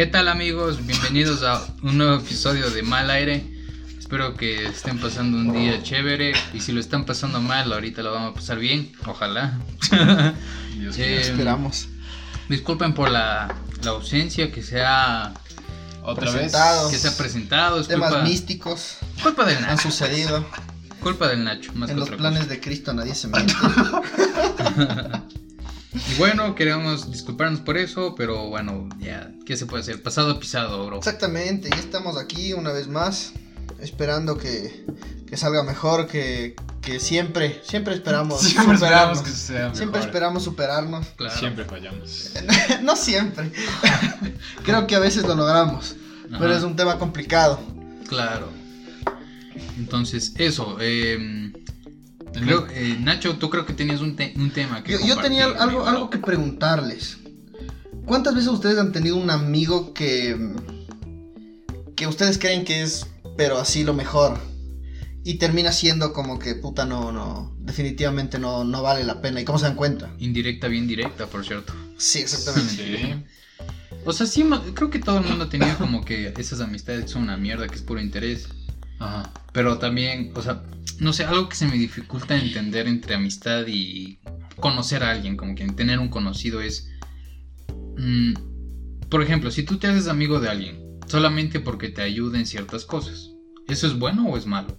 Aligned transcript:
¿Qué 0.00 0.06
tal 0.06 0.28
amigos? 0.28 0.86
Bienvenidos 0.86 1.42
a 1.42 1.62
un 1.82 1.98
nuevo 1.98 2.14
episodio 2.22 2.70
de 2.70 2.82
Mal 2.82 3.10
Aire. 3.10 3.44
Espero 3.98 4.34
que 4.34 4.64
estén 4.64 4.98
pasando 4.98 5.36
un 5.36 5.52
día 5.52 5.82
chévere 5.82 6.32
y 6.54 6.60
si 6.60 6.72
lo 6.72 6.80
están 6.80 7.04
pasando 7.04 7.38
mal, 7.42 7.70
ahorita 7.70 8.00
lo 8.02 8.10
vamos 8.10 8.30
a 8.30 8.34
pasar 8.34 8.58
bien, 8.58 8.92
ojalá. 9.04 9.60
Dios 10.78 10.96
Eh. 10.96 11.20
Esperamos. 11.20 11.88
Disculpen 12.48 12.94
por 12.94 13.10
la, 13.10 13.54
la 13.84 13.90
ausencia 13.90 14.50
que 14.50 14.62
se 14.62 14.80
ha, 14.82 15.34
Otra 16.02 16.30
vez. 16.30 16.44
presentado. 16.50 16.90
que 16.90 16.96
se 16.96 17.08
ha 17.08 17.16
presentado. 17.18 17.78
Es 17.78 17.88
Temas 17.88 18.08
culpa, 18.08 18.24
místicos 18.24 18.96
culpa 19.22 19.44
del 19.44 19.58
han 19.58 19.64
Nacho. 19.64 19.90
sucedido. 19.90 20.46
Culpa 21.02 21.28
del 21.28 21.44
Nacho, 21.44 21.74
más 21.74 21.90
En 21.90 21.96
que 21.96 22.00
los 22.00 22.08
otra 22.08 22.16
planes 22.16 22.38
cosa. 22.44 22.50
de 22.54 22.60
Cristo 22.60 22.94
nadie 22.94 23.14
se 23.14 23.28
mete. 23.28 23.52
Y 25.92 26.14
bueno, 26.18 26.54
queremos 26.54 27.10
disculparnos 27.10 27.60
por 27.60 27.76
eso, 27.76 28.14
pero 28.14 28.48
bueno, 28.48 28.88
ya, 28.98 29.32
¿qué 29.44 29.56
se 29.56 29.66
puede 29.66 29.82
hacer? 29.82 30.02
Pasado 30.02 30.38
pisado, 30.38 30.86
bro. 30.86 30.98
Exactamente, 30.98 31.68
ya 31.68 31.76
estamos 31.78 32.16
aquí 32.16 32.52
una 32.52 32.72
vez 32.72 32.86
más. 32.88 33.32
Esperando 33.80 34.36
que, 34.36 34.84
que 35.26 35.36
salga 35.38 35.62
mejor, 35.62 36.06
que, 36.06 36.54
que 36.82 37.00
siempre, 37.00 37.60
siempre 37.64 37.94
esperamos 37.94 38.40
Siempre 38.42 38.74
esperamos 38.74 39.18
superarnos. 39.18 39.22
que 39.22 39.30
sea 39.30 39.60
mejor. 39.62 39.76
Siempre 39.76 40.00
esperamos 40.00 40.44
superarnos. 40.44 41.06
Claro. 41.16 41.38
Siempre 41.38 41.64
fallamos. 41.64 42.30
no 42.82 42.94
siempre. 42.94 43.50
Creo 44.64 44.86
que 44.86 44.96
a 44.96 44.98
veces 44.98 45.24
lo 45.24 45.34
logramos. 45.34 45.96
Pero 46.38 46.54
es 46.54 46.62
un 46.62 46.76
tema 46.76 46.98
complicado. 46.98 47.58
Claro. 48.08 48.50
Entonces, 49.78 50.34
eso. 50.36 50.76
eh, 50.80 51.52
eh, 52.34 52.96
Nacho, 53.00 53.36
tú 53.38 53.50
creo 53.50 53.66
que 53.66 53.72
tenías 53.72 54.00
un, 54.00 54.16
te- 54.16 54.32
un 54.36 54.50
tema 54.50 54.82
que 54.82 54.92
Yo, 54.92 54.98
yo 55.06 55.16
tenía 55.20 55.46
algo, 55.46 55.86
algo 55.86 56.10
que 56.10 56.18
preguntarles. 56.18 57.18
¿Cuántas 58.06 58.34
veces 58.34 58.48
ustedes 58.50 58.78
han 58.78 58.92
tenido 58.92 59.16
un 59.16 59.30
amigo 59.30 59.92
que. 59.94 60.36
que 61.96 62.06
ustedes 62.06 62.38
creen 62.38 62.64
que 62.64 62.82
es, 62.82 63.06
pero 63.36 63.58
así 63.58 63.84
lo 63.84 63.94
mejor? 63.94 64.38
Y 65.22 65.34
termina 65.34 65.70
siendo 65.70 66.12
como 66.12 66.38
que, 66.38 66.54
puta, 66.54 66.86
no, 66.86 67.12
no. 67.12 67.54
Definitivamente 67.58 68.38
no, 68.38 68.64
no 68.64 68.82
vale 68.82 69.04
la 69.04 69.20
pena. 69.20 69.40
¿Y 69.40 69.44
cómo 69.44 69.58
se 69.58 69.66
dan 69.66 69.76
cuenta? 69.76 70.10
Indirecta, 70.18 70.66
bien 70.68 70.86
directa, 70.88 71.26
por 71.26 71.44
cierto. 71.44 71.74
Sí, 71.98 72.20
exactamente. 72.20 72.72
Sí. 72.74 73.24
O 74.06 74.14
sea, 74.14 74.26
sí, 74.26 74.44
creo 74.74 74.88
que 74.88 74.98
todo 74.98 75.18
el 75.18 75.24
mundo 75.26 75.44
ha 75.44 75.50
tenido 75.50 75.76
como 75.76 76.02
que 76.04 76.32
esas 76.38 76.60
amistades 76.60 77.02
que 77.04 77.08
son 77.08 77.24
una 77.24 77.36
mierda, 77.36 77.68
que 77.68 77.74
es 77.74 77.82
puro 77.82 78.00
interés. 78.00 78.48
Ajá. 79.00 79.32
Pero 79.52 79.78
también, 79.78 80.32
o 80.36 80.42
sea, 80.42 80.62
no 81.00 81.12
sé, 81.12 81.24
algo 81.24 81.48
que 81.48 81.56
se 81.56 81.66
me 81.66 81.76
dificulta 81.76 82.36
entender 82.36 82.86
entre 82.86 83.14
amistad 83.16 83.64
y 83.66 84.20
conocer 84.56 85.02
a 85.02 85.10
alguien, 85.10 85.36
como 85.36 85.54
que 85.54 85.66
tener 85.72 85.98
un 85.98 86.08
conocido 86.08 86.60
es... 86.60 86.88
mm, 87.96 88.34
por 89.08 89.22
ejemplo, 89.22 89.50
si 89.50 89.64
tú 89.64 89.78
te 89.78 89.88
haces 89.88 90.06
amigo 90.06 90.38
de 90.38 90.48
alguien 90.50 90.98
solamente 91.08 91.58
porque 91.58 91.88
te 91.88 92.02
ayuda 92.02 92.38
en 92.38 92.46
ciertas 92.46 92.84
cosas, 92.84 93.30
¿eso 93.66 93.86
es 93.88 93.98
bueno 93.98 94.28
o 94.28 94.36
es 94.36 94.46
malo? 94.46 94.78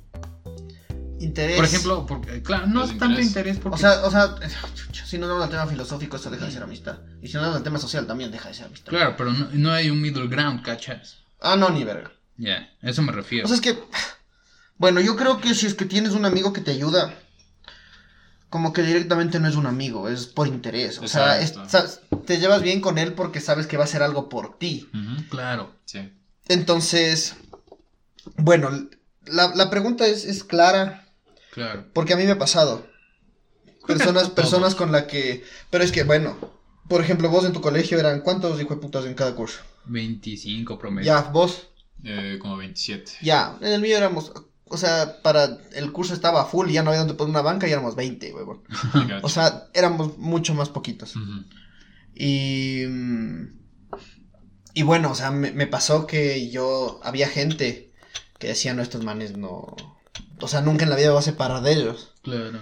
Interés. 1.19 1.55
Por 1.57 1.65
ejemplo, 1.65 2.05
porque, 2.07 2.41
claro, 2.41 2.67
no 2.67 2.83
Es 2.83 2.91
es 2.91 2.97
tanto 2.97 3.19
interés. 3.21 3.27
interés 3.27 3.57
porque... 3.57 3.75
O 3.75 3.77
sea, 3.77 4.05
o 4.05 4.11
sea, 4.11 4.35
si 5.05 5.17
nos 5.17 5.29
vamos 5.29 5.43
al 5.43 5.49
tema 5.49 5.67
filosófico, 5.67 6.15
eso 6.15 6.29
deja 6.31 6.45
de 6.45 6.51
ser 6.51 6.63
amistad. 6.63 6.99
Y 7.21 7.27
si 7.27 7.33
nos 7.33 7.43
vamos 7.43 7.57
al 7.57 7.63
tema 7.63 7.77
social, 7.79 8.07
también 8.07 8.31
deja 8.31 8.47
de 8.49 8.55
ser 8.55 8.67
amistad. 8.67 8.89
claro, 8.89 9.15
pero 9.17 9.33
no, 9.33 9.49
no 9.51 9.71
hay 9.71 9.89
un 9.89 10.01
middle 10.01 10.27
ground, 10.27 10.61
¿cachas? 10.63 11.17
Ah, 11.41 11.55
no, 11.55 11.69
ni 11.69 11.83
verga. 11.83 12.11
Ya, 12.37 12.71
eso 12.81 13.01
me 13.03 13.11
refiero. 13.11 13.45
O 13.45 13.47
sea, 13.47 13.55
es 13.55 13.61
que. 13.61 13.77
Bueno, 14.81 14.99
yo 14.99 15.15
creo 15.15 15.39
que 15.39 15.53
si 15.53 15.67
es 15.67 15.75
que 15.75 15.85
tienes 15.85 16.13
un 16.13 16.25
amigo 16.25 16.53
que 16.53 16.61
te 16.61 16.71
ayuda, 16.71 17.13
como 18.49 18.73
que 18.73 18.81
directamente 18.81 19.39
no 19.39 19.47
es 19.47 19.55
un 19.55 19.67
amigo, 19.67 20.09
es 20.09 20.25
por 20.25 20.47
interés. 20.47 20.97
O 20.97 21.07
sea, 21.07 21.39
es- 21.39 21.53
te 22.25 22.39
llevas 22.39 22.63
bien 22.63 22.81
con 22.81 22.97
él 22.97 23.13
porque 23.13 23.39
sabes 23.41 23.67
que 23.67 23.77
va 23.77 23.83
a 23.83 23.85
hacer 23.85 24.01
algo 24.01 24.27
por 24.27 24.57
ti. 24.57 24.89
Claro. 25.29 25.75
Sí. 25.85 26.11
Entonces, 26.47 27.35
bueno, 28.37 28.71
la, 29.27 29.53
la 29.53 29.69
pregunta 29.69 30.07
es, 30.07 30.25
es 30.25 30.43
clara 30.43 31.07
Claro. 31.51 31.85
porque 31.93 32.13
a 32.13 32.17
mí 32.17 32.23
me 32.25 32.31
ha 32.31 32.39
pasado. 32.39 32.83
Personas, 33.87 34.29
personas 34.31 34.73
con 34.73 34.91
la 34.91 35.05
que. 35.05 35.43
Pero 35.69 35.83
es 35.83 35.91
que, 35.91 36.03
bueno, 36.03 36.35
por 36.87 37.01
ejemplo, 37.01 37.29
vos 37.29 37.45
en 37.45 37.53
tu 37.53 37.61
colegio 37.61 37.99
eran 37.99 38.21
cuántos 38.21 38.59
hijos 38.59 38.77
de 38.77 38.81
putas 38.81 39.05
en 39.05 39.13
cada 39.13 39.35
curso. 39.35 39.59
25 39.85 40.79
promedio. 40.79 41.05
Ya, 41.05 41.21
vos. 41.21 41.67
Eh, 42.03 42.39
como 42.41 42.57
27. 42.57 43.11
Ya, 43.21 43.57
en 43.61 43.73
el 43.73 43.81
mío 43.81 43.95
éramos. 43.95 44.31
O 44.71 44.77
sea, 44.77 45.21
para 45.21 45.57
el 45.73 45.91
curso 45.91 46.13
estaba 46.13 46.45
full 46.45 46.69
y 46.69 46.73
ya 46.73 46.83
no 46.83 46.89
había 46.89 47.01
donde 47.01 47.13
poner 47.15 47.31
una 47.31 47.41
banca 47.41 47.67
y 47.67 47.71
éramos 47.71 47.95
20, 47.95 48.33
huevón. 48.33 48.63
O 49.21 49.29
sea, 49.29 49.67
éramos 49.73 50.17
mucho 50.17 50.53
más 50.53 50.69
poquitos. 50.69 51.13
Y. 52.15 52.83
mm, 52.87 53.45
Y 54.73 54.83
bueno, 54.83 55.11
o 55.11 55.15
sea, 55.15 55.31
me, 55.31 55.51
me 55.51 55.67
pasó 55.67 56.07
que 56.07 56.49
yo. 56.49 56.99
Había 57.03 57.27
gente 57.27 57.91
que 58.39 58.47
decía, 58.47 58.73
no, 58.73 58.81
estos 58.81 59.03
manes 59.03 59.37
no. 59.37 59.75
O 60.39 60.47
sea, 60.47 60.61
nunca 60.61 60.83
en 60.83 60.89
la 60.89 60.95
vida 60.95 61.07
me 61.07 61.11
voy 61.13 61.19
a 61.19 61.23
separar 61.23 61.61
de 61.61 61.73
ellos. 61.73 62.13
Claro. 62.23 62.61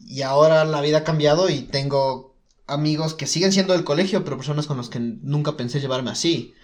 Y 0.00 0.22
ahora 0.22 0.64
la 0.64 0.80
vida 0.80 0.98
ha 0.98 1.04
cambiado 1.04 1.48
y 1.48 1.60
tengo 1.62 2.34
amigos 2.66 3.14
que 3.14 3.26
siguen 3.26 3.52
siendo 3.52 3.74
del 3.74 3.84
colegio, 3.84 4.24
pero 4.24 4.36
personas 4.36 4.66
con 4.66 4.78
las 4.78 4.88
que 4.88 4.98
nunca 4.98 5.56
pensé 5.56 5.78
llevarme 5.80 6.10
así. 6.10 6.54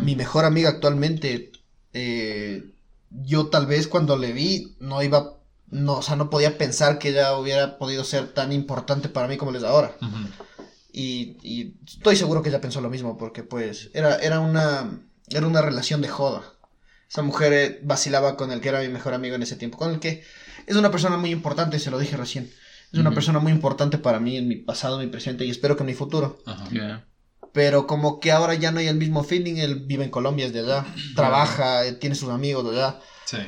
Mi 0.00 0.16
mejor 0.16 0.44
amiga 0.44 0.70
actualmente, 0.70 1.50
eh, 1.92 2.64
yo 3.10 3.48
tal 3.48 3.66
vez 3.66 3.88
cuando 3.88 4.16
le 4.16 4.32
vi, 4.32 4.76
no 4.80 5.02
iba, 5.02 5.38
no, 5.68 5.94
o 5.94 6.02
sea, 6.02 6.16
no 6.16 6.30
podía 6.30 6.58
pensar 6.58 6.98
que 6.98 7.10
ella 7.10 7.36
hubiera 7.36 7.78
podido 7.78 8.04
ser 8.04 8.32
tan 8.32 8.52
importante 8.52 9.08
para 9.08 9.28
mí 9.28 9.36
como 9.36 9.52
lo 9.52 9.58
es 9.58 9.64
ahora. 9.64 9.96
Y, 10.92 11.36
y 11.42 11.76
estoy 11.86 12.16
seguro 12.16 12.42
que 12.42 12.48
ella 12.48 12.60
pensó 12.60 12.80
lo 12.80 12.90
mismo, 12.90 13.18
porque 13.18 13.42
pues 13.42 13.90
era, 13.92 14.16
era 14.16 14.40
una, 14.40 15.02
era 15.28 15.46
una 15.46 15.62
relación 15.62 16.00
de 16.00 16.08
joda. 16.08 16.42
Esa 17.08 17.22
mujer 17.22 17.52
eh, 17.52 17.80
vacilaba 17.82 18.36
con 18.36 18.50
el 18.50 18.60
que 18.60 18.68
era 18.70 18.80
mi 18.80 18.88
mejor 18.88 19.14
amigo 19.14 19.36
en 19.36 19.42
ese 19.42 19.56
tiempo, 19.56 19.78
con 19.78 19.92
el 19.92 20.00
que 20.00 20.24
es 20.66 20.76
una 20.76 20.90
persona 20.90 21.16
muy 21.16 21.30
importante, 21.30 21.78
se 21.78 21.90
lo 21.90 21.98
dije 21.98 22.16
recién. 22.16 22.50
Es 22.92 22.98
una 23.00 23.10
persona 23.12 23.40
muy 23.40 23.52
importante 23.52 23.98
para 23.98 24.20
mí 24.20 24.36
en 24.36 24.48
mi 24.48 24.56
pasado, 24.56 24.98
en 24.98 25.06
mi 25.06 25.10
presente 25.10 25.44
y 25.44 25.50
espero 25.50 25.76
que 25.76 25.82
en 25.82 25.88
mi 25.88 25.94
futuro. 25.94 26.38
Pero 27.56 27.86
como 27.86 28.20
que 28.20 28.32
ahora 28.32 28.52
ya 28.52 28.70
no 28.70 28.80
hay 28.80 28.86
el 28.88 28.96
mismo 28.98 29.24
feeling, 29.24 29.54
él 29.56 29.76
vive 29.86 30.04
en 30.04 30.10
Colombia, 30.10 30.44
es 30.44 30.52
de 30.52 30.60
allá, 30.60 30.84
trabaja, 31.14 31.86
eh, 31.86 31.92
tiene 31.94 32.14
sus 32.14 32.28
amigos 32.28 32.64
de 32.70 32.76
allá. 32.76 33.00
Sí. 33.24 33.38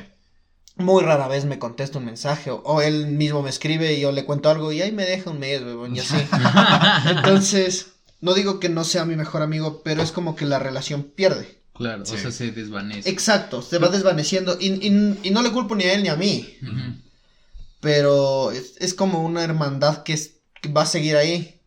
Muy 0.77 1.03
rara 1.03 1.27
vez 1.27 1.45
me 1.45 1.59
contesta 1.59 1.99
un 1.99 2.05
mensaje 2.05 2.49
o, 2.49 2.55
o 2.63 2.81
él 2.81 3.05
mismo 3.05 3.43
me 3.43 3.51
escribe 3.51 3.93
y 3.93 3.99
yo 4.01 4.11
le 4.11 4.25
cuento 4.25 4.49
algo 4.49 4.71
y 4.71 4.81
ahí 4.81 4.91
me 4.91 5.05
deja 5.05 5.29
un 5.29 5.37
mes, 5.37 5.61
huevón, 5.61 5.95
y 5.95 5.99
así. 5.99 6.15
Entonces, 7.09 7.91
no 8.19 8.33
digo 8.33 8.59
que 8.59 8.69
no 8.69 8.83
sea 8.83 9.05
mi 9.05 9.15
mejor 9.15 9.43
amigo, 9.43 9.81
pero 9.83 10.01
es 10.01 10.11
como 10.11 10.35
que 10.35 10.45
la 10.45 10.57
relación 10.57 11.03
pierde. 11.03 11.59
Claro, 11.75 12.03
Sí. 12.03 12.15
o 12.15 12.17
sea, 12.17 12.31
se 12.31 12.51
desvanece. 12.51 13.07
Exacto, 13.11 13.61
se 13.61 13.77
va 13.77 13.89
desvaneciendo 13.89 14.57
y, 14.59 14.69
y- 14.87 15.19
y 15.21 15.29
no 15.29 15.43
le 15.43 15.51
culpo 15.51 15.75
ni 15.75 15.83
a 15.83 15.93
él 15.93 16.01
ni 16.01 16.09
a 16.09 16.15
mí, 16.15 16.57
pero 17.79 18.51
es, 18.51 18.75
es 18.79 18.93
como 18.95 19.23
una 19.23 19.43
hermandad 19.43 20.01
que, 20.03 20.13
es- 20.13 20.37
que 20.61 20.69
va 20.69 20.81
a 20.81 20.85
seguir 20.87 21.15
ahí, 21.15 21.61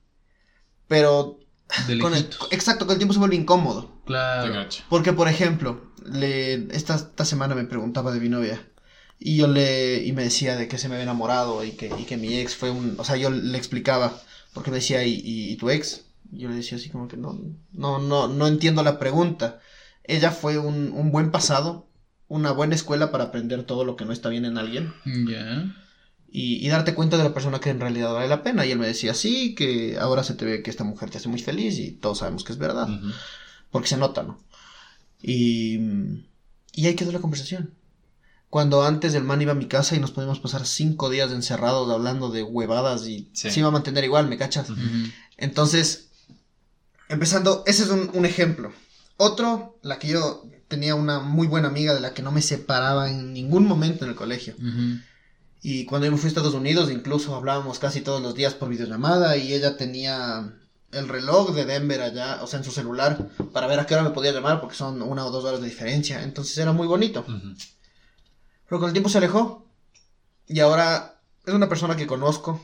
pero 0.88 1.38
De 1.86 1.98
con 1.98 2.14
el, 2.14 2.22
lejitos. 2.24 2.48
exacto, 2.50 2.86
con 2.86 2.92
el 2.94 2.98
tiempo 2.98 3.12
se 3.12 3.18
vuelve 3.18 3.36
incómodo. 3.36 4.02
Claro. 4.04 4.66
Porque, 4.88 5.12
por 5.12 5.28
ejemplo, 5.28 5.92
le, 6.04 6.66
esta, 6.74 6.96
esta 6.96 7.24
semana 7.24 7.54
me 7.54 7.64
preguntaba 7.64 8.12
de 8.12 8.20
mi 8.20 8.28
novia. 8.28 8.68
Y 9.18 9.36
yo 9.36 9.46
le, 9.46 10.02
y 10.04 10.12
me 10.12 10.24
decía 10.24 10.56
de 10.56 10.66
que 10.68 10.78
se 10.78 10.88
me 10.88 10.94
había 10.96 11.04
enamorado 11.04 11.64
y 11.64 11.72
que, 11.72 11.92
y 11.98 12.04
que 12.04 12.16
mi 12.16 12.38
ex 12.38 12.56
fue 12.56 12.70
un, 12.70 12.96
o 12.98 13.04
sea, 13.04 13.16
yo 13.16 13.30
le 13.30 13.56
explicaba, 13.56 14.20
porque 14.52 14.70
me 14.70 14.76
decía, 14.76 15.04
¿y, 15.04 15.14
y, 15.14 15.52
y 15.52 15.56
tu 15.56 15.70
ex? 15.70 16.06
Y 16.32 16.40
yo 16.40 16.48
le 16.48 16.56
decía 16.56 16.76
así 16.76 16.90
como 16.90 17.06
que 17.08 17.16
no, 17.16 17.38
no, 17.72 17.98
no, 17.98 18.26
no 18.26 18.46
entiendo 18.46 18.82
la 18.82 18.98
pregunta. 18.98 19.60
Ella 20.04 20.32
fue 20.32 20.58
un, 20.58 20.90
un 20.92 21.12
buen 21.12 21.30
pasado, 21.30 21.88
una 22.26 22.50
buena 22.50 22.74
escuela 22.74 23.12
para 23.12 23.24
aprender 23.24 23.62
todo 23.62 23.84
lo 23.84 23.94
que 23.94 24.04
no 24.04 24.12
está 24.12 24.28
bien 24.28 24.44
en 24.44 24.58
alguien 24.58 24.92
Ya. 25.04 25.72
Y, 26.32 26.65
y 26.65 26.69
darte 26.69 26.94
cuenta 26.94 27.19
de 27.19 27.25
la 27.25 27.34
persona 27.34 27.60
que 27.60 27.70
en 27.70 27.81
realidad 27.81 28.12
vale 28.12 28.26
la 28.28 28.43
pena. 28.43 28.65
Y 28.66 28.70
él 28.72 28.78
me 28.78 28.87
decía, 28.87 29.12
sí, 29.15 29.54
que 29.54 29.98
ahora 30.00 30.25
se 30.25 30.34
te 30.34 30.44
ve 30.44 30.62
que 30.62 30.70
esta 30.70 30.82
mujer 30.84 31.10
te 31.10 31.19
hace 31.19 31.28
muy 31.28 31.41
feliz 31.41 31.78
y 31.78 31.91
todos 31.93 32.19
sabemos 32.19 32.43
que 32.44 32.53
es 32.53 32.59
verdad 32.59 32.88
porque 33.70 33.88
se 33.88 33.97
nota, 33.97 34.22
¿no? 34.22 34.38
Y, 35.20 35.79
y 36.75 36.87
ahí 36.87 36.94
quedó 36.96 37.12
la 37.12 37.20
conversación. 37.20 37.75
Cuando 38.50 38.82
antes 38.84 39.14
el 39.14 39.25
man 39.25 39.40
iba 39.40 39.52
a 39.52 39.55
mi 39.56 39.67
casa 39.67 39.96
y 39.96 39.99
nos 40.00 40.11
podíamos 40.11 40.38
pasar 40.40 40.67
cinco 40.67 41.08
días 41.08 41.32
encerrados 41.32 41.90
hablando 41.90 42.31
de 42.31 42.43
huevadas 42.43 43.06
y 43.06 43.31
Sí. 43.32 43.50
se 43.50 43.61
iba 43.61 43.69
a 43.69 43.73
mantener 43.73 44.05
igual, 44.05 44.28
¿me 44.28 44.37
cachas? 44.37 44.69
Entonces, 45.38 46.08
empezando, 47.08 47.62
ese 47.67 47.85
es 47.85 47.88
un, 47.90 48.11
un 48.12 48.26
ejemplo. 48.26 48.73
Otro, 49.17 49.78
la 49.82 49.99
que 49.99 50.08
yo 50.08 50.44
tenía 50.69 50.94
una 50.94 51.20
muy 51.20 51.46
buena 51.46 51.69
amiga 51.69 51.94
de 51.94 52.00
la 52.00 52.14
que 52.14 52.23
no 52.23 52.32
me 52.32 52.43
separaba 52.43 53.11
en 53.11 53.32
ningún 53.32 53.67
momento 53.67 54.05
en 54.05 54.11
el 54.11 54.17
colegio. 54.17 54.55
Ujú. 54.58 54.99
Y 55.62 55.85
cuando 55.85 56.06
yo 56.06 56.12
me 56.12 56.19
fui 56.19 56.26
a 56.26 56.29
Estados 56.29 56.55
Unidos, 56.55 56.91
incluso 56.91 57.35
hablábamos 57.37 57.79
casi 57.79 58.00
todos 58.00 58.20
los 58.20 58.35
días 58.35 58.55
por 58.55 58.69
videollamada 58.69 59.37
y 59.37 59.55
ella 59.55 59.76
tenía 59.76 60.53
el 60.91 61.09
reloj 61.09 61.55
de 61.55 61.64
Denver 61.64 62.03
allá, 62.03 62.43
o 62.43 62.47
sea, 62.47 62.59
en 62.59 62.64
su 62.64 62.73
celular, 62.73 63.31
para 63.53 63.67
ver 63.69 63.79
a 63.81 63.87
qué 63.87 63.94
hora 63.94 64.03
me 64.03 64.11
podía 64.11 64.32
llamar, 64.32 64.61
porque 64.61 64.75
son 64.76 65.00
una 65.03 65.25
o 65.25 65.31
dos 65.31 65.44
horas 65.44 65.61
de 65.61 65.69
diferencia. 65.69 66.23
Entonces 66.23 66.59
era 66.59 66.73
muy 66.73 66.87
bonito. 66.87 67.20
Ujú. 67.20 67.55
Pero 68.69 68.81
con 68.81 68.88
el 68.88 68.93
tiempo 68.93 69.09
se 69.09 69.19
alejó. 69.19 69.69
Y 70.49 70.59
ahora 70.61 71.20
es 71.47 71.55
una 71.55 71.69
persona 71.69 71.97
que 71.97 72.06
conozco. 72.06 72.61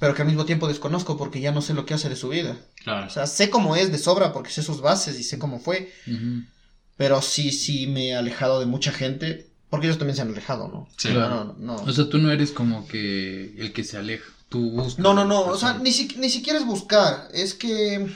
pero 0.00 0.14
que 0.14 0.22
al 0.22 0.28
mismo 0.28 0.44
tiempo 0.44 0.68
desconozco 0.68 1.16
porque 1.16 1.40
ya 1.40 1.50
no 1.50 1.60
sé 1.60 1.74
lo 1.74 1.84
que 1.84 1.92
hace 1.94 2.08
de 2.08 2.14
su 2.16 2.28
vida. 2.28 2.56
Claro. 2.84 3.08
O 3.08 3.10
sea, 3.10 3.26
sé 3.26 3.50
cómo 3.50 3.74
es 3.74 3.90
de 3.90 3.98
sobra 3.98 4.32
porque 4.32 4.50
sé 4.50 4.62
sus 4.62 4.80
bases 4.80 5.18
y 5.18 5.24
sé 5.24 5.40
cómo 5.40 5.58
fue, 5.58 5.92
Ujú. 6.06 6.44
pero 6.96 7.20
sí, 7.20 7.50
sí 7.50 7.88
me 7.88 8.10
he 8.10 8.14
alejado 8.16 8.60
de 8.60 8.66
mucha 8.66 8.92
gente, 8.92 9.50
porque 9.70 9.86
ellos 9.86 9.98
también 9.98 10.16
se 10.16 10.22
han 10.22 10.28
alejado, 10.30 10.68
¿no? 10.68 10.88
Sí. 10.96 11.08
No, 11.10 11.28
no, 11.28 11.56
no. 11.58 11.74
O 11.76 11.92
sea, 11.92 12.08
tú 12.08 12.18
no 12.18 12.30
eres 12.30 12.50
como 12.52 12.86
que 12.88 13.54
el 13.58 13.72
que 13.72 13.84
se 13.84 13.96
aleja. 13.96 14.24
Tú 14.48 14.70
buscas. 14.70 14.98
No, 14.98 15.12
no, 15.14 15.24
no, 15.24 15.42
o 15.42 15.56
sea, 15.58 15.74
ni, 15.74 15.92
si- 15.92 16.16
ni 16.16 16.30
siquiera 16.30 16.58
es 16.58 16.64
buscar, 16.66 17.28
es 17.34 17.52
que... 17.54 18.08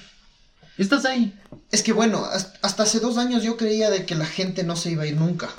Estás 0.79 1.05
ahí. 1.05 1.39
Es 1.71 1.83
que 1.83 1.93
bueno, 1.93 2.25
has- 2.25 2.55
hasta 2.63 2.85
hace 2.85 2.99
dos 3.01 3.19
años 3.19 3.43
yo 3.43 3.59
creía 3.59 3.91
de 3.91 4.07
que 4.07 4.15
la 4.15 4.25
gente 4.25 4.65
no 4.65 4.75
se 4.77 4.91
iba 4.91 5.03
a 5.03 5.07
ir 5.07 5.17
nunca. 5.17 5.51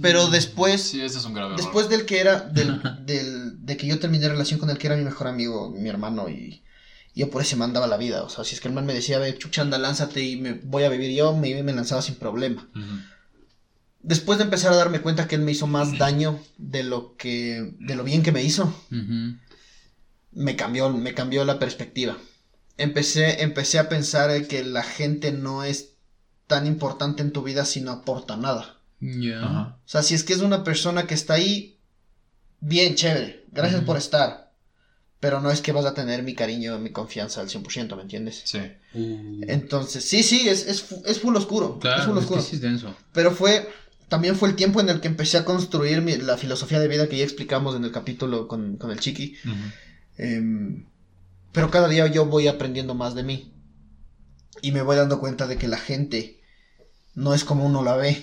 Pero 0.00 0.28
después, 0.28 0.80
Sí, 0.82 1.02
ese 1.02 1.18
es 1.18 1.24
un 1.24 1.34
grave 1.34 1.54
error. 1.54 1.60
después 1.64 1.88
del 1.88 2.06
que 2.06 2.20
era, 2.20 2.40
del, 2.40 2.80
del- 3.04 3.66
de 3.66 3.76
que 3.76 3.86
yo 3.86 3.98
terminé 3.98 4.28
relación 4.28 4.58
con 4.60 4.70
el 4.70 4.78
que 4.78 4.86
era 4.86 4.96
mi 4.96 5.02
mejor 5.04 5.26
amigo, 5.26 5.70
mi 5.70 5.88
hermano, 5.88 6.28
y 6.30 6.62
yo 7.14 7.28
por 7.28 7.42
ese 7.42 7.56
man 7.56 7.72
daba 7.74 7.86
la 7.88 7.96
vida. 7.98 8.22
O 8.22 8.28
sea, 8.30 8.44
si 8.44 8.54
es 8.54 8.60
que 8.60 8.68
el 8.68 8.74
man 8.74 8.86
me 8.86 8.94
decía, 8.94 9.18
ve, 9.18 9.36
chucha, 9.36 9.60
anda, 9.62 9.76
lánzate 9.78 10.22
y 10.22 10.36
me 10.36 10.54
voy 10.54 10.84
a 10.84 10.88
vivir 10.88 11.10
yo, 11.14 11.36
me 11.36 11.48
iba 11.48 11.58
y 11.58 11.62
me 11.64 11.74
lanzaba 11.74 12.00
sin 12.00 12.14
problema. 12.14 12.66
Ujú. 12.74 12.84
Después 14.02 14.38
de 14.38 14.44
empezar 14.44 14.72
a 14.72 14.76
darme 14.76 15.00
cuenta 15.00 15.28
que 15.28 15.36
él 15.36 15.42
me 15.42 15.52
hizo 15.52 15.66
más 15.66 15.96
daño 15.96 16.40
de 16.58 16.82
lo 16.82 17.16
que, 17.16 17.74
de 17.78 17.94
lo 17.94 18.02
bien 18.04 18.22
que 18.22 18.32
me 18.32 18.42
hizo, 18.42 18.74
me 20.32 20.56
cambió, 20.56 20.90
me 20.90 21.14
cambió 21.14 21.44
la 21.44 21.58
perspectiva. 21.58 22.16
Empecé, 22.78 23.42
empecé 23.42 23.78
a 23.78 23.88
pensar 23.88 24.46
que 24.48 24.64
la 24.64 24.82
gente 24.82 25.30
no 25.30 25.62
es 25.62 25.90
tan 26.46 26.66
importante 26.66 27.22
en 27.22 27.32
tu 27.32 27.42
vida 27.42 27.64
si 27.64 27.80
no 27.80 27.92
aporta 27.92 28.36
nada. 28.36 28.78
Ya. 29.00 29.44
Ajá. 29.44 29.78
O 29.84 29.88
sea, 29.88 30.02
si 30.02 30.14
es 30.14 30.24
que 30.24 30.32
es 30.32 30.40
una 30.40 30.64
persona 30.64 31.06
que 31.06 31.14
está 31.14 31.34
ahí, 31.34 31.78
bien, 32.60 32.94
chévere, 32.94 33.44
gracias 33.52 33.82
por 33.82 33.96
estar. 33.96 34.52
Pero 35.20 35.40
no 35.40 35.52
es 35.52 35.60
que 35.60 35.70
vas 35.70 35.84
a 35.84 35.94
tener 35.94 36.24
mi 36.24 36.34
cariño, 36.34 36.78
mi 36.80 36.90
confianza 36.90 37.40
al 37.40 37.48
100%, 37.48 37.94
¿me 37.94 38.02
entiendes? 38.02 38.42
Sí. 38.44 38.58
Uh, 38.94 39.42
Entonces, 39.46 40.04
sí, 40.04 40.24
sí, 40.24 40.48
es, 40.48 40.66
es, 40.66 40.84
es 41.06 41.20
full 41.20 41.36
oscuro. 41.36 41.74
es 41.76 41.80
claro, 41.80 42.04
full 42.04 42.18
es 42.18 42.18
que 42.18 42.24
oscuro. 42.24 42.42
sí 42.42 42.56
es 42.56 42.62
denso. 42.62 42.96
Pero 43.12 43.30
fue, 43.30 43.68
también 44.12 44.36
fue 44.36 44.50
el 44.50 44.56
tiempo 44.56 44.78
en 44.82 44.90
el 44.90 45.00
que 45.00 45.08
empecé 45.08 45.38
a 45.38 45.44
construir 45.46 46.02
mi- 46.02 46.18
la 46.18 46.36
filosofía 46.36 46.78
de 46.78 46.86
vida 46.86 47.08
que 47.08 47.16
ya 47.16 47.24
explicamos 47.24 47.74
en 47.74 47.82
el 47.86 47.92
capítulo 47.92 48.46
con, 48.46 48.76
con 48.76 48.90
el 48.90 49.00
chiqui. 49.00 49.36
Em, 50.18 50.84
pero 51.52 51.70
cada 51.70 51.88
día 51.88 52.06
yo 52.08 52.26
voy 52.26 52.46
aprendiendo 52.46 52.94
más 52.94 53.14
de 53.14 53.22
mí. 53.22 53.54
Y 54.60 54.70
me 54.72 54.82
voy 54.82 54.96
dando 54.96 55.18
cuenta 55.18 55.46
de 55.46 55.56
que 55.56 55.66
la 55.66 55.78
gente 55.78 56.42
no 57.14 57.32
es 57.32 57.42
como 57.42 57.64
uno 57.64 57.82
la 57.82 57.96
ve. 57.96 58.22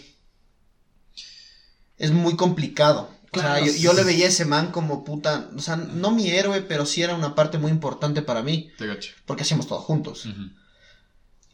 Es 1.97 2.11
muy 2.11 2.35
complicado. 2.35 3.09
O 3.31 3.39
sea, 3.39 3.59
yo, 3.65 3.93
le 3.93 4.03
veía 4.03 4.25
a 4.25 4.29
ese 4.29 4.45
man 4.45 4.71
como 4.71 5.03
puta, 5.03 5.49
o 5.55 5.59
sea, 5.59 5.75
no 5.75 6.11
mi 6.11 6.29
héroe, 6.29 6.61
pero 6.61 6.85
sí 6.85 7.01
era 7.01 7.15
una 7.15 7.33
parte 7.33 7.57
muy 7.57 7.71
importante 7.71 8.21
para 8.21 8.43
mí, 8.43 8.69
Te 8.77 8.85
gacho. 8.85 9.11
porque 9.25 9.41
hacíamos 9.43 9.67
todo 9.67 9.79
juntos. 9.79 10.27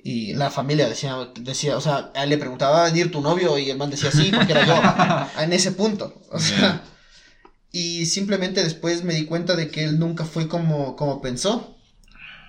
Y 0.07 0.35
la 0.35 0.51
familia 0.51 0.87
decía, 0.87 1.17
decía, 1.33 1.75
o 1.75 1.81
sea, 1.81 2.11
a 2.13 2.25
él 2.25 2.29
le 2.29 2.37
preguntaba, 2.37 2.73
¿va 2.73 2.81
a 2.83 2.91
venir 2.91 3.09
tu 3.09 3.21
novio? 3.21 3.57
Y 3.57 3.71
el 3.71 3.77
man 3.79 3.89
decía, 3.89 4.11
sí, 4.11 4.31
porque 4.31 4.51
era 4.51 4.63
yo. 4.63 5.41
en 5.41 5.51
ese 5.51 5.71
punto. 5.71 6.21
O 6.29 6.37
sea, 6.37 6.83
y 7.71 8.05
simplemente 8.05 8.63
después 8.63 9.03
me 9.03 9.15
di 9.15 9.25
cuenta 9.25 9.55
de 9.55 9.71
que 9.71 9.83
él 9.83 9.97
nunca 9.97 10.23
fue 10.23 10.47
como, 10.47 10.95
como 10.95 11.23
pensó. 11.23 11.75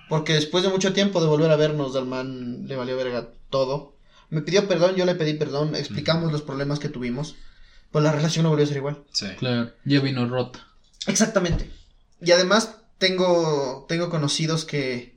Porque 0.07 0.35
después 0.35 0.63
de 0.63 0.69
mucho 0.69 0.93
tiempo 0.93 1.19
de 1.19 1.25
volver 1.25 1.49
a 1.49 1.55
vernos, 1.55 1.95
al 1.95 2.05
man 2.05 2.67
le 2.67 2.75
valió 2.75 2.95
verga 2.95 3.29
todo. 3.49 3.97
Me 4.29 4.43
pidió 4.43 4.67
perdón, 4.67 4.95
yo 4.95 5.05
le 5.05 5.15
pedí 5.15 5.33
perdón, 5.33 5.75
explicamos 5.75 6.31
los 6.31 6.43
problemas 6.43 6.77
que 6.77 6.89
tuvimos. 6.89 7.37
Pues 7.91 8.03
la 8.03 8.11
relación 8.11 8.43
no 8.43 8.49
volvió 8.49 8.65
a 8.65 8.67
ser 8.67 8.77
igual. 8.77 9.03
Sí. 9.11 9.29
Claro. 9.39 9.71
Ya 9.83 9.99
vino 9.99 10.29
rota. 10.29 10.67
Exactamente. 11.07 11.71
Y 12.21 12.29
además 12.33 12.75
tengo, 12.99 13.87
tengo 13.89 14.11
conocidos 14.11 14.63
que 14.63 15.16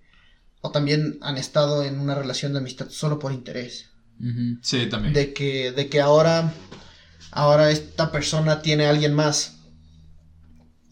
o 0.61 0.71
también 0.71 1.19
han 1.23 1.37
estado 1.39 1.85
en 1.85 1.99
una 2.01 2.15
relación 2.15 2.53
de 2.53 2.59
amistad 2.59 2.89
solo 2.91 3.19
por 3.19 3.33
interés. 3.33 3.89
Sí, 4.63 4.87
también. 4.87 5.15
De 5.15 5.33
que, 5.33 5.73
de 5.73 5.89
que 5.89 6.01
ahora, 6.01 6.53
ahora 7.31 7.71
esta 7.71 8.13
persona 8.13 8.61
tiene 8.63 8.85
a 8.87 8.91
alguien 8.91 9.15
más. 9.15 9.57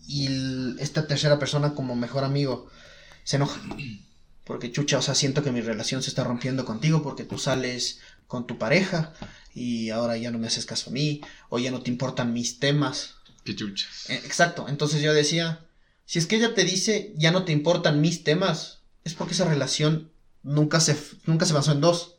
Y 0.07 0.27
el- 0.27 0.77
esta 0.81 1.07
tercera 1.07 1.39
persona 1.39 1.75
como 1.75 1.95
mejor 1.95 2.25
amigo 2.25 2.69
se 3.25 3.37
enoja. 3.37 3.61
Porque 4.45 4.73
chucha, 4.73 4.97
o 4.99 5.03
sea, 5.03 5.15
siento 5.15 5.43
que 5.43 5.53
mi 5.53 5.61
relación 5.61 6.03
se 6.03 6.09
está 6.09 6.25
rompiendo 6.25 6.65
contigo 6.65 7.03
porque 7.03 7.25
tú 7.25 7.37
sales 7.37 7.99
con 8.27 8.47
tu 8.47 8.57
pareja 8.57 9.13
y 9.55 9.91
ahora 9.91 10.17
ya 10.17 10.31
no 10.31 10.39
me 10.39 10.47
haces 10.47 10.65
caso 10.65 10.89
a 10.89 10.93
mí 10.95 11.21
o 11.51 11.59
ya 11.59 11.71
no 11.71 11.83
te 11.83 11.91
importan 11.91 12.33
mis 12.33 12.59
temas. 12.59 13.17
Qué 13.45 13.55
chuchas. 13.55 14.09
Eh, 14.09 14.23
Exacto, 14.25 14.67
entonces 14.69 15.03
yo 15.03 15.13
decía, 15.13 15.67
si 16.07 16.19
es 16.19 16.27
que 16.27 16.37
ella 16.37 16.55
te 16.55 16.65
dice 16.65 17.13
ya 17.17 17.31
no 17.31 17.45
te 17.45 17.53
importan 17.53 18.01
mis 18.01 18.25
temas, 18.25 18.78
es 19.09 19.15
porque 19.15 19.35
esa 19.35 19.49
relación 19.49 20.11
nunca 20.43 20.81
se, 20.81 20.97
nunca 21.27 21.47
se 21.47 21.55
basó 21.55 21.73
en 21.73 21.81
dos, 21.81 22.17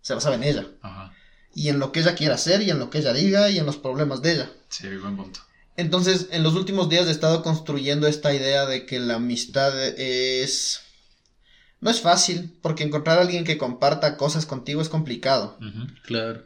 se 0.00 0.14
basaba 0.14 0.36
en 0.36 0.44
ella. 0.44 0.66
Ajá. 0.82 1.12
Y 1.54 1.68
en 1.68 1.78
lo 1.78 1.90
que 1.90 2.00
ella 2.00 2.14
quiera 2.14 2.36
hacer, 2.36 2.62
y 2.62 2.70
en 2.70 2.78
lo 2.78 2.90
que 2.90 2.98
ella 2.98 3.12
diga, 3.12 3.50
y 3.50 3.58
en 3.58 3.66
los 3.66 3.76
problemas 3.76 4.22
de 4.22 4.32
ella. 4.32 4.50
Sí, 4.68 4.88
buen 4.96 5.16
punto. 5.16 5.40
Entonces, 5.76 6.28
en 6.30 6.42
los 6.42 6.54
últimos 6.54 6.88
días 6.88 7.06
he 7.08 7.10
estado 7.10 7.42
construyendo 7.42 8.06
esta 8.06 8.32
idea 8.32 8.66
de 8.66 8.86
que 8.86 9.00
la 9.00 9.16
amistad 9.16 9.72
es... 9.98 10.80
No 11.80 11.90
es 11.90 12.00
fácil, 12.00 12.56
porque 12.62 12.84
encontrar 12.84 13.18
a 13.18 13.22
alguien 13.22 13.44
que 13.44 13.58
comparta 13.58 14.16
cosas 14.16 14.46
contigo 14.46 14.80
es 14.82 14.88
complicado. 14.88 15.58
Ujú. 15.60 15.86
Claro. 16.04 16.44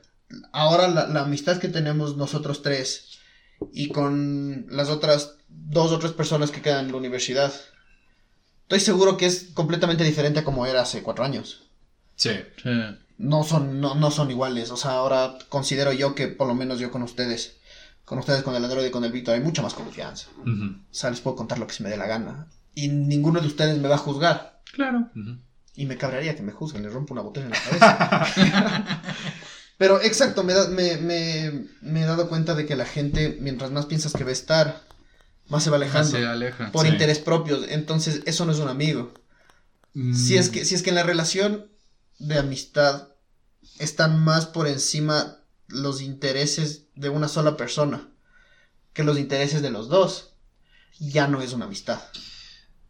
ahora 0.52 0.88
la, 0.88 1.06
la 1.08 1.22
amistad 1.22 1.58
que 1.58 1.68
tenemos 1.68 2.16
nosotros 2.16 2.62
tres 2.62 3.18
y 3.72 3.88
con 3.88 4.66
las 4.70 4.88
otras 4.88 5.34
dos 5.48 5.92
o 5.92 5.98
tres 5.98 6.12
personas 6.12 6.50
que 6.50 6.62
quedan 6.62 6.86
en 6.86 6.92
la 6.92 6.98
universidad, 6.98 7.52
estoy 8.64 8.80
seguro 8.80 9.16
que 9.16 9.26
es 9.26 9.50
completamente 9.54 10.04
diferente 10.04 10.40
a 10.40 10.44
como 10.44 10.66
era 10.66 10.82
hace 10.82 11.02
cuatro 11.02 11.24
años. 11.24 11.62
Sí. 12.16 12.30
Sí. 12.62 12.70
No 13.16 13.44
son, 13.44 13.80
no, 13.80 13.94
no 13.94 14.10
son 14.10 14.30
iguales. 14.30 14.70
O 14.70 14.76
sea, 14.76 14.92
ahora 14.92 15.38
considero 15.48 15.92
yo 15.92 16.14
que 16.14 16.26
por 16.28 16.48
lo 16.48 16.54
menos 16.54 16.78
yo 16.80 16.90
con 16.90 17.02
ustedes, 17.02 17.58
con 18.04 18.18
ustedes, 18.18 18.42
con 18.42 18.54
el 18.56 18.64
Android 18.64 18.86
y 18.86 18.90
con 18.90 19.04
el 19.04 19.12
Víctor, 19.12 19.34
hay 19.34 19.40
mucha 19.40 19.62
más 19.62 19.74
confianza. 19.74 20.28
Ujú. 20.40 20.64
O 20.90 20.94
sea, 20.94 21.10
les 21.10 21.20
puedo 21.20 21.36
contar 21.36 21.58
lo 21.58 21.66
que 21.66 21.74
se 21.74 21.82
me 21.84 21.90
dé 21.90 21.96
la 21.96 22.06
gana. 22.06 22.48
Y 22.74 22.88
ninguno 22.88 23.40
de 23.40 23.46
ustedes 23.46 23.78
me 23.78 23.88
va 23.88 23.94
a 23.94 23.98
juzgar. 23.98 24.60
Claro. 24.72 25.10
Y 25.76 25.86
me 25.86 25.96
cabrearía 25.96 26.34
que 26.34 26.42
me 26.42 26.52
juzguen, 26.52 26.82
les 26.82 26.92
rompo 26.92 27.14
una 27.14 27.22
botella 27.22 27.46
en 27.46 27.52
la 27.52 27.58
cabeza. 27.60 28.26
Pero 29.78 30.00
exacto, 30.00 30.44
me, 30.44 30.52
da- 30.54 30.68
me, 30.68 30.96
me, 30.98 31.66
me 31.82 32.02
he 32.02 32.06
dado 32.06 32.28
cuenta 32.28 32.54
de 32.54 32.64
que 32.66 32.76
la 32.76 32.84
gente, 32.86 33.38
mientras 33.40 33.70
más 33.72 33.86
piensas 33.86 34.12
que 34.12 34.22
va 34.24 34.30
a 34.30 34.32
estar, 34.32 34.82
más 35.48 35.64
se 35.64 35.70
va 35.70 35.76
alejando. 35.76 36.10
Se 36.10 36.24
aleja. 36.26 36.72
por 36.72 36.86
Sí. 36.86 36.92
interés 36.92 37.18
propios. 37.18 37.66
Entonces, 37.68 38.22
eso 38.26 38.44
no 38.44 38.52
es 38.52 38.58
un 38.58 38.68
amigo. 38.68 39.12
Si 40.12 40.36
es 40.36 40.50
que, 40.50 40.64
si 40.64 40.74
es 40.74 40.82
que 40.82 40.90
en 40.90 40.96
la 40.96 41.04
relación 41.04 41.66
de 42.18 42.38
amistad 42.38 43.08
están 43.78 44.18
más 44.24 44.46
por 44.46 44.66
encima 44.66 45.38
los 45.68 46.00
intereses 46.02 46.86
de 46.96 47.10
una 47.10 47.28
sola 47.28 47.56
persona 47.56 48.08
que 48.92 49.04
los 49.04 49.18
intereses 49.18 49.62
de 49.62 49.70
los 49.70 49.88
dos, 49.88 50.34
ya 50.98 51.28
no 51.28 51.42
es 51.42 51.52
una 51.52 51.66
amistad. 51.66 52.00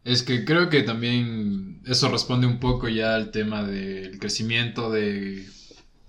Es 0.03 0.21
que 0.23 0.45
creo 0.45 0.69
que 0.69 0.83
también 0.83 1.81
eso 1.85 2.09
responde 2.09 2.45
un 2.47 2.59
poco 2.59 2.87
ya 2.89 3.15
al 3.15 3.31
tema 3.31 3.63
del 3.63 4.19
crecimiento 4.19 4.91
de 4.91 5.47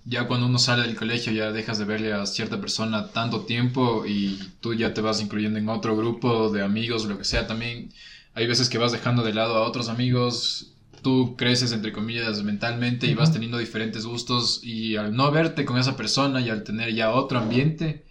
ya 0.09 0.25
cuando 0.25 0.47
uno 0.47 0.57
sale 0.57 0.83
del 0.83 0.95
colegio 0.95 1.33
ya 1.33 1.51
dejas 1.51 1.77
de 1.79 1.85
verle 1.85 2.13
a 2.13 2.25
cierta 2.25 2.61
persona 2.61 3.09
tanto 3.09 3.41
tiempo 3.41 4.05
y 4.05 4.39
tú 4.61 4.73
ya 4.73 4.93
te 4.93 5.01
vas 5.01 5.21
incluyendo 5.21 5.59
en 5.59 5.67
otro 5.67 5.97
grupo 5.97 6.49
de 6.49 6.63
amigos, 6.63 7.05
lo 7.05 7.17
que 7.17 7.25
sea, 7.25 7.45
también 7.45 7.91
hay 8.33 8.47
veces 8.47 8.69
que 8.69 8.77
vas 8.77 8.93
dejando 8.93 9.21
de 9.23 9.33
lado 9.33 9.57
a 9.57 9.67
otros 9.67 9.89
amigos, 9.89 10.71
tú 11.01 11.35
creces 11.37 11.73
entre 11.73 11.91
comillas 11.91 12.41
mentalmente 12.41 13.05
y 13.07 13.15
vas 13.15 13.33
teniendo 13.33 13.57
diferentes 13.57 14.05
gustos 14.05 14.61
y 14.63 14.95
al 14.95 15.13
no 15.13 15.29
verte 15.29 15.65
con 15.65 15.77
esa 15.77 15.97
persona 15.97 16.39
y 16.39 16.49
al 16.49 16.63
tener 16.63 16.93
ya 16.95 17.11
otro 17.11 17.39
ambiente, 17.39 18.05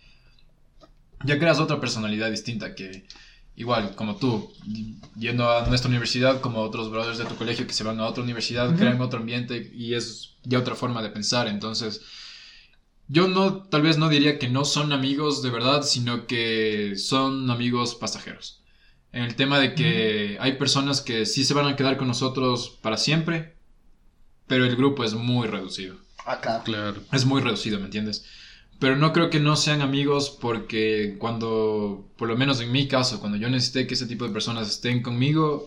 ya 1.24 1.38
creas 1.38 1.60
otra 1.60 1.80
personalidad 1.80 2.30
distinta 2.30 2.74
que 2.74 3.06
igual 3.56 3.94
como 3.96 4.16
tú, 4.16 4.52
yendo 5.18 5.50
a 5.50 5.66
nuestra 5.66 5.88
universidad, 5.88 6.40
como 6.40 6.60
otros 6.60 6.90
brothers 6.90 7.18
de 7.18 7.24
tu 7.24 7.36
colegio 7.36 7.66
que 7.66 7.72
se 7.72 7.84
van 7.84 7.98
a 7.98 8.06
otra 8.06 8.22
universidad, 8.22 8.76
crean 8.76 9.00
otro 9.00 9.20
ambiente 9.20 9.72
y 9.74 9.94
es 9.94 10.36
ya 10.44 10.58
otra 10.58 10.74
forma 10.74 11.02
de 11.02 11.08
pensar. 11.08 11.48
Entonces, 11.48 12.02
yo 13.08 13.28
no, 13.28 13.62
tal 13.62 13.82
vez 13.82 13.98
no 13.98 14.08
diría 14.08 14.38
que 14.38 14.48
no 14.48 14.64
son 14.64 14.92
amigos 14.92 15.42
de 15.42 15.50
verdad, 15.50 15.82
sino 15.82 16.26
que 16.26 16.94
son 16.96 17.50
amigos 17.50 17.94
pasajeros. 17.94 18.62
En 19.12 19.22
el 19.22 19.34
tema 19.34 19.58
de 19.58 19.74
que 19.74 20.36
hay 20.40 20.52
personas 20.58 21.00
que 21.00 21.24
sí 21.24 21.44
se 21.44 21.54
van 21.54 21.66
a 21.66 21.76
quedar 21.76 21.96
con 21.96 22.08
nosotros 22.08 22.78
para 22.82 22.98
siempre, 22.98 23.56
pero 24.46 24.66
el 24.66 24.76
grupo 24.76 25.02
es 25.02 25.14
muy 25.14 25.48
reducido. 25.48 25.96
Ah, 26.26 26.40
claro. 26.40 26.64
Claro. 26.64 27.02
Es 27.12 27.24
muy 27.24 27.40
reducido, 27.40 27.78
¿me 27.78 27.86
entiendes? 27.86 28.26
Pero 28.78 28.96
no 28.96 29.12
creo 29.12 29.30
que 29.30 29.40
no 29.40 29.56
sean 29.56 29.80
amigos 29.80 30.36
porque 30.40 31.16
cuando, 31.18 32.08
por 32.18 32.28
lo 32.28 32.36
menos 32.36 32.60
en 32.60 32.72
mi 32.72 32.88
caso, 32.88 33.20
cuando 33.20 33.38
yo 33.38 33.48
necesité 33.48 33.86
que 33.86 33.94
ese 33.94 34.06
tipo 34.06 34.26
de 34.26 34.32
personas 34.32 34.68
estén 34.68 35.02
conmigo, 35.02 35.66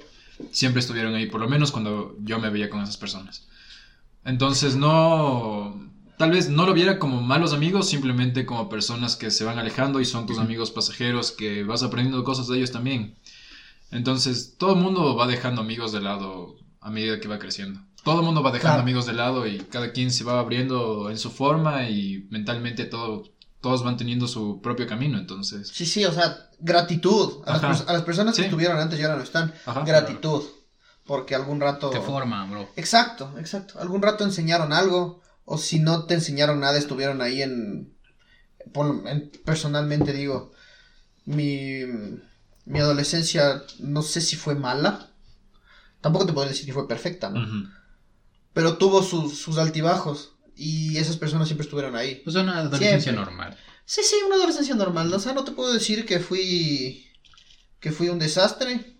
siempre 0.51 0.79
estuvieron 0.79 1.15
ahí, 1.15 1.25
por 1.25 1.41
lo 1.41 1.49
menos 1.49 1.71
cuando 1.71 2.15
yo 2.21 2.39
me 2.39 2.49
veía 2.49 2.69
con 2.69 2.81
esas 2.81 2.97
personas. 2.97 3.47
Entonces 4.25 4.75
no, 4.75 5.89
tal 6.17 6.31
vez 6.31 6.49
no 6.49 6.65
lo 6.65 6.73
viera 6.73 6.99
como 6.99 7.21
malos 7.21 7.53
amigos, 7.53 7.89
simplemente 7.89 8.45
como 8.45 8.69
personas 8.69 9.15
que 9.15 9.31
se 9.31 9.43
van 9.43 9.57
alejando 9.57 9.99
y 10.01 10.05
son 10.05 10.27
tus 10.27 10.37
amigos 10.37 10.69
pasajeros 10.69 11.31
que 11.31 11.63
vas 11.63 11.81
aprendiendo 11.81 12.23
cosas 12.23 12.47
de 12.47 12.57
ellos 12.57 12.71
también. 12.71 13.15
Entonces, 13.91 14.55
todo 14.57 14.73
el 14.75 14.81
mundo 14.81 15.15
va 15.15 15.27
dejando 15.27 15.61
amigos 15.61 15.91
de 15.91 16.01
lado 16.01 16.57
a 16.79 16.91
medida 16.91 17.19
que 17.19 17.27
va 17.27 17.39
creciendo. 17.39 17.81
Todo 18.03 18.19
el 18.19 18.25
mundo 18.25 18.41
va 18.41 18.51
dejando 18.51 18.69
Claro. 18.75 18.81
amigos 18.83 19.05
de 19.05 19.13
lado 19.13 19.45
y 19.47 19.57
cada 19.59 19.91
quien 19.91 20.11
se 20.11 20.23
va 20.23 20.39
abriendo 20.39 21.09
en 21.09 21.17
su 21.17 21.31
forma 21.31 21.89
y 21.89 22.27
mentalmente 22.31 22.85
todo, 22.85 23.23
todos 23.61 23.83
van 23.83 23.97
teniendo 23.97 24.27
su 24.27 24.61
propio 24.61 24.87
camino. 24.87 25.17
Entonces, 25.17 25.67
Sí, 25.67 25.85
sí, 25.85 26.05
o 26.05 26.13
sea, 26.13 26.49
gratitud. 26.59 27.43
A, 27.45 27.57
las, 27.57 27.87
a 27.87 28.05
personas 28.05 28.35
que 28.35 28.43
Sí. 28.43 28.45
estuvieron 28.47 28.79
antes 28.79 28.99
y 28.99 29.03
ahora 29.03 29.17
no 29.17 29.23
están. 29.23 29.53
Ajá. 29.65 29.83
gratitud. 29.83 30.43
Porque 31.05 31.33
algún 31.35 31.59
rato... 31.59 31.89
Te 31.89 31.99
forma, 32.01 32.45
bro. 32.45 32.69
Exacto, 32.75 33.33
exacto. 33.39 33.79
Algún 33.79 34.01
rato 34.01 34.23
enseñaron 34.23 34.71
algo. 34.73 35.21
O 35.43 35.57
si 35.57 35.79
no 35.79 36.05
te 36.05 36.13
enseñaron 36.13 36.59
nada, 36.59 36.77
estuvieron 36.77 37.21
ahí 37.23 37.41
en... 37.41 37.91
personalmente 39.45 40.13
digo, 40.13 40.51
mi, 41.25 41.79
mi 42.65 42.79
adolescencia 42.79 43.63
no 43.79 44.01
sé 44.03 44.21
si 44.21 44.35
fue 44.35 44.55
mala. 44.55 45.09
Tampoco 46.01 46.25
te 46.27 46.33
puedo 46.33 46.47
decir 46.47 46.65
que 46.65 46.73
fue 46.73 46.87
perfecta, 46.87 47.29
¿no? 47.29 47.39
Pero 48.53 48.77
tuvo 48.77 49.03
sus, 49.03 49.37
sus 49.37 49.57
altibajos. 49.57 50.35
Y 50.55 50.97
esas 50.97 51.15
personas 51.17 51.47
siempre 51.47 51.63
estuvieron 51.63 51.95
ahí. 51.95 52.21
Pues 52.23 52.35
una 52.35 52.57
adolescencia 52.57 52.99
Siempre. 53.13 53.23
normal. 53.25 53.57
Sí, 53.85 54.01
sí, 54.03 54.15
una 54.25 54.35
adolescencia 54.35 54.75
normal. 54.75 55.13
O 55.13 55.19
sea, 55.19 55.33
no 55.33 55.43
te 55.45 55.51
puedo 55.51 55.71
decir 55.73 56.05
que 56.05 56.19
fui. 56.19 57.05
que 57.79 57.91
fui 57.91 58.09
un 58.09 58.19
desastre. 58.19 58.97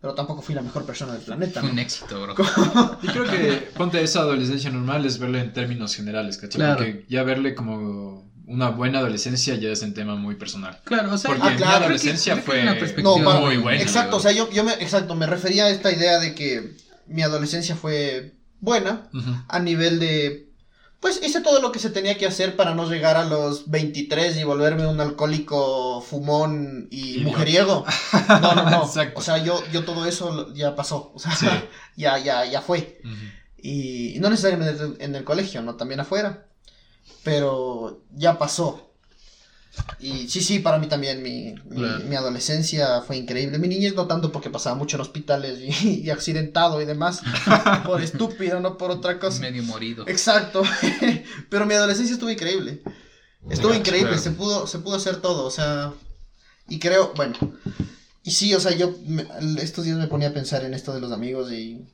Pero 0.00 0.14
tampoco 0.14 0.42
fui 0.42 0.54
la 0.54 0.60
mejor 0.62 0.84
persona 0.84 1.14
del 1.14 1.22
planeta. 1.22 1.60
Fue 1.60 1.68
¿no? 1.70 1.72
un 1.72 1.78
éxito, 1.80 2.22
bro. 2.22 2.34
Y 3.02 3.06
creo 3.08 3.24
que, 3.24 3.70
ponte 3.76 4.02
esa 4.02 4.20
adolescencia 4.20 4.70
normal 4.70 5.04
es 5.06 5.18
verle 5.18 5.40
en 5.40 5.52
términos 5.52 5.96
generales, 5.96 6.36
¿cachai? 6.36 6.58
Claro. 6.58 6.76
Porque 6.76 7.06
ya 7.08 7.22
verle 7.22 7.54
como 7.54 8.30
una 8.46 8.68
buena 8.68 8.98
adolescencia 8.98 9.54
ya 9.56 9.70
es 9.70 9.80
un 9.82 9.94
tema 9.94 10.14
muy 10.16 10.34
personal. 10.36 10.78
Claro, 10.84 11.14
o 11.14 11.18
sea, 11.18 11.30
Porque 11.30 11.48
Ah, 11.48 11.56
claro. 11.56 11.78
mi 11.78 11.84
adolescencia 11.86 12.34
creo 12.34 12.44
que- 12.44 12.50
creo 12.50 12.56
que 12.56 12.62
fue 12.62 12.70
una 12.72 12.78
perspectiva 12.78 13.18
No, 13.18 13.24
para- 13.24 13.40
muy 13.40 13.56
buena. 13.56 13.80
Exacto, 13.82 14.16
o 14.18 14.20
sea, 14.20 14.32
yo, 14.32 14.50
yo 14.52 14.62
me, 14.62 14.74
exacto, 14.74 15.14
me 15.14 15.26
refería 15.26 15.64
a 15.64 15.70
esta 15.70 15.90
idea 15.90 16.20
de 16.20 16.34
que 16.34 16.76
mi 17.06 17.22
adolescencia 17.22 17.74
fue 17.74 18.34
buena 18.64 19.08
a 19.48 19.58
nivel 19.60 19.98
de. 20.00 20.48
Pues 21.00 21.20
hice 21.22 21.42
todo 21.42 21.60
lo 21.60 21.70
que 21.70 21.78
se 21.78 21.90
tenía 21.90 22.16
que 22.16 22.26
hacer 22.26 22.56
para 22.56 22.74
no 22.74 22.88
llegar 22.90 23.18
a 23.18 23.24
los 23.24 23.70
23 23.70 24.38
y 24.38 24.44
volverme 24.44 24.86
un 24.86 24.98
alcohólico 25.00 26.00
fumón 26.00 26.88
y 26.90 27.18
mujeriego. 27.18 27.84
No, 28.28 28.54
no, 28.54 28.70
no. 28.70 28.84
Exacto. 28.86 29.20
O 29.20 29.22
sea, 29.22 29.36
yo, 29.36 29.62
yo 29.70 29.84
todo 29.84 30.06
eso 30.06 30.54
ya 30.54 30.74
pasó. 30.74 31.12
O 31.14 31.18
sea, 31.18 31.36
Sí. 31.36 31.46
ya, 31.96 32.18
ya, 32.18 32.46
ya 32.46 32.62
fue. 32.62 33.00
Ujú. 33.04 33.14
Y 33.58 34.16
no 34.20 34.30
necesariamente 34.30 35.04
en 35.04 35.14
el 35.14 35.24
colegio, 35.24 35.60
no 35.60 35.74
también 35.74 36.00
afuera. 36.00 36.46
Pero 37.22 38.02
ya 38.12 38.38
pasó. 38.38 38.93
Y 39.98 40.28
sí, 40.28 40.40
sí, 40.42 40.58
para 40.58 40.78
mí 40.78 40.86
también 40.86 41.22
mi, 41.22 41.54
mi- 41.70 42.14
adolescencia 42.16 43.00
fue 43.02 43.16
increíble. 43.16 43.58
Mi 43.58 43.68
niñez 43.68 43.94
no 43.94 44.06
tanto 44.06 44.30
porque 44.32 44.50
pasaba 44.50 44.76
mucho 44.76 44.96
en 44.96 45.00
hospitales 45.02 45.58
y, 45.82 46.00
y 46.02 46.10
accidentado 46.10 46.80
y 46.80 46.84
demás. 46.84 47.22
por 47.86 48.00
estúpido, 48.02 48.60
no 48.60 48.76
por 48.78 48.90
otra 48.90 49.18
cosa. 49.18 49.40
medio 49.40 49.62
morido. 49.62 50.06
Exacto. 50.08 50.62
Pero 51.50 51.66
mi 51.66 51.74
adolescencia 51.74 52.14
estuvo 52.14 52.30
increíble. 52.30 52.82
Estuvo 53.50 53.68
Claro, 53.68 53.74
increíble, 53.80 54.08
claro. 54.10 54.22
se 54.22 54.30
pudo, 54.30 54.66
se 54.66 54.78
pudo 54.78 54.96
hacer 54.96 55.16
todo, 55.20 55.44
o 55.44 55.50
sea, 55.50 55.92
y 56.66 56.78
creo, 56.78 57.12
bueno, 57.14 57.34
y 58.22 58.30
sí, 58.30 58.54
o 58.54 58.60
sea, 58.60 58.72
yo 58.72 58.94
me- 59.06 59.26
estos 59.62 59.84
días 59.84 59.98
me 59.98 60.06
ponía 60.06 60.28
a 60.28 60.32
pensar 60.32 60.64
en 60.64 60.72
esto 60.72 60.94
de 60.94 61.00
los 61.02 61.12
amigos 61.12 61.52
y, 61.52 61.84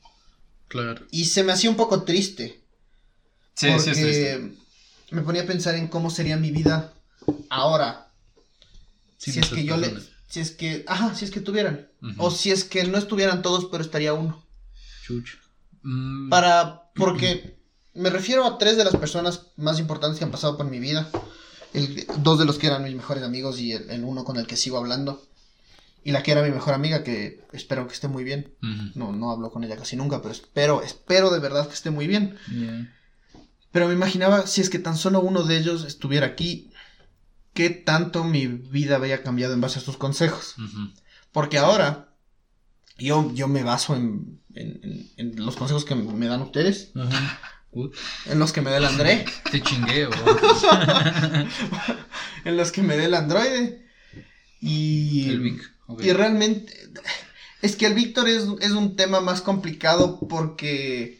Claro. 0.68 1.04
y 1.10 1.24
se 1.24 1.42
me 1.42 1.50
hacía 1.52 1.68
un 1.70 1.74
poco 1.76 2.02
triste, 2.04 2.60
Sí, 3.54 3.66
porque 3.66 3.82
sí, 3.82 3.90
es 3.90 3.96
triste. 3.98 4.52
me 5.10 5.22
ponía 5.22 5.42
a 5.42 5.46
pensar 5.46 5.74
en 5.74 5.88
cómo 5.88 6.08
sería 6.10 6.36
mi 6.36 6.52
vida 6.52 6.92
ahora, 7.50 8.10
si 9.18 9.30
es 9.40 9.48
que 9.56 9.64
yo 9.64 9.76
le, 9.76 9.88
si 10.28 10.40
es 10.40 10.50
que, 10.52 10.84
ajá, 10.86 11.14
si 11.14 11.24
es 11.24 11.30
que 11.30 11.40
tuvieran, 11.40 11.88
o 12.18 12.30
si 12.30 12.50
es 12.50 12.64
que 12.64 12.84
no 12.84 12.96
estuvieran 12.98 13.42
todos, 13.42 13.66
pero 13.70 13.82
estaría 13.82 14.14
uno. 14.14 14.42
Chucho. 15.06 15.38
Mm, 15.82 16.28
Para, 16.30 16.90
porque 16.94 17.56
me 17.94 18.10
refiero 18.10 18.44
a 18.46 18.58
tres 18.58 18.76
de 18.76 18.84
las 18.84 18.96
personas 18.96 19.46
más 19.56 19.78
importantes 19.78 20.18
que 20.18 20.24
han 20.24 20.30
pasado 20.30 20.56
por 20.56 20.66
mi 20.66 20.78
vida. 20.78 21.10
El- 21.74 22.06
dos 22.18 22.38
de 22.38 22.44
los 22.44 22.58
que 22.58 22.66
eran 22.68 22.82
mis 22.84 22.94
mejores 22.94 23.22
amigos 23.22 23.58
y 23.60 23.72
el, 23.72 23.90
el 23.90 24.04
uno 24.04 24.24
con 24.24 24.36
el 24.36 24.46
que 24.46 24.56
sigo 24.56 24.78
hablando. 24.78 25.22
Y 26.02 26.12
la 26.12 26.22
que 26.22 26.32
era 26.32 26.42
mi 26.42 26.50
mejor 26.50 26.72
amiga, 26.74 27.04
que 27.04 27.44
espero 27.52 27.86
que 27.86 27.92
esté 27.92 28.08
muy 28.08 28.24
bien. 28.24 28.54
No, 28.94 29.12
no 29.12 29.30
hablo 29.30 29.50
con 29.50 29.64
ella 29.64 29.76
casi 29.76 29.96
nunca, 29.96 30.22
pero 30.22 30.32
espero, 30.32 30.82
espero 30.82 31.30
de 31.30 31.40
verdad 31.40 31.66
que 31.68 31.74
esté 31.74 31.90
muy 31.90 32.06
bien. 32.06 32.38
Pero 33.72 33.86
me 33.86 33.94
imaginaba 33.94 34.46
si 34.46 34.60
es 34.62 34.70
que 34.70 34.78
tan 34.78 34.96
solo 34.96 35.20
uno 35.20 35.42
de 35.44 35.58
ellos 35.58 35.84
estuviera 35.84 36.26
aquí, 36.26 36.69
qué 37.60 37.70
tanto 37.70 38.24
mi 38.24 38.46
vida 38.46 38.96
había 38.96 39.22
cambiado 39.22 39.52
en 39.52 39.60
base 39.60 39.78
a 39.80 39.82
sus 39.82 39.96
consejos. 39.98 40.54
Porque 41.32 41.58
ahora 41.58 42.14
yo, 42.98 43.30
yo 43.34 43.48
me 43.48 43.62
baso 43.62 43.94
en, 43.96 44.40
en- 44.54 45.34
los 45.36 45.56
consejos 45.56 45.84
que 45.84 45.94
me 45.94 46.26
dan 46.26 46.40
ustedes, 46.42 46.92
en 48.26 48.38
los 48.38 48.52
que 48.52 48.62
me 48.62 48.70
da 48.70 48.78
el 48.78 48.86
André. 48.86 49.24
Te 49.50 49.60
chingué, 49.62 50.06
bro. 50.06 50.18
en 52.44 52.56
los 52.56 52.72
que 52.72 52.82
me 52.82 52.96
dé 52.96 53.04
el 53.04 53.14
androide. 53.14 53.86
Y, 54.60 55.28
El 55.28 55.40
Vic. 55.40 55.72
y 56.00 56.12
realmente 56.12 56.74
es 57.62 57.76
que 57.76 57.86
el 57.86 57.94
Víctor 57.94 58.28
es, 58.28 58.44
es 58.60 58.70
un 58.72 58.96
tema 58.96 59.20
más 59.20 59.40
complicado 59.42 60.18
porque 60.28 61.19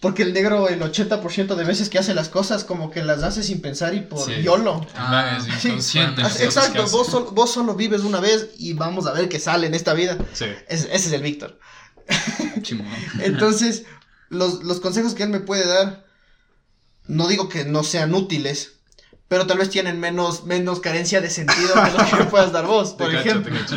porque 0.00 0.22
el 0.22 0.32
negro 0.32 0.68
el 0.68 0.80
80% 0.80 1.54
de 1.54 1.64
veces 1.64 1.88
que 1.90 1.98
hace 1.98 2.14
las 2.14 2.28
cosas 2.30 2.64
como 2.64 2.90
que 2.90 3.02
las 3.04 3.22
hace 3.22 3.42
sin 3.42 3.60
pensar 3.60 3.94
y 3.94 4.00
por 4.00 4.24
Sí. 4.24 4.42
YOLO. 4.42 4.86
Ah, 4.96 5.36
es 5.38 5.60
sí. 5.60 5.68
inconsciente. 5.68 6.22
Ah, 6.24 6.30
Exacto, 6.40 6.86
vos, 6.88 7.06
sol- 7.06 7.28
vos 7.32 7.52
solo 7.52 7.74
vives 7.74 8.00
una 8.02 8.18
vez 8.20 8.48
y 8.58 8.72
vamos 8.72 9.06
a 9.06 9.12
ver 9.12 9.28
qué 9.28 9.38
sale 9.38 9.66
en 9.66 9.74
esta 9.74 9.92
vida. 9.94 10.16
Sí. 10.32 10.46
Es- 10.68 10.84
ese 10.84 10.94
es 11.08 11.12
el 11.12 11.22
Víctor. 11.22 11.58
Chimón. 12.62 12.86
Entonces, 13.20 13.84
los, 14.30 14.64
los 14.64 14.80
consejos 14.80 15.14
que 15.14 15.22
él 15.24 15.28
me 15.28 15.40
puede 15.40 15.66
dar, 15.66 16.06
no 17.06 17.28
digo 17.28 17.48
que 17.48 17.64
no 17.64 17.82
sean 17.84 18.14
útiles, 18.14 18.76
pero 19.28 19.46
tal 19.46 19.58
vez 19.58 19.68
tienen 19.70 20.00
menos, 20.00 20.44
menos 20.44 20.80
carencia 20.80 21.20
de 21.20 21.28
sentido 21.30 21.74
que 21.74 21.90
lo 21.90 22.06
que 22.10 22.16
me 22.16 22.24
puedas 22.30 22.52
dar 22.52 22.66
vos, 22.66 22.96
Te 22.96 23.04
por 23.04 23.12
cacho, 23.12 23.28
ejemplo. 23.28 23.52
te 23.54 23.60
cacho. 23.60 23.76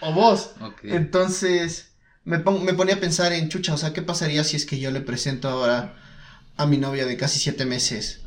O 0.00 0.12
vos. 0.12 0.50
Entonces, 0.82 1.89
me, 2.24 2.38
pon- 2.40 2.64
me 2.64 2.74
ponía 2.74 2.96
a 2.96 3.00
pensar 3.00 3.32
en, 3.32 3.48
chucha, 3.48 3.74
o 3.74 3.78
sea, 3.78 3.92
¿qué 3.92 4.02
pasaría 4.02 4.44
si 4.44 4.56
es 4.56 4.66
que 4.66 4.78
yo 4.80 4.90
le 4.90 5.00
presento 5.02 5.48
ahora 5.48 5.96
a 6.56 6.66
mi 6.66 6.78
novia 6.78 7.06
de 7.06 7.16
casi 7.16 7.38
siete 7.40 7.66
meses 7.66 8.22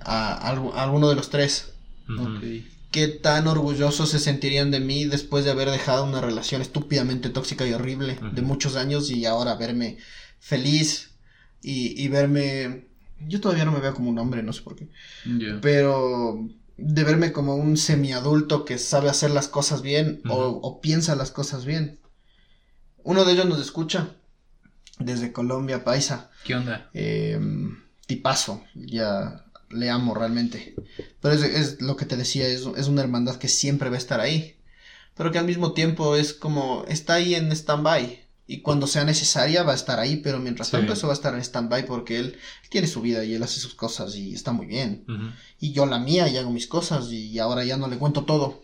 a, 0.00 0.38
algu- 0.50 0.72
a 0.74 0.82
alguno 0.82 1.08
de 1.08 1.14
los 1.16 1.30
tres? 1.30 1.72
¿Qué 2.90 3.08
tan 3.08 3.46
orgullosos 3.46 4.10
se 4.10 4.18
sentirían 4.18 4.70
de 4.70 4.80
mí 4.80 5.06
después 5.06 5.44
de 5.44 5.50
haber 5.50 5.70
dejado 5.70 6.04
una 6.04 6.20
relación 6.20 6.60
estúpidamente 6.60 7.30
tóxica 7.30 7.66
y 7.66 7.72
horrible 7.72 8.26
de 8.30 8.42
muchos 8.42 8.76
años 8.76 9.10
y 9.10 9.24
ahora 9.24 9.54
verme 9.54 9.96
feliz 10.38 11.10
y, 11.62 12.00
y 12.02 12.08
verme... 12.08 12.88
Yo 13.18 13.40
todavía 13.40 13.64
no 13.64 13.72
me 13.72 13.80
veo 13.80 13.94
como 13.94 14.10
un 14.10 14.18
hombre, 14.18 14.42
no 14.42 14.52
sé 14.52 14.62
por 14.62 14.76
qué. 14.76 14.88
Pero 15.60 16.48
de 16.78 17.04
verme 17.04 17.32
como 17.32 17.56
un 17.56 17.76
semiadulto 17.78 18.64
que 18.66 18.78
sabe 18.78 19.10
hacer 19.10 19.30
las 19.32 19.48
cosas 19.48 19.82
bien 19.82 20.24
o, 20.26 20.46
o 20.62 20.80
piensa 20.82 21.16
las 21.16 21.32
cosas 21.32 21.64
bien. 21.66 22.00
Uno 23.04 23.24
de 23.24 23.32
ellos 23.32 23.46
nos 23.46 23.60
escucha 23.60 24.10
desde 24.98 25.32
Colombia, 25.32 25.84
Paisa. 25.84 26.30
¿Qué 26.44 26.54
onda? 26.54 26.90
Eh, 26.94 27.38
tipazo, 28.06 28.62
ya 28.74 29.44
le 29.70 29.90
amo 29.90 30.14
realmente. 30.14 30.74
Pero 31.20 31.34
es, 31.34 31.42
es 31.42 31.80
lo 31.82 31.96
que 31.96 32.04
te 32.06 32.16
decía, 32.16 32.46
es, 32.46 32.66
es 32.76 32.86
una 32.88 33.02
hermandad 33.02 33.36
que 33.36 33.48
siempre 33.48 33.88
va 33.88 33.96
a 33.96 33.98
estar 33.98 34.20
ahí. 34.20 34.56
Pero 35.14 35.30
que 35.30 35.38
al 35.38 35.46
mismo 35.46 35.72
tiempo 35.72 36.16
es 36.16 36.32
como, 36.32 36.84
está 36.88 37.14
ahí 37.14 37.34
en 37.34 37.50
stand-by. 37.52 38.20
Y 38.46 38.60
cuando 38.60 38.86
sea 38.86 39.04
necesaria 39.04 39.62
va 39.62 39.72
a 39.72 39.76
estar 39.76 39.98
ahí, 39.98 40.16
pero 40.16 40.38
mientras 40.38 40.68
Sí. 40.68 40.72
tanto 40.72 40.92
eso 40.92 41.06
va 41.06 41.12
a 41.12 41.16
estar 41.16 41.32
en 41.34 41.40
stand-by 41.40 41.86
porque 41.86 42.18
él 42.18 42.36
tiene 42.70 42.86
su 42.86 43.00
vida 43.00 43.24
y 43.24 43.34
él 43.34 43.42
hace 43.42 43.60
sus 43.60 43.74
cosas 43.74 44.14
y 44.16 44.34
está 44.34 44.52
muy 44.52 44.66
bien. 44.66 45.04
Y 45.58 45.72
yo 45.72 45.86
la 45.86 45.98
mía 45.98 46.28
y 46.28 46.36
hago 46.36 46.50
mis 46.50 46.66
cosas 46.66 47.10
y 47.10 47.38
ahora 47.38 47.64
ya 47.64 47.76
no 47.76 47.88
le 47.88 47.98
cuento 47.98 48.24
todo. 48.24 48.62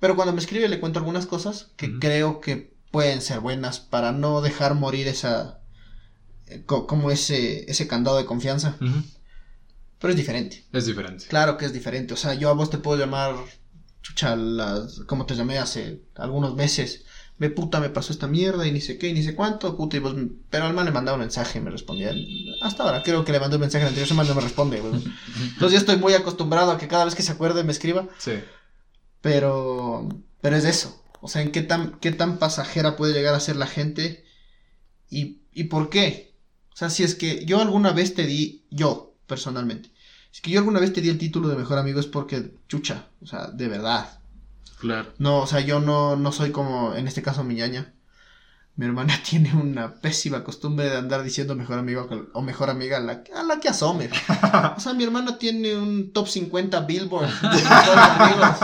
Pero 0.00 0.16
cuando 0.16 0.32
me 0.32 0.40
escribe 0.40 0.68
le 0.68 0.80
cuento 0.80 0.98
algunas 0.98 1.26
cosas 1.26 1.68
que 1.76 1.98
creo 2.00 2.40
que 2.40 2.71
pueden 2.92 3.20
ser 3.22 3.40
buenas 3.40 3.80
para 3.80 4.12
no 4.12 4.40
dejar 4.40 4.74
morir 4.76 5.08
esa... 5.08 5.58
eh, 6.46 6.62
co- 6.64 6.86
como 6.86 7.10
ese, 7.10 7.68
ese 7.68 7.88
candado 7.88 8.16
de 8.18 8.24
confianza. 8.26 8.76
Pero 9.98 10.10
es 10.12 10.16
diferente. 10.16 10.64
Es 10.72 10.86
diferente. 10.86 11.26
Claro 11.26 11.56
que 11.56 11.64
es 11.66 11.72
diferente. 11.72 12.14
O 12.14 12.16
sea, 12.16 12.34
yo 12.34 12.48
a 12.50 12.54
vos 12.54 12.70
te 12.70 12.78
puedo 12.78 12.98
llamar, 12.98 13.34
chucha, 14.02 14.36
las, 14.36 15.00
como 15.06 15.26
te 15.26 15.34
llamé 15.34 15.58
hace 15.58 16.02
algunos 16.14 16.54
meses. 16.54 17.04
Me 17.38 17.50
puta, 17.50 17.80
me 17.80 17.88
pasó 17.90 18.12
esta 18.12 18.28
mierda 18.28 18.66
y 18.66 18.72
ni 18.72 18.80
sé 18.80 18.98
qué, 18.98 19.08
y 19.08 19.14
ni 19.14 19.22
sé 19.22 19.34
cuánto, 19.34 19.76
puta, 19.76 19.96
y 19.96 20.00
vos, 20.00 20.14
pero 20.50 20.66
al 20.66 20.74
man 20.74 20.84
le 20.84 20.92
mandaba 20.92 21.16
un 21.16 21.22
mensaje 21.22 21.58
y 21.58 21.62
me 21.62 21.70
respondía. 21.70 22.12
Hasta 22.60 22.84
ahora, 22.84 23.02
creo 23.02 23.24
que 23.24 23.32
le 23.32 23.40
mandé 23.40 23.56
un 23.56 23.62
mensaje 23.62 23.82
la 23.84 23.88
anterior 23.88 24.06
semana 24.06 24.28
no 24.28 24.34
me 24.36 24.42
responde, 24.42 24.80
güey. 24.80 24.92
Entonces 25.54 25.72
ya 25.72 25.78
estoy 25.78 25.96
muy 25.96 26.12
acostumbrado 26.14 26.70
a 26.70 26.78
que 26.78 26.86
cada 26.88 27.04
vez 27.04 27.14
que 27.16 27.22
se 27.22 27.32
acuerde 27.32 27.64
me 27.64 27.72
escriba. 27.72 28.06
Sí. 28.18 28.32
Pero, 29.20 30.08
pero 30.40 30.56
es 30.56 30.64
eso. 30.64 31.01
O 31.22 31.28
sea, 31.28 31.40
en 31.40 31.52
qué 31.52 31.62
tan, 31.62 31.98
qué 32.00 32.12
tan 32.12 32.38
pasajera 32.38 32.96
puede 32.96 33.14
llegar 33.14 33.34
a 33.34 33.40
ser 33.40 33.56
la 33.56 33.66
gente 33.66 34.24
y, 35.08 35.40
y 35.52 35.64
por 35.64 35.88
qué. 35.88 36.34
O 36.74 36.76
sea, 36.76 36.90
si 36.90 37.02
es 37.02 37.14
que 37.14 37.46
yo 37.46 37.62
alguna 37.62 37.92
vez 37.92 38.14
te 38.14 38.26
di, 38.26 38.66
yo 38.70 39.14
personalmente, 39.26 39.88
si 40.30 40.38
es 40.38 40.40
que 40.42 40.50
yo 40.50 40.58
alguna 40.58 40.80
vez 40.80 40.92
te 40.92 41.00
di 41.00 41.08
el 41.08 41.18
título 41.18 41.48
de 41.48 41.56
mejor 41.56 41.78
amigo 41.78 42.00
es 42.00 42.06
porque, 42.06 42.54
chucha, 42.68 43.06
o 43.22 43.26
sea, 43.26 43.46
de 43.46 43.68
verdad, 43.68 44.22
Claro. 44.82 45.12
No, 45.18 45.38
o 45.38 45.46
sea, 45.46 45.60
yo 45.60 45.78
no, 45.78 46.16
no 46.16 46.32
soy 46.32 46.50
como, 46.50 46.96
en 46.96 47.06
este 47.06 47.22
caso, 47.22 47.44
mi 47.44 47.54
ñaña. 47.54 47.94
Mi 48.74 48.86
hermana 48.86 49.14
tiene 49.30 49.54
una 49.54 49.94
pésima 49.94 50.42
costumbre 50.42 50.90
de 50.90 50.96
andar 50.96 51.22
diciendo 51.22 51.54
mejor 51.54 51.78
amigo 51.78 52.08
o 52.32 52.42
mejor 52.42 52.68
amiga 52.68 52.96
a 52.96 53.00
la, 53.00 53.22
a 53.36 53.44
la 53.44 53.60
que 53.60 53.68
asome. 53.68 54.10
O 54.76 54.80
sea, 54.80 54.92
mi 54.92 55.04
hermana 55.04 55.38
tiene 55.38 55.76
un 55.76 56.12
top 56.12 56.26
50 56.26 56.80
Billboard 56.80 57.28
de 57.42 57.48
mejores 57.48 58.04
amigos. 58.18 58.58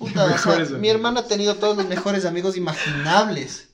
Puta, 0.00 0.24
o 0.24 0.38
sea, 0.38 0.78
mi 0.78 0.88
hermana 0.88 1.20
ha 1.20 1.28
tenido 1.28 1.56
todos 1.56 1.76
los 1.76 1.86
mejores 1.86 2.24
amigos 2.24 2.56
imaginables. 2.56 3.68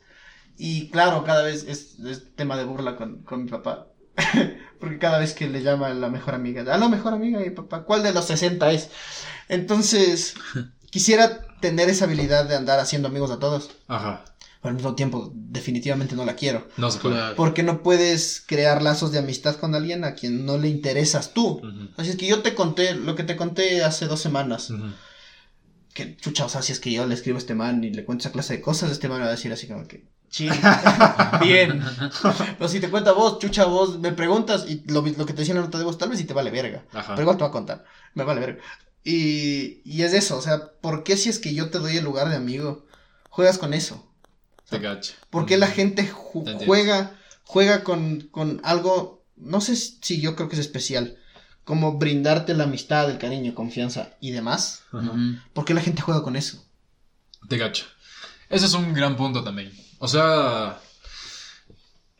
Y 0.59 0.89
claro, 0.89 1.23
cada 1.23 1.45
vez 1.45 1.65
es, 1.69 2.01
es 2.05 2.35
tema 2.35 2.57
de 2.57 2.65
burla 2.65 2.97
con, 2.97 3.23
con 3.23 3.45
mi 3.45 3.49
papá. 3.51 3.87
Porque 4.81 4.99
cada 4.99 5.21
vez 5.21 5.35
que 5.35 5.49
le 5.49 5.63
llama 5.63 5.87
a 5.87 5.95
la 5.95 6.09
mejor 6.09 6.35
amiga, 6.35 6.63
a 6.75 6.79
la 6.79 6.89
mejor 6.89 7.13
amiga 7.13 7.41
y 7.47 7.51
papá, 7.51 7.85
¿cuál 7.85 8.03
de 8.03 8.13
los 8.13 8.25
60 8.25 8.73
es? 8.73 8.91
Entonces, 9.49 10.35
quisiera 10.91 11.47
tener 11.61 11.89
esa 11.89 12.07
habilidad 12.07 12.47
de 12.47 12.57
andar 12.57 12.81
haciendo 12.81 13.07
amigos 13.07 13.31
a 13.31 13.39
todos. 13.39 13.71
Ajá. 13.87 14.25
Pero 14.61 14.71
al 14.71 14.75
mismo 14.75 14.97
tiempo, 14.97 15.31
definitivamente 15.33 16.17
no 16.17 16.25
la 16.25 16.35
quiero. 16.35 16.67
No 16.77 16.91
se 16.91 16.99
puede. 16.99 17.37
Porque 17.37 17.63
no 17.63 17.85
puedes 17.85 18.43
crear 18.45 18.83
lazos 18.83 19.13
de 19.13 19.21
amistad 19.21 19.55
con 19.55 19.77
alguien 19.77 20.03
a 20.03 20.15
quien 20.15 20.45
no 20.45 20.59
le 20.59 20.67
interesas 20.67 21.33
tú. 21.35 21.63
Así 21.97 22.11
es 22.11 22.17
que 22.17 22.27
yo 22.27 22.43
te 22.43 22.57
conté 22.57 22.95
lo 22.95 23.15
que 23.15 23.23
te 23.23 23.37
conté 23.37 23.85
hace 23.85 24.07
dos 24.07 24.19
semanas. 24.19 24.73
Que 25.97 26.15
chucha, 26.17 26.45
o 26.45 26.49
sea, 26.51 26.61
si 26.61 26.73
es 26.73 26.79
que 26.81 26.93
yo 26.93 27.07
le 27.07 27.15
escribo 27.15 27.37
a 27.37 27.41
este 27.41 27.55
man 27.55 27.83
y 27.83 27.91
le 27.91 28.05
cuento 28.05 28.23
esa 28.23 28.33
clase 28.33 28.55
de 28.55 28.61
cosas, 28.61 28.91
este 28.91 29.09
man 29.09 29.23
va 29.23 29.27
a 29.27 29.31
decir 29.31 29.51
así 29.53 29.67
como 29.67 29.87
que. 29.89 30.05
Sí, 30.29 30.49
bien. 31.43 31.83
Pero 32.59 32.69
si 32.69 32.81
te 32.81 32.91
cuenta 32.91 33.13
vos, 33.13 33.39
chucha, 33.39 33.65
vos 33.65 33.99
me 33.99 34.13
preguntas 34.13 34.67
y 34.69 34.83
lo, 34.91 35.01
lo 35.01 35.25
que 35.27 35.33
te 35.33 35.41
decía 35.41 35.53
en 35.55 35.61
la 35.61 35.65
nota 35.67 35.79
de 35.79 35.85
voz, 35.85 35.97
tal 35.99 36.11
vez 36.11 36.19
sí 36.19 36.25
te 36.25 36.35
vale 36.35 36.51
verga. 36.51 36.85
Ajá. 36.93 37.15
Pero 37.15 37.23
igual 37.23 37.37
te 37.39 37.45
va 37.45 37.49
a 37.49 37.53
contar. 37.53 37.85
Me 38.15 38.25
vale 38.25 38.41
verga. 38.41 38.63
Y, 39.05 39.81
y 39.85 40.03
es 40.03 40.13
eso, 40.13 40.37
o 40.37 40.43
sea, 40.43 40.73
¿por 40.81 41.05
qué 41.05 41.17
si 41.17 41.29
es 41.29 41.39
que 41.39 41.55
yo 41.55 41.71
te 41.71 41.79
doy 41.79 41.97
el 41.97 42.05
lugar 42.05 42.29
de 42.29 42.37
amigo, 42.37 42.87
juegas 43.31 43.57
con 43.57 43.73
eso? 43.73 44.05
Te 44.69 44.81
cacho. 44.81 45.15
¿Por 45.31 45.47
qué 45.47 45.57
la 45.57 45.69
gente 45.69 46.11
ju- 46.13 46.45
juega, 46.67 47.13
juega 47.45 47.85
con, 47.85 48.23
con 48.33 48.61
algo, 48.65 49.25
no 49.37 49.61
sé 49.61 49.77
si 49.77 50.21
yo 50.21 50.35
creo 50.35 50.49
que 50.49 50.57
es 50.57 50.61
especial, 50.61 51.19
como 51.67 51.99
brindarte 51.99 52.55
la 52.55 52.65
amistad, 52.65 53.11
el 53.11 53.19
cariño, 53.19 53.53
confianza 53.53 54.15
y 54.21 54.31
demás? 54.31 54.85
Ajá. 54.93 55.13
¿Por 55.53 55.65
qué 55.65 55.75
la 55.75 55.81
gente 55.83 56.01
juega 56.01 56.23
con 56.23 56.37
eso? 56.37 56.65
Te 57.49 57.59
cacho. 57.59 57.87
Ese 58.49 58.67
es 58.67 58.75
un 58.75 58.95
gran 58.95 59.17
punto 59.17 59.43
también. 59.43 59.73
O 59.99 60.07
sea, 60.07 60.81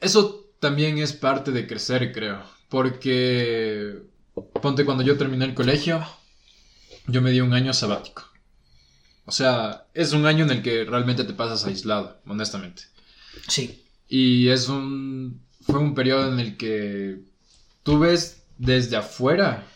eso 0.01 0.51
también 0.59 0.99
es 0.99 1.13
parte 1.13 1.53
de 1.53 1.69
crecer, 1.69 2.13
creo. 2.13 2.43
Porque, 2.69 4.03
ponte, 4.61 4.85
cuando 4.85 5.05
yo 5.05 5.17
terminé 5.17 5.45
el 5.45 5.55
colegio, 5.55 6.05
yo 7.07 7.23
me 7.23 7.31
di 7.31 7.41
un 7.41 7.55
año 7.55 7.73
sabático. 7.73 8.25
O 9.27 9.31
sea, 9.31 9.87
es 9.95 10.13
un 10.13 10.27
año 10.27 10.45
en 10.45 10.51
el 10.51 10.63
que 10.63 10.85
realmente 10.85 11.23
te 11.23 11.35
pasas 11.35 11.65
aislado, 11.67 12.21
honestamente. 12.27 12.83
Sí. 13.47 13.85
Y 14.09 14.49
es 14.49 14.69
un. 14.69 15.41
Fue 15.61 15.79
un 15.79 15.95
periodo 15.95 16.33
en 16.33 16.41
el 16.41 16.57
que 16.57 17.21
tú 17.85 18.01
ves 18.01 18.36
desde 18.59 18.97
afuera 18.97 19.67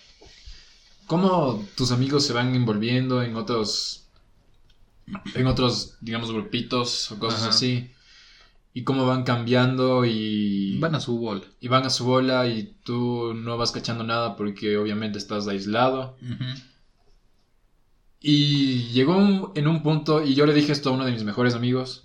cómo 1.06 1.66
tus 1.76 1.90
amigos 1.92 2.25
se 2.26 2.32
van 2.32 2.54
envolviendo 2.54 3.22
en 3.22 3.37
otros. 3.37 4.04
En 5.34 5.46
otros, 5.49 5.96
digamos, 6.00 6.30
grupitos 6.30 7.10
o 7.10 7.18
cosas 7.18 7.40
Ajá. 7.40 7.50
así. 7.50 7.90
Y 8.72 8.84
cómo 8.84 9.04
van 9.06 9.25
cambiando 9.25 10.04
y. 10.04 10.78
Van 10.78 10.94
a 10.94 11.00
su 11.00 11.18
bola. 11.18 11.42
y 11.60 11.66
van 11.66 11.84
a 11.84 11.90
su 11.90 12.04
bola 12.04 12.46
y 12.46 12.75
tú 12.84 13.34
no 13.34 13.56
vas 13.56 13.72
cachando 13.72 14.04
nada 14.04 14.37
porque 14.37 14.76
obviamente 14.76 15.18
estás 15.18 15.49
aislado. 15.49 16.16
Y 18.20 18.84
llegó 18.92 19.16
un- 19.16 19.50
en 19.54 19.66
un 19.66 19.82
punto, 19.82 20.22
y 20.22 20.34
yo 20.34 20.44
le 20.46 20.52
dije 20.54 20.72
esto 20.72 20.90
a 20.90 20.92
uno 20.92 21.04
de 21.06 21.12
mis 21.12 21.25
mejores 21.25 21.54
amigos, 21.54 22.04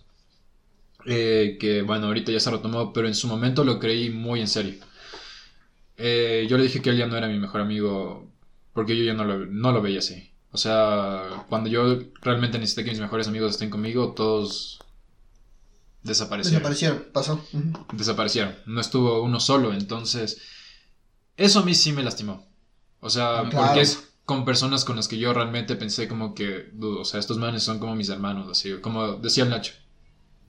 eh, 1.05 1.57
que 1.59 1.81
bueno, 1.81 2.07
ahorita 2.07 2.31
ya 2.31 2.39
se 2.39 2.49
retomó, 2.51 2.93
pero 2.93 3.07
en 3.07 3.15
su 3.15 3.27
momento 3.27 3.63
lo 3.63 3.79
creí 3.79 4.09
muy 4.09 4.39
en 4.41 4.47
serio. 4.47 4.75
Eh, 5.97 6.45
yo 6.49 6.57
le 6.57 6.63
dije 6.63 6.81
que 6.81 6.89
él 6.89 6.97
ya 6.97 7.07
no 7.07 7.15
era 7.17 7.27
mi 7.27 7.39
mejor 7.39 7.61
amigo, 7.61 8.29
porque 8.73 8.97
yo 8.97 9.03
ya 9.03 9.13
no 9.13 9.23
lo, 9.23 9.45
no 9.45 9.71
lo 9.71 9.81
veía 9.81 9.99
así. 9.99 10.31
O 10.51 10.57
sea, 10.57 11.45
cuando 11.49 11.69
yo 11.69 11.99
realmente 12.21 12.57
necesité 12.59 12.83
que 12.85 12.91
mis 12.91 12.99
mejores 12.99 13.27
amigos 13.27 13.51
estén 13.51 13.69
conmigo, 13.69 14.13
todos 14.13 14.79
desaparecieron 16.03 16.59
Desaparecieron, 16.61 17.05
pasó. 17.11 17.45
Desaparecieron. 17.93 18.55
No 18.65 18.79
estuvo 18.79 19.21
uno 19.23 19.39
solo, 19.39 19.73
entonces 19.73 20.41
eso 21.37 21.59
a 21.59 21.63
mí 21.65 21.73
sí 21.73 21.91
me 21.91 22.03
lastimó. 22.03 22.47
O 22.99 23.09
sea, 23.09 23.39
Ah, 23.39 23.49
Claro. 23.49 23.65
porque 23.67 23.81
es 23.81 24.09
con 24.25 24.45
personas 24.45 24.85
con 24.85 24.95
las 24.95 25.07
que 25.07 25.17
yo 25.19 25.33
realmente 25.33 25.75
pensé 25.75 26.07
como 26.07 26.33
que, 26.33 26.69
dudo, 26.73 27.01
o 27.01 27.05
sea, 27.05 27.19
estos 27.19 27.37
manes 27.37 27.63
son 27.63 27.79
como 27.79 27.95
mis 27.95 28.09
hermanos, 28.09 28.47
así, 28.49 28.73
como 28.81 29.13
decía 29.17 29.43
el 29.43 29.49
Nacho. 29.51 29.73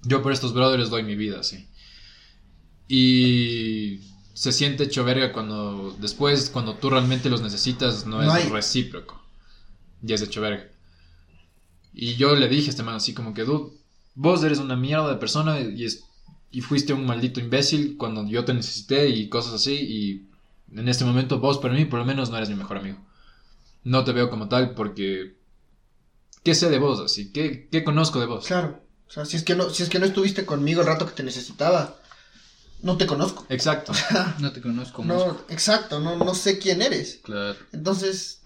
Yo 0.03 0.23
por 0.23 0.33
estos 0.33 0.53
brothers 0.55 0.89
doy 0.89 1.03
mi 1.03 1.17
vida, 1.17 1.41
así. 1.41 1.69
Y 2.89 3.99
se 4.37 4.53
siente 4.53 4.85
hecho 4.85 5.03
verga 5.03 5.33
cuando 5.33 5.97
después, 5.99 6.51
cuando 6.51 6.75
tú 6.75 6.91
realmente 6.91 7.31
los 7.31 7.41
necesitas, 7.41 8.05
no, 8.05 8.21
No 8.21 8.37
es 8.37 8.45
hay- 8.45 8.51
recíproco. 8.51 9.19
Ya 10.03 10.15
es 10.17 10.21
hecho 10.21 10.43
verga. 10.43 10.69
Y 11.95 12.17
yo 12.17 12.37
le 12.37 12.47
dije 12.47 12.67
a 12.67 12.71
este 12.71 12.83
man 12.83 12.97
así 12.97 13.15
como 13.15 13.33
que, 13.33 13.45
dude, 13.45 13.73
vos 14.15 14.45
eres 14.45 14.59
una 14.59 14.77
mierda 14.77 15.09
de 15.09 15.17
persona 15.17 15.59
y, 15.61 15.85
es- 15.87 16.05
y 16.51 16.61
fuiste 16.61 16.93
un 16.93 17.07
maldito 17.07 17.41
imbécil 17.41 17.97
cuando 17.97 18.27
yo 18.29 18.45
te 18.45 18.53
necesité 18.53 19.09
y 19.09 19.31
cosas 19.31 19.55
así. 19.55 19.73
Y 19.75 20.29
en 20.79 20.87
este 20.89 21.07
momento 21.07 21.41
vos 21.41 21.57
para 21.57 21.73
mí 21.73 21.87
por 21.87 21.99
lo 21.99 22.05
menos 22.05 22.29
no 22.29 22.37
eres 22.37 22.51
mi 22.51 22.57
mejor 22.57 22.77
amigo. 22.77 22.99
No 23.85 24.05
te 24.05 24.13
veo 24.13 24.29
como 24.29 24.49
tal 24.49 24.75
porque... 24.75 25.35
¿Qué 26.43 26.55
sé 26.55 26.69
de 26.69 26.79
vos 26.79 27.01
así? 27.01 27.33
¿Qué, 27.33 27.69
qué 27.73 27.83
conozco 27.85 28.21
de 28.21 28.27
vos? 28.27 28.47
Claro. 28.47 28.83
O 29.09 29.11
sea, 29.11 29.25
si 29.25 29.37
es, 29.39 29.43
que 29.45 29.55
no, 29.57 29.71
si 29.71 29.83
es 29.83 29.89
que 29.89 29.99
no 29.99 30.05
estuviste 30.05 30.45
conmigo 30.45 30.83
el 30.83 30.87
rato 30.89 31.07
que 31.07 31.13
te 31.13 31.23
necesitaba, 31.23 31.97
no 32.83 32.97
te 32.97 33.07
conozco. 33.07 33.47
Exacto. 33.49 33.93
No 34.39 34.53
te 34.53 34.61
conozco 34.61 35.03
más. 35.03 35.17
No, 35.17 35.41
exacto, 35.49 36.01
no, 36.01 36.17
no 36.17 36.35
sé 36.35 36.59
quién 36.59 36.83
eres. 36.83 37.21
Claro. 37.23 37.57
Entonces, 37.73 38.41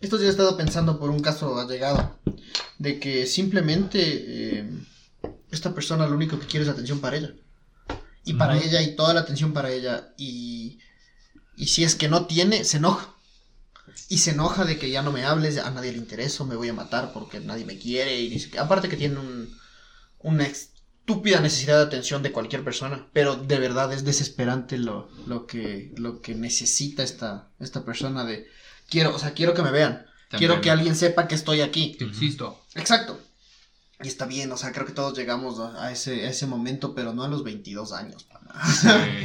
estos 0.00 0.20
días 0.20 0.30
he 0.30 0.32
estado 0.32 0.56
pensando 0.56 0.98
por 0.98 1.10
un 1.10 1.20
caso 1.20 1.58
allegado, 1.58 2.18
de 2.78 2.98
que 2.98 3.26
simplemente 3.26 4.00
eh, 4.00 4.70
esta 5.50 5.74
persona 5.74 6.06
lo 6.06 6.14
único 6.14 6.38
que 6.38 6.46
quiere 6.46 6.64
es 6.64 6.70
atención 6.70 7.00
para 7.00 7.16
ella. 7.16 7.34
Y 8.24 8.34
para 8.34 8.58
ella 8.58 8.80
y 8.80 8.96
toda 8.96 9.14
la 9.14 9.20
atención 9.20 9.52
para 9.52 9.70
ella. 9.70 10.14
Y, 10.16 10.78
y 11.56 11.66
si 11.66 11.84
es 11.84 11.94
que 11.94 12.08
no 12.08 12.26
tiene, 12.26 12.64
se 12.64 12.78
enoja. 12.78 13.14
Y 14.08 14.18
se 14.18 14.30
enoja 14.30 14.64
de 14.64 14.78
que 14.78 14.90
ya 14.90 15.02
no 15.02 15.12
me 15.12 15.24
hables, 15.24 15.58
a 15.58 15.70
nadie 15.70 15.92
le 15.92 15.98
intereso, 15.98 16.46
me 16.46 16.56
voy 16.56 16.68
a 16.68 16.74
matar 16.74 17.12
porque 17.12 17.40
nadie 17.40 17.64
me 17.64 17.78
quiere. 17.78 18.18
Y 18.20 18.28
dice 18.28 18.50
que, 18.50 18.58
aparte 18.58 18.88
que 18.88 18.96
tiene 18.96 19.18
un, 19.18 19.56
una 20.20 20.46
estúpida 21.06 21.40
necesidad 21.40 21.76
de 21.76 21.84
atención 21.84 22.22
de 22.22 22.32
cualquier 22.32 22.64
persona. 22.64 23.06
Pero 23.12 23.36
de 23.36 23.58
verdad 23.58 23.92
es 23.92 24.04
desesperante 24.04 24.78
lo, 24.78 25.08
lo, 25.26 25.46
que, 25.46 25.92
lo 25.96 26.20
que 26.22 26.34
necesita 26.34 27.02
esta, 27.02 27.48
esta 27.60 27.84
persona 27.84 28.24
de... 28.24 28.48
Quiero, 28.88 29.14
o 29.14 29.18
sea, 29.18 29.32
quiero 29.34 29.52
que 29.54 29.62
me 29.62 29.70
vean. 29.70 30.06
Quiero 30.30 30.60
que 30.60 30.70
alguien 30.70 30.96
sepa 30.96 31.28
que 31.28 31.34
estoy 31.34 31.60
aquí. 31.60 31.94
Que 31.96 32.04
existo. 32.06 32.60
Exacto. 32.74 33.20
Y 34.02 34.08
está 34.08 34.26
bien, 34.26 34.50
o 34.50 34.56
sea, 34.56 34.72
creo 34.72 34.84
que 34.86 34.92
todos 34.92 35.16
llegamos 35.16 35.60
a, 35.60 35.84
a 35.84 35.92
ese, 35.92 36.26
a 36.26 36.30
ese 36.30 36.46
momento, 36.46 36.94
pero 36.94 37.12
no 37.14 37.22
a 37.22 37.28
los 37.28 37.44
22 37.44 37.92
años. 37.92 38.26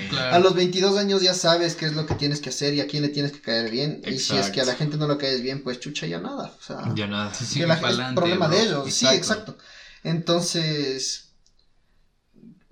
Claro. 0.09 0.35
A 0.35 0.39
los 0.39 0.55
22 0.55 0.97
años 0.97 1.21
ya 1.21 1.33
sabes 1.35 1.75
qué 1.75 1.85
es 1.85 1.93
lo 1.93 2.05
que 2.07 2.15
tienes 2.15 2.41
que 2.41 2.49
hacer 2.49 2.73
y 2.73 2.81
a 2.81 2.87
quién 2.87 3.03
le 3.03 3.09
tienes 3.09 3.31
que 3.31 3.41
caer 3.41 3.69
bien. 3.71 4.01
Y 4.05 4.13
si 4.13 4.15
es 4.15 4.31
Exacto. 4.31 4.51
que 4.53 4.61
a 4.61 4.65
la 4.65 4.75
gente 4.75 4.97
no 4.97 5.07
lo 5.07 5.17
caes 5.19 5.41
bien, 5.43 5.63
pues 5.63 5.79
chucha 5.79 6.07
ya 6.07 6.19
nada. 6.19 6.51
O 6.59 6.63
sea, 6.63 6.81
Ya 6.95 7.05
nada. 7.07 7.31
Sí, 7.33 7.59
que 7.59 7.67
la- 7.67 7.75
es 7.75 8.13
problema 8.15 8.47
bro. 8.47 8.55
de 8.57 8.63
ellos. 8.63 8.91
Sí, 8.93 9.05
exacto. 9.07 9.55
Entonces, 10.03 11.28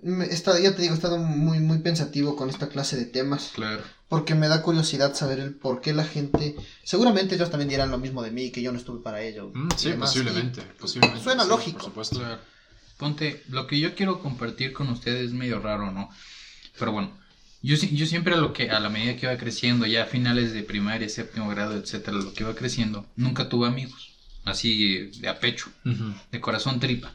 he 0.02 0.24
estado- 0.34 0.58
ya 0.58 0.74
te 0.74 0.82
digo, 0.82 0.94
he 0.94 0.96
estado 0.96 1.18
muy, 1.18 1.58
muy 1.60 1.78
pensativo 1.78 2.36
con 2.36 2.50
esta 2.50 2.68
clase 2.68 2.96
de 2.96 3.04
temas. 3.06 3.52
Claro. 3.54 3.82
Porque 4.08 4.34
me 4.34 4.48
da 4.48 4.62
curiosidad 4.62 5.14
saber 5.14 5.38
el 5.40 5.54
por 5.54 5.80
qué 5.80 5.92
la 5.92 6.04
gente. 6.04 6.54
Seguramente 6.82 7.34
ellos 7.34 7.50
también 7.50 7.68
dirán 7.68 7.90
lo 7.90 7.98
mismo 7.98 8.22
de 8.22 8.30
mí, 8.30 8.50
que 8.50 8.62
yo 8.62 8.72
no 8.72 8.78
estuve 8.78 9.02
para 9.02 9.20
ello. 9.22 9.50
Mm, 9.54 9.68
sí, 9.76 9.92
posiblemente, 9.98 10.62
posiblemente. 10.78 11.22
Suena 11.22 11.42
sí, 11.42 11.48
lógico. 11.48 11.78
Por 11.78 11.84
supuesto. 11.86 12.18
Claro. 12.20 12.40
Ponte, 12.96 13.42
lo 13.48 13.66
que 13.66 13.78
yo 13.78 13.94
quiero 13.94 14.20
compartir 14.20 14.72
con 14.72 14.88
ustedes 14.88 15.26
es 15.26 15.32
medio 15.32 15.60
raro, 15.60 15.92
¿no? 15.92 16.08
Pero 16.78 16.92
bueno, 16.92 17.12
yo, 17.62 17.76
yo 17.76 18.06
siempre 18.06 18.34
a 18.34 18.38
lo 18.38 18.52
que, 18.52 18.70
a 18.70 18.80
la 18.80 18.88
medida 18.88 19.16
que 19.16 19.26
iba 19.26 19.36
creciendo, 19.36 19.84
ya 19.86 20.04
a 20.04 20.06
finales 20.06 20.52
de 20.52 20.62
primaria, 20.62 21.08
séptimo 21.08 21.48
grado, 21.48 21.76
etcétera, 21.76 22.16
lo 22.16 22.32
que 22.32 22.44
iba 22.44 22.54
creciendo, 22.54 23.06
nunca 23.14 23.48
tuve 23.48 23.66
amigos. 23.68 24.12
Así 24.44 25.10
de 25.20 25.28
a 25.28 25.38
pecho, 25.38 25.70
de 26.32 26.40
corazón 26.40 26.80
tripa. 26.80 27.14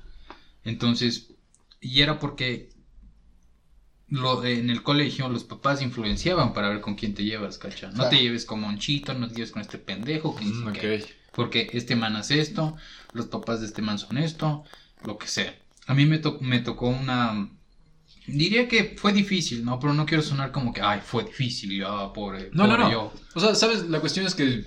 Entonces, 0.63 1.27
y 1.81 2.01
era 2.01 2.19
porque 2.19 2.69
lo, 4.13 4.43
en 4.45 4.69
el 4.69 4.83
colegio 4.83 5.27
los 5.29 5.43
papás 5.43 5.81
influenciaban 5.81 6.53
para 6.53 6.69
ver 6.69 6.81
con 6.81 6.93
quién 6.95 7.13
te 7.15 7.23
llevas, 7.23 7.57
¿cacha? 7.57 7.87
No 7.87 7.93
Claro. 7.95 8.09
te 8.11 8.17
lleves 8.21 8.45
con 8.45 8.61
Monchito, 8.61 9.13
no 9.15 9.27
te 9.27 9.35
lleves 9.35 9.51
con 9.51 9.61
este 9.61 9.77
pendejo, 9.79 10.35
que 10.35 10.45
Mm. 10.45 11.03
Porque 11.31 11.67
este 11.73 11.95
man 11.95 12.15
hace 12.15 12.39
esto, 12.39 12.75
los 13.13 13.25
papás 13.25 13.59
de 13.61 13.65
este 13.65 13.81
man 13.81 13.97
son 13.97 14.19
esto, 14.19 14.63
lo 15.03 15.17
que 15.17 15.27
sea. 15.27 15.55
A 15.87 15.95
mí 15.95 16.05
me, 16.05 16.19
to- 16.19 16.37
me 16.41 16.59
tocó 16.59 16.87
una... 16.89 17.49
Diría 18.27 18.67
que 18.67 18.95
fue 18.97 19.11
difícil, 19.13 19.65
¿no? 19.65 19.79
Pero 19.79 19.93
no 19.95 20.05
quiero 20.05 20.21
sonar 20.21 20.51
como 20.51 20.71
que, 20.73 20.81
ay, 20.81 20.99
fue 21.03 21.23
difícil, 21.23 21.75
ya, 21.79 22.13
pobre, 22.13 22.51
No, 22.53 22.67
no, 22.67 22.75
pobre 22.75 22.83
no. 22.83 22.91
yo. 22.91 23.13
O 23.33 23.39
sea, 23.39 23.55
¿sabes? 23.55 23.89
La 23.89 23.99
cuestión 23.99 24.27
es 24.27 24.35
que 24.35 24.63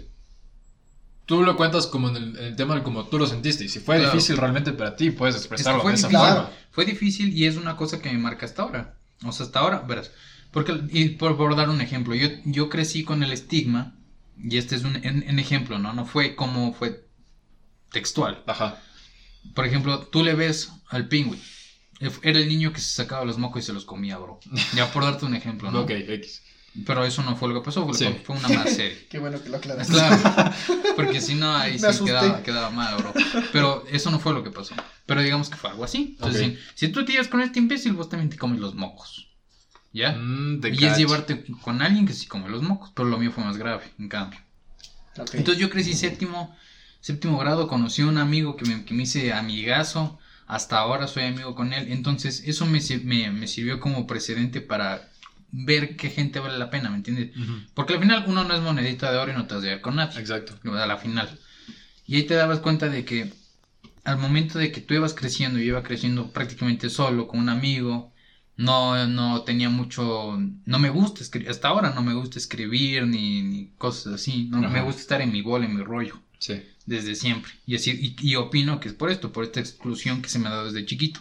tú 1.24 1.42
lo 1.42 1.56
cuentas 1.56 1.87
como 1.87 2.09
en 2.09 2.16
el, 2.16 2.37
en 2.37 2.44
el 2.46 2.56
tema 2.56 2.74
de 2.74 2.82
como 2.82 3.04
tú 3.06 3.18
lo 3.18 3.26
sentiste. 3.26 3.64
Y 3.64 3.68
si 3.68 3.78
fue 3.78 3.96
Claro. 3.98 4.12
difícil 4.12 4.37
realmente 4.37 4.72
para 4.72 4.96
ti, 4.96 5.11
puedes 5.12 5.37
Es 5.37 5.42
que 5.42 5.46
expresarlo 5.46 5.82
fue 5.82 5.92
de 5.92 5.98
esa 5.98 6.09
difícil, 6.09 6.28
forma. 6.35 6.50
fue 6.72 6.85
difícil 6.85 7.37
y 7.37 7.46
es 7.46 7.56
una 7.56 7.76
cosa 7.76 8.00
que 8.02 8.11
me 8.12 8.18
marca 8.18 8.44
hasta 8.46 8.62
ahora. 8.62 8.98
O 9.24 9.33
sea, 9.33 9.46
hasta 9.46 9.61
ahora, 9.61 9.81
verás. 9.81 10.12
Porque, 10.50 10.81
y 10.90 11.11
por, 11.11 11.37
por 11.37 11.57
dar 11.57 11.68
un 11.68 11.81
ejemplo, 11.81 12.14
yo, 12.14 12.29
yo 12.44 12.68
crecí 12.68 13.05
con 13.05 13.22
el 13.22 13.33
estigma, 13.33 13.96
y 14.42 14.59
este 14.59 14.76
es 14.76 14.85
un, 14.85 14.96
ejemplo, 14.96 15.79
¿no? 15.79 15.92
No 15.92 16.05
fue 16.05 16.37
como 16.37 16.72
fue 16.72 17.07
textual. 17.90 18.42
Ajá. 18.46 18.81
Por 19.55 19.66
ejemplo, 19.66 20.00
tú 20.07 20.22
le 20.22 20.35
ves 20.35 20.70
al 20.88 21.09
pingüi. 21.09 21.40
Era 22.22 22.38
el 22.38 22.48
niño 22.48 22.72
que 22.72 22.81
se 22.81 22.90
sacaba 22.90 23.24
los 23.24 23.38
mocos 23.38 23.62
y 23.62 23.66
se 23.66 23.72
los 23.72 23.87
comía, 23.87 24.18
bro. 24.18 24.38
Ya 24.74 24.92
por 24.92 25.05
darte 25.05 25.24
un 25.24 25.35
ejemplo, 25.35 25.70
¿no? 25.70 25.83
Ok, 25.83 25.90
X. 25.90 26.42
Pero 26.84 27.04
eso 27.04 27.22
no 27.22 27.36
fue 27.36 27.48
lo 27.48 27.54
que 27.54 27.64
pasó, 27.64 27.86
fue, 27.86 27.94
Sí. 27.96 28.06
fue 28.24 28.36
una 28.36 28.48
más 28.48 28.70
serie. 28.74 29.06
Qué 29.10 29.18
bueno 29.18 29.42
que 29.42 29.48
lo 29.48 29.56
aclaras. 29.56 29.88
Claro, 29.88 30.52
porque 30.96 31.20
si 31.20 31.34
no 31.34 31.54
ahí 31.56 31.78
sí 31.78 32.04
quedaba, 32.04 32.42
quedaba 32.42 32.70
mal, 32.70 32.96
bro. 32.96 33.14
Pero 33.52 33.84
eso 33.90 34.10
no 34.10 34.18
fue 34.18 34.34
lo 34.34 34.42
que 34.42 34.50
pasó. 34.50 34.74
Pero 35.06 35.22
digamos 35.22 35.48
que 35.48 35.56
fue 35.56 35.70
algo 35.70 35.84
así. 35.84 36.16
Entonces, 36.18 36.58
si, 36.74 36.86
si 36.86 36.88
tú 36.88 37.04
te 37.04 37.12
llevas 37.12 37.28
con 37.28 37.40
este 37.40 37.60
imbécil, 37.60 37.92
vos 37.92 38.08
también 38.08 38.28
te 38.30 38.36
comes 38.36 38.60
los 38.60 38.74
mocos. 38.74 39.28
¿Ya? 39.92 40.12
Mm, 40.12 40.60
y 40.72 40.84
es 40.84 40.98
llevarte 40.98 41.44
con 41.62 41.80
alguien 41.80 42.06
que 42.06 42.12
sí 42.12 42.26
come 42.26 42.50
los 42.50 42.62
mocos, 42.62 42.90
pero 42.94 43.08
lo 43.08 43.16
mío 43.16 43.32
fue 43.32 43.42
más 43.44 43.56
grave, 43.56 43.84
en 43.98 44.08
cambio. 44.08 44.38
Entonces 45.32 45.58
yo 45.58 45.70
crecí 45.70 45.94
séptimo, 45.94 46.54
séptimo 47.00 47.38
grado, 47.38 47.68
conocí 47.68 48.02
a 48.02 48.06
un 48.06 48.18
amigo 48.18 48.56
que 48.56 48.66
me, 48.66 48.84
que 48.84 48.92
me 48.92 49.04
hice 49.04 49.32
amigazo, 49.32 50.18
hasta 50.46 50.78
ahora 50.78 51.06
soy 51.08 51.24
amigo 51.24 51.54
con 51.54 51.72
él, 51.72 51.90
entonces 51.90 52.42
eso 52.44 52.66
me, 52.66 52.80
me, 53.04 53.30
me 53.30 53.46
sirvió 53.48 53.80
como 53.80 54.06
precedente 54.06 54.60
para 54.60 55.10
ver 55.64 55.97
qué 55.97 56.11
gente 56.11 56.38
vale 56.40 56.59
la 56.59 56.71
pena, 56.71 56.90
¿me 56.90 56.97
entiendes? 56.97 57.31
Porque 57.75 57.95
al 57.95 58.01
final 58.01 58.25
uno 58.27 58.45
no 58.45 58.55
es 58.55 58.61
monedita 58.61 59.11
de 59.11 59.19
oro 59.19 59.31
y 59.33 59.35
no 59.35 59.47
te 59.47 59.55
vas 59.55 59.62
a 59.62 59.66
llevar 59.66 59.81
con 59.81 59.97
nadie 59.97 60.19
Exacto. 60.21 60.59
a 60.79 60.87
la 60.87 60.99
final. 60.99 61.38
Y 62.07 62.16
ahí 62.16 62.23
te 62.25 62.35
dabas 62.35 62.61
cuenta 62.61 62.88
de 62.88 63.05
que 63.05 63.33
al 64.05 64.19
momento 64.19 64.59
de 64.59 64.71
que 64.71 64.81
tú 64.81 64.95
ibas 64.95 65.14
creciendo, 65.14 65.59
yo 65.59 65.64
iba 65.64 65.83
creciendo 65.83 66.31
prácticamente 66.31 66.88
solo, 66.90 67.27
con 67.27 67.40
un 67.40 67.49
amigo, 67.49 68.12
no, 68.57 69.07
no 69.09 69.42
tenía 69.42 69.69
mucho, 69.69 70.38
no 70.64 70.79
me 70.79 70.90
gusta 70.90 71.23
escribir, 71.23 71.51
hasta 71.51 71.69
ahora 71.69 71.90
no 71.90 72.03
me 72.03 72.14
gusta 72.14 72.38
escribir 72.38 73.07
ni, 73.07 73.42
ni 73.42 73.71
cosas 73.79 74.14
así, 74.14 74.45
no 74.45 74.59
Ajá. 74.59 74.69
me 74.69 74.81
gusta 74.83 75.01
estar 75.01 75.21
en 75.21 75.33
mi 75.33 75.42
bola, 75.42 75.66
en 75.66 75.75
mi 75.77 75.83
rollo, 75.83 76.23
Sí. 76.38 76.62
desde 76.85 77.14
siempre. 77.16 77.53
Y 77.66 77.75
así, 77.75 77.90
y, 78.19 78.31
y 78.31 78.37
opino 78.37 78.79
que 78.79 78.88
es 78.88 78.95
por 78.95 79.11
esto, 79.11 79.33
por 79.33 79.42
esta 79.45 79.61
exclusión 79.61 80.23
que 80.23 80.29
se 80.29 80.38
me 80.38 80.49
ha 80.49 80.53
dado 80.53 80.66
desde 80.66 80.87
chiquito. 80.87 81.21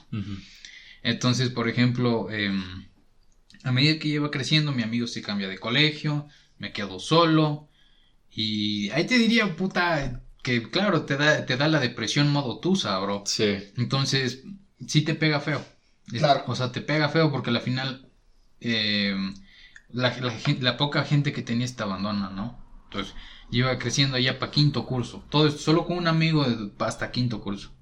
Entonces, 1.02 1.50
por 1.50 1.68
ejemplo, 1.68 2.30
em, 2.32 2.86
a 3.66 3.72
medida 3.74 4.00
que 4.00 4.10
iba 4.10 4.32
creciendo, 4.32 4.72
mi 4.72 4.84
amigo 4.84 5.08
se 5.08 5.22
cambia 5.22 5.50
de 5.50 5.60
colegio, 5.60 6.28
me 6.60 6.74
quedo 6.74 7.00
solo. 7.00 7.70
Y 8.32 8.90
ahí 8.92 9.06
te 9.06 9.18
diría, 9.18 9.56
puta, 9.56 10.24
que 10.44 10.70
claro, 10.72 11.06
te 11.06 11.18
da, 11.18 11.46
te 11.46 11.58
da 11.58 11.68
la 11.70 11.80
depresión 11.80 12.32
modo 12.32 12.60
tusa, 12.60 12.98
bro. 13.00 13.24
Sí. 13.26 13.58
Entonces, 13.78 14.44
sí 14.88 15.02
te 15.04 15.16
pega 15.16 15.40
feo. 15.42 15.66
Claro. 16.12 16.44
O 16.48 16.56
sea, 16.56 16.72
te 16.72 16.82
pega 16.82 17.10
feo 17.10 17.32
porque 17.32 17.50
al 17.52 17.62
final 17.62 18.10
em, 18.62 19.34
la, 19.90 20.16
la 20.20 20.32
gen- 20.32 20.64
la 20.64 20.78
poca 20.78 21.04
gente 21.06 21.34
que 21.34 21.42
tenías 21.44 21.76
te 21.76 21.84
abandona, 21.84 22.30
¿no? 22.30 22.60
Entonces, 22.86 23.16
iba 23.52 23.78
creciendo 23.80 24.18
allá 24.18 24.40
para 24.40 24.52
quinto 24.52 24.86
curso. 24.86 25.26
Todo 25.30 25.48
esto 25.48 25.60
solo 25.62 25.86
con 25.86 25.98
un 25.98 26.08
amigo 26.08 26.44
de- 26.46 26.72
hasta 26.86 27.12
quinto 27.12 27.42
curso. 27.42 27.75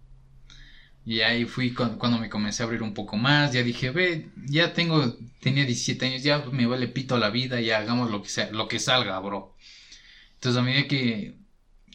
Y 1.05 1.19
ahí 1.21 1.45
fui 1.45 1.73
cu- 1.73 1.97
cuando 1.97 2.17
me 2.17 2.29
comencé 2.29 2.63
a 2.63 2.65
abrir 2.65 2.81
un 2.81 2.93
poco 2.93 3.17
más, 3.17 3.51
ya 3.51 3.61
dije, 3.63 3.91
ve, 3.91 4.29
ya 4.47 4.73
tengo, 4.73 5.17
tenía 5.41 5.65
17 5.65 6.05
años, 6.05 6.23
ya 6.23 6.39
me 6.51 6.65
vale 6.65 6.87
pito 6.87 7.17
la 7.17 7.29
vida, 7.29 7.59
ya 7.59 7.79
hagamos 7.79 8.09
lo 8.09 8.21
que 8.21 8.29
sea, 8.29 8.49
lo 8.51 8.67
que 8.69 8.79
salga, 8.79 9.19
bro. 9.19 9.53
Entonces 10.35 10.59
a 10.59 10.63
medida 10.63 10.87
que, 10.87 11.35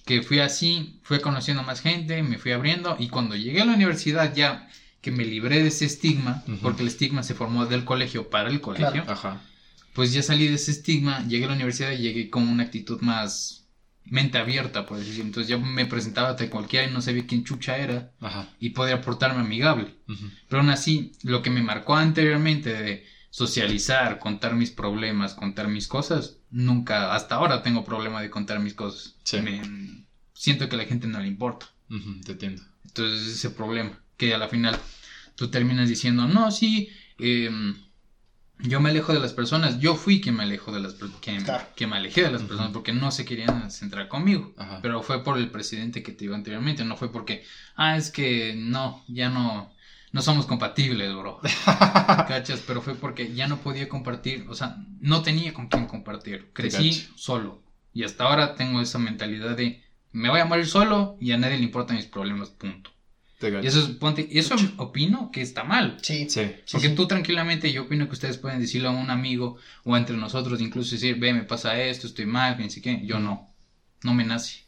que 0.04 0.22
fui 0.22 0.40
así, 0.40 1.00
fui 1.02 1.20
conociendo 1.20 1.62
más 1.62 1.80
gente, 1.80 2.22
me 2.22 2.38
fui 2.38 2.52
abriendo, 2.52 2.96
y 2.98 3.08
cuando 3.08 3.36
llegué 3.36 3.62
a 3.62 3.64
la 3.64 3.74
universidad 3.74 4.34
ya 4.34 4.68
que 5.00 5.10
me 5.10 5.24
libré 5.24 5.62
de 5.62 5.68
ese 5.68 5.84
estigma, 5.86 6.42
porque 6.62 6.82
el 6.82 6.88
estigma 6.88 7.22
se 7.22 7.34
formó 7.34 7.66
del 7.66 7.84
colegio 7.84 8.28
para 8.30 8.50
el 8.50 8.60
colegio, 8.60 9.04
Ajá. 9.06 9.40
pues 9.94 10.12
ya 10.12 10.22
salí 10.22 10.48
de 10.48 10.54
ese 10.54 10.70
estigma, 10.72 11.26
llegué 11.26 11.44
a 11.46 11.48
la 11.48 11.54
universidad 11.54 11.92
y 11.92 11.98
llegué 11.98 12.28
con 12.30 12.46
una 12.48 12.64
actitud 12.64 13.00
más 13.00 13.57
mente 14.10 14.38
abierta, 14.38 14.86
por 14.86 14.98
decir. 14.98 15.20
Entonces 15.20 15.48
ya 15.48 15.58
me 15.58 15.86
presentaba 15.86 16.30
ante 16.30 16.48
cualquiera 16.50 16.88
y 16.88 16.92
no 16.92 17.00
sabía 17.02 17.26
quién 17.26 17.44
chucha 17.44 17.76
era 17.78 18.12
Ajá. 18.20 18.48
y 18.60 18.70
podía 18.70 19.00
portarme 19.00 19.40
amigable. 19.40 19.94
Pero 20.48 20.60
aún 20.60 20.70
así, 20.70 21.12
lo 21.22 21.42
que 21.42 21.50
me 21.50 21.62
marcó 21.62 21.96
anteriormente 21.96 22.72
de 22.72 23.06
socializar, 23.30 24.18
contar 24.18 24.54
mis 24.54 24.70
problemas, 24.70 25.34
contar 25.34 25.68
mis 25.68 25.86
cosas, 25.88 26.38
nunca, 26.50 27.14
hasta 27.14 27.36
ahora 27.36 27.62
tengo 27.62 27.84
problema 27.84 28.20
de 28.20 28.30
contar 28.30 28.60
mis 28.60 28.74
cosas. 28.74 29.16
Sí. 29.24 29.40
Me- 29.40 30.06
siento 30.34 30.68
que 30.68 30.74
a 30.76 30.78
la 30.78 30.84
gente 30.86 31.06
no 31.06 31.20
le 31.20 31.26
importa. 31.28 31.66
Te 32.24 32.32
entiendo. 32.32 32.62
Entonces 32.84 33.20
ese 33.22 33.30
es 33.30 33.36
ese 33.36 33.50
problema, 33.50 33.98
que 34.16 34.34
a 34.34 34.38
la 34.38 34.48
final 34.48 34.76
tú 35.36 35.48
terminas 35.48 35.88
diciendo, 35.88 36.26
no, 36.26 36.50
sí, 36.50 36.88
em, 37.18 37.74
yo 38.60 38.80
me 38.80 38.90
alejo 38.90 39.12
de 39.12 39.20
las 39.20 39.32
personas, 39.32 39.78
yo 39.78 39.94
fui 39.94 40.20
quien 40.20 40.36
me 40.36 40.42
alejó 40.42 40.72
de 40.72 40.80
las 40.80 40.94
que, 41.20 41.36
Claro. 41.38 41.64
que 41.76 41.86
me 41.86 41.96
alejé 41.96 42.22
de 42.22 42.30
las 42.32 42.42
personas 42.42 42.72
porque 42.72 42.92
no 42.92 43.10
se 43.10 43.24
querían 43.24 43.70
centrar 43.70 44.08
conmigo. 44.08 44.52
Ajá. 44.56 44.80
Pero 44.82 45.02
fue 45.02 45.22
por 45.22 45.38
el 45.38 45.50
presidente 45.50 46.02
que 46.02 46.12
te 46.12 46.24
digo 46.24 46.34
anteriormente, 46.34 46.84
no 46.84 46.96
fue 46.96 47.12
porque, 47.12 47.44
ah, 47.76 47.96
es 47.96 48.10
que 48.10 48.54
no, 48.56 49.04
ya 49.06 49.28
no, 49.28 49.72
no 50.12 50.22
somos 50.22 50.46
compatibles, 50.46 51.14
bro. 51.14 51.40
¿Cachas? 51.64 52.62
Pero 52.66 52.82
fue 52.82 52.94
porque 52.94 53.32
ya 53.34 53.46
no 53.46 53.58
podía 53.58 53.88
compartir, 53.88 54.46
o 54.48 54.54
sea, 54.54 54.76
no 55.00 55.22
tenía 55.22 55.54
con 55.54 55.68
quién 55.68 55.86
compartir. 55.86 56.50
Crecí 56.52 57.08
solo. 57.16 57.62
Y 57.94 58.04
hasta 58.04 58.24
ahora 58.24 58.54
tengo 58.54 58.80
esa 58.80 58.98
mentalidad 58.98 59.56
de, 59.56 59.82
me 60.12 60.30
voy 60.30 60.40
a 60.40 60.44
morir 60.44 60.66
solo 60.66 61.16
y 61.20 61.32
a 61.32 61.38
nadie 61.38 61.58
le 61.58 61.64
importan 61.64 61.96
mis 61.96 62.06
problemas, 62.06 62.50
punto. 62.50 62.90
Y 63.40 63.66
eso, 63.66 63.78
es, 63.78 63.86
ponte, 63.86 64.28
eso 64.36 64.56
opino 64.78 65.30
que 65.30 65.42
está 65.42 65.62
mal. 65.62 65.98
Sí. 66.02 66.28
Sí. 66.28 66.42
Porque 66.72 66.88
sí. 66.88 66.94
tú 66.96 67.06
tranquilamente, 67.06 67.72
yo 67.72 67.82
opino 67.82 68.06
que 68.06 68.14
ustedes 68.14 68.36
pueden 68.36 68.58
decirlo 68.58 68.88
a 68.88 68.92
un 68.92 69.10
amigo 69.10 69.58
o 69.84 69.96
entre 69.96 70.16
nosotros, 70.16 70.60
incluso 70.60 70.96
decir, 70.96 71.18
ve, 71.20 71.32
me 71.32 71.44
pasa 71.44 71.80
esto, 71.80 72.08
estoy 72.08 72.26
mal, 72.26 72.58
ni 72.58 72.68
siquiera. 72.68 73.00
Yo 73.02 73.20
no, 73.20 73.54
no 74.02 74.12
me 74.12 74.24
nace. 74.24 74.64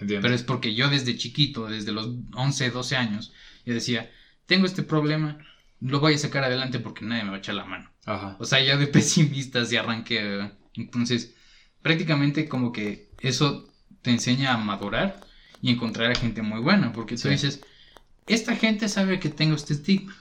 Entiendo. 0.00 0.22
Pero 0.22 0.34
es 0.34 0.42
porque 0.42 0.74
yo 0.74 0.88
desde 0.88 1.16
chiquito, 1.16 1.66
desde 1.66 1.92
los 1.92 2.08
11, 2.34 2.70
12 2.70 2.96
años, 2.96 3.32
yo 3.66 3.74
decía, 3.74 4.10
tengo 4.46 4.64
este 4.64 4.82
problema, 4.82 5.38
lo 5.80 6.00
voy 6.00 6.14
a 6.14 6.18
sacar 6.18 6.44
adelante 6.44 6.80
porque 6.80 7.04
nadie 7.04 7.24
me 7.24 7.30
va 7.30 7.36
a 7.36 7.40
echar 7.40 7.54
la 7.56 7.66
mano. 7.66 7.90
Ajá. 8.06 8.36
O 8.40 8.46
sea, 8.46 8.60
ya 8.60 8.78
de 8.78 8.86
pesimista 8.88 9.60
así 9.60 9.76
arranqué. 9.76 10.22
¿verdad? 10.22 10.52
Entonces, 10.74 11.34
prácticamente 11.82 12.48
como 12.48 12.72
que 12.72 13.10
eso 13.20 13.70
te 14.00 14.10
enseña 14.10 14.54
a 14.54 14.56
madurar 14.56 15.20
y 15.60 15.70
encontrar 15.70 16.10
a 16.10 16.14
gente 16.14 16.40
muy 16.40 16.60
buena, 16.60 16.92
porque 16.92 17.16
tú 17.16 17.28
dices, 17.28 17.60
esta 18.26 18.56
gente 18.56 18.88
sabe 18.88 19.20
que 19.20 19.28
tengo 19.28 19.54
este 19.56 19.74
estigma, 19.74 20.14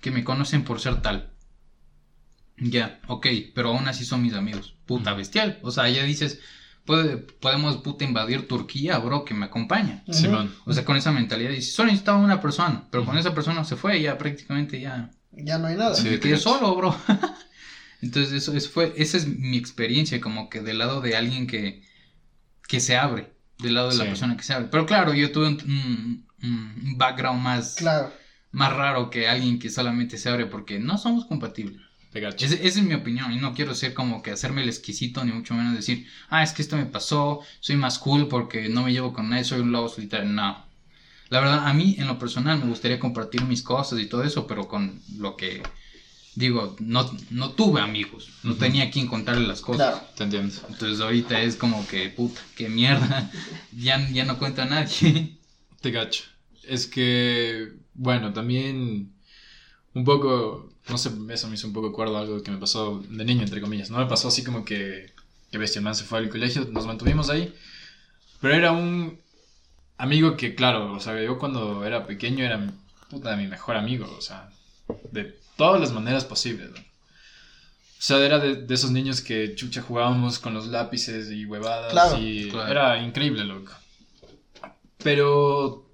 que 0.00 0.10
me 0.10 0.24
conocen 0.24 0.64
por 0.64 0.80
ser 0.80 1.02
tal. 1.02 1.30
Ya, 2.56 3.00
ok, 3.08 3.26
pero 3.54 3.70
aún 3.70 3.88
así 3.88 4.04
son 4.04 4.22
mis 4.22 4.34
amigos. 4.34 4.74
Puta 4.86 5.14
bestial. 5.14 5.58
O 5.62 5.70
sea, 5.70 5.88
ya 5.88 6.02
dices, 6.04 6.40
puede, 6.84 7.16
podemos 7.16 7.78
puta 7.78 8.04
invadir 8.04 8.46
Turquía, 8.48 8.98
bro, 8.98 9.24
que 9.24 9.32
me 9.34 9.46
acompaña. 9.46 10.04
Simón. 10.10 10.54
O 10.66 10.72
sea, 10.72 10.84
con 10.84 10.96
esa 10.96 11.10
mentalidad, 11.10 11.50
dices, 11.50 11.74
solo 11.74 11.86
necesitaba 11.86 12.18
una 12.18 12.40
persona, 12.40 12.86
pero 12.90 13.04
con 13.06 13.16
esa 13.16 13.34
persona 13.34 13.64
se 13.64 13.76
fue, 13.76 14.00
ya 14.02 14.18
prácticamente 14.18 14.78
ya 14.80 15.10
Ya 15.32 15.58
no 15.58 15.68
hay 15.68 15.76
nada. 15.76 15.94
Sí. 15.94 16.04
quedé 16.18 16.32
cacho. 16.32 16.38
solo, 16.38 16.74
bro. 16.76 16.94
Entonces, 18.02 18.32
eso, 18.32 18.54
eso 18.54 18.70
fue, 18.70 18.92
esa 18.96 19.16
es 19.16 19.26
mi 19.26 19.56
experiencia, 19.56 20.20
como 20.20 20.48
que 20.50 20.60
del 20.60 20.78
lado 20.78 21.00
de 21.00 21.16
alguien 21.16 21.46
que, 21.46 21.82
que 22.68 22.80
se 22.80 22.96
abre, 22.96 23.32
del 23.58 23.74
lado 23.74 23.88
de 23.90 23.96
la 23.96 24.04
Sí. 24.04 24.08
persona 24.10 24.36
que 24.36 24.42
se 24.42 24.52
abre. 24.54 24.68
Pero 24.70 24.86
claro, 24.86 25.14
yo 25.14 25.32
tuve 25.32 25.48
un, 25.48 26.26
un- 26.42 26.74
un 26.84 26.98
background 26.98 27.42
más, 27.42 27.74
Claro. 27.76 28.12
más 28.52 28.72
raro 28.72 29.10
que 29.10 29.28
alguien 29.28 29.58
que 29.58 29.70
solamente 29.70 30.18
se 30.18 30.28
abre 30.28 30.46
porque 30.46 30.78
no 30.78 30.98
somos 30.98 31.24
compatibles. 31.26 31.80
Esa 32.12 32.56
es 32.56 32.82
mi 32.82 32.94
opinión, 32.94 33.32
y 33.32 33.36
no 33.36 33.54
quiero 33.54 33.72
ser 33.72 33.94
como 33.94 34.20
que 34.20 34.32
hacerme 34.32 34.62
el 34.62 34.68
exquisito, 34.68 35.24
ni 35.24 35.30
mucho 35.32 35.54
menos 35.54 35.74
decir, 35.76 36.08
ah, 36.28 36.42
es 36.42 36.52
que 36.52 36.62
esto 36.62 36.76
me 36.76 36.86
pasó, 36.86 37.40
soy 37.60 37.76
más 37.76 38.00
cool 38.00 38.26
porque 38.26 38.68
no 38.68 38.82
me 38.82 38.92
llevo 38.92 39.12
con 39.12 39.30
nadie, 39.30 39.44
soy 39.44 39.60
un 39.60 39.70
lobo 39.70 39.88
solitario. 39.88 40.28
No. 40.28 40.64
La 41.28 41.38
verdad, 41.38 41.68
a 41.68 41.72
mí 41.72 41.94
en 41.98 42.08
lo 42.08 42.18
personal 42.18 42.58
me 42.58 42.66
gustaría 42.66 42.98
compartir 42.98 43.44
mis 43.44 43.62
cosas 43.62 44.00
y 44.00 44.06
todo 44.06 44.24
eso, 44.24 44.48
pero 44.48 44.66
con 44.66 45.00
lo 45.18 45.36
que 45.36 45.62
digo, 46.34 46.74
no, 46.80 47.08
no 47.30 47.50
tuve 47.50 47.80
amigos, 47.80 48.30
no 48.42 48.54
tenía 48.54 48.90
quien 48.90 49.06
contarle 49.06 49.46
las 49.46 49.60
cosas. 49.60 50.00
Claro. 50.16 50.30
Te. 50.30 50.36
Entonces 50.36 51.00
ahorita 51.00 51.40
es 51.40 51.54
como 51.54 51.86
que, 51.86 52.08
puta, 52.08 52.40
qué 52.56 52.68
mierda, 52.68 53.30
ya, 53.72 54.04
ya 54.10 54.24
no 54.24 54.36
cuenta 54.38 54.62
a 54.62 54.66
nadie. 54.66 55.38
Te 55.80 55.92
cacho. 55.92 56.24
Es 56.64 56.86
que, 56.86 57.72
bueno, 57.94 58.32
también 58.32 59.12
un 59.94 60.04
poco, 60.04 60.72
no 60.88 60.98
sé, 60.98 61.10
eso 61.30 61.48
me 61.48 61.54
hizo 61.54 61.66
un 61.66 61.72
poco 61.72 61.88
acuerdo 61.88 62.16
a 62.16 62.20
algo 62.20 62.42
que 62.42 62.50
me 62.50 62.58
pasó 62.58 63.02
de 63.08 63.24
niño, 63.24 63.42
entre 63.42 63.60
comillas. 63.60 63.90
No 63.90 63.98
me 63.98 64.06
pasó 64.06 64.28
así 64.28 64.44
como 64.44 64.64
que, 64.64 65.12
que 65.50 65.58
bestia, 65.58 65.78
el 65.80 65.84
man 65.84 65.94
se 65.94 66.04
fue 66.04 66.18
al 66.18 66.28
colegio, 66.28 66.66
nos 66.70 66.86
mantuvimos 66.86 67.30
ahí. 67.30 67.54
Pero 68.40 68.54
era 68.54 68.72
un 68.72 69.18
amigo 69.98 70.36
que, 70.36 70.54
claro, 70.54 70.92
o 70.94 71.00
sea, 71.00 71.20
yo 71.22 71.38
cuando 71.38 71.84
era 71.84 72.06
pequeño 72.06 72.44
era 72.44 72.72
puta 73.08 73.36
mi 73.36 73.46
mejor 73.46 73.76
amigo, 73.76 74.14
o 74.16 74.20
sea, 74.20 74.50
de 75.10 75.36
todas 75.56 75.80
las 75.80 75.92
maneras 75.92 76.24
posibles. 76.24 76.70
¿no? 76.70 76.78
O 76.78 78.02
sea, 78.02 78.18
era 78.24 78.38
de, 78.38 78.56
de 78.56 78.74
esos 78.74 78.90
niños 78.92 79.20
que 79.20 79.54
chucha 79.54 79.82
jugábamos 79.82 80.38
con 80.38 80.54
los 80.54 80.68
lápices 80.68 81.30
y 81.30 81.44
huevadas 81.44 81.92
Claro, 81.92 82.18
y 82.18 82.48
claro. 82.48 82.70
era 82.70 83.02
increíble, 83.02 83.44
loco. 83.44 83.72
Pero 85.02 85.90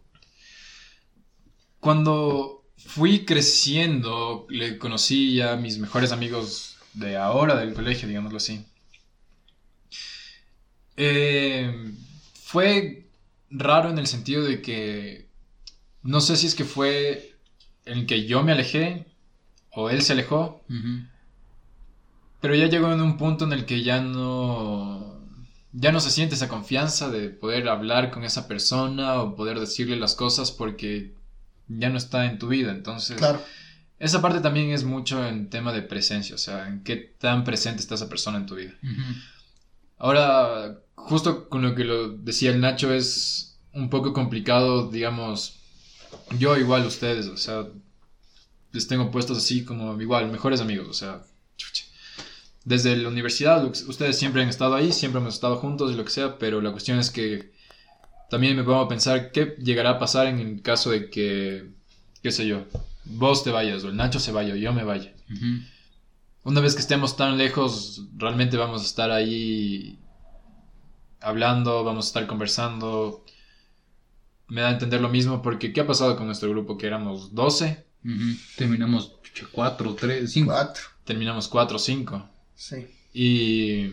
cuando 1.80 2.64
fui 2.76 3.24
creciendo, 3.24 4.46
le 4.48 4.78
conocí 4.78 5.36
ya 5.36 5.52
a 5.52 5.56
mis 5.56 5.78
mejores 5.78 6.12
amigos 6.12 6.76
de 6.94 7.16
ahora, 7.16 7.56
del 7.56 7.74
colegio, 7.74 8.08
digámoslo 8.08 8.38
así. 8.38 8.64
Eh, 10.96 11.92
fue 12.42 13.06
raro 13.50 13.90
en 13.90 13.98
el 13.98 14.06
sentido 14.06 14.42
de 14.44 14.62
que 14.62 15.28
no 16.02 16.20
sé 16.20 16.36
si 16.36 16.46
es 16.46 16.54
que 16.54 16.64
fue 16.64 17.36
el 17.84 18.06
que 18.06 18.26
yo 18.26 18.42
me 18.42 18.52
alejé 18.52 19.06
o 19.72 19.90
él 19.90 20.02
se 20.02 20.14
alejó, 20.14 20.64
pero 22.40 22.54
ya 22.54 22.66
llegó 22.66 22.92
en 22.92 23.00
un 23.00 23.16
punto 23.16 23.44
en 23.44 23.52
el 23.52 23.66
que 23.66 23.82
ya 23.82 24.00
no 24.00 25.15
ya 25.78 25.92
no 25.92 26.00
se 26.00 26.10
siente 26.10 26.34
esa 26.36 26.48
confianza 26.48 27.10
de 27.10 27.28
poder 27.28 27.68
hablar 27.68 28.10
con 28.10 28.24
esa 28.24 28.48
persona 28.48 29.20
o 29.20 29.36
poder 29.36 29.60
decirle 29.60 29.96
las 29.96 30.14
cosas 30.14 30.50
porque 30.50 31.12
ya 31.68 31.90
no 31.90 31.98
está 31.98 32.24
en 32.26 32.38
tu 32.38 32.48
vida, 32.48 32.70
entonces 32.72 33.18
Claro. 33.18 33.42
esa 33.98 34.22
parte 34.22 34.40
también 34.40 34.70
es 34.70 34.84
mucho 34.84 35.26
en 35.26 35.50
tema 35.50 35.72
de 35.72 35.82
presencia, 35.82 36.34
o 36.34 36.38
sea, 36.38 36.66
en 36.68 36.82
qué 36.82 36.96
tan 36.96 37.44
presente 37.44 37.80
está 37.80 37.94
esa 37.96 38.08
persona 38.08 38.38
en 38.38 38.46
tu 38.46 38.54
vida. 38.54 38.72
Ahora, 39.98 40.78
justo 40.94 41.48
con 41.48 41.60
lo 41.62 41.74
que 41.74 41.84
lo 41.84 42.08
decía 42.08 42.50
el 42.50 42.60
Nacho, 42.60 42.92
es 42.92 43.58
un 43.72 43.90
poco 43.90 44.12
complicado, 44.14 44.90
digamos, 44.90 45.58
yo 46.38 46.56
igual 46.56 46.86
ustedes, 46.86 47.26
o 47.26 47.36
sea, 47.36 47.66
les 48.72 48.88
tengo 48.88 49.10
puestos 49.10 49.36
así 49.38 49.64
como 49.64 50.00
igual, 50.00 50.30
mejores 50.30 50.60
amigos, 50.60 50.88
o 50.88 50.94
sea, 50.94 51.22
chucha. 51.56 51.84
Desde 52.66 52.96
la 52.96 53.08
universidad, 53.08 53.64
ustedes 53.64 54.18
siempre 54.18 54.42
han 54.42 54.48
estado 54.48 54.74
ahí, 54.74 54.92
siempre 54.92 55.20
hemos 55.20 55.34
estado 55.34 55.56
juntos 55.56 55.92
y 55.92 55.94
lo 55.94 56.04
que 56.04 56.10
sea, 56.10 56.36
pero 56.36 56.60
la 56.60 56.72
cuestión 56.72 56.98
es 56.98 57.10
que 57.10 57.52
también 58.28 58.56
me 58.56 58.64
pongo 58.64 58.80
a 58.80 58.88
pensar 58.88 59.30
qué 59.30 59.54
llegará 59.62 59.90
a 59.90 59.98
pasar 60.00 60.26
en 60.26 60.40
el 60.40 60.62
caso 60.62 60.90
de 60.90 61.08
que, 61.08 61.70
qué 62.22 62.32
sé 62.32 62.44
yo, 62.44 62.64
vos 63.04 63.44
te 63.44 63.52
vayas 63.52 63.84
o 63.84 63.88
el 63.88 63.94
Nacho 63.96 64.18
se 64.18 64.32
vaya 64.32 64.52
o 64.52 64.56
yo 64.56 64.72
me 64.72 64.82
vaya. 64.82 65.14
Una 66.42 66.60
vez 66.60 66.74
que 66.74 66.80
estemos 66.80 67.16
tan 67.16 67.38
lejos, 67.38 68.02
realmente 68.16 68.56
vamos 68.56 68.82
a 68.82 68.86
estar 68.86 69.12
ahí 69.12 70.00
hablando, 71.20 71.84
vamos 71.84 72.06
a 72.06 72.08
estar 72.08 72.26
conversando. 72.26 73.24
Me 74.48 74.60
da 74.60 74.68
a 74.70 74.72
entender 74.72 75.00
lo 75.00 75.08
mismo 75.08 75.40
porque 75.40 75.72
¿qué 75.72 75.82
ha 75.82 75.86
pasado 75.86 76.16
con 76.16 76.26
nuestro 76.26 76.50
grupo? 76.50 76.76
Que 76.76 76.88
éramos 76.88 77.32
12, 77.32 77.86
Ujú. 78.04 78.38
Terminamos 78.56 79.12
4, 79.52 79.94
3, 79.94 80.32
5. 80.32 80.46
Cuatro. 80.52 80.82
terminamos 81.04 81.48
4 81.48 81.76
o 81.76 81.78
5. 81.78 82.28
Sí. 82.56 82.86
Y 83.12 83.86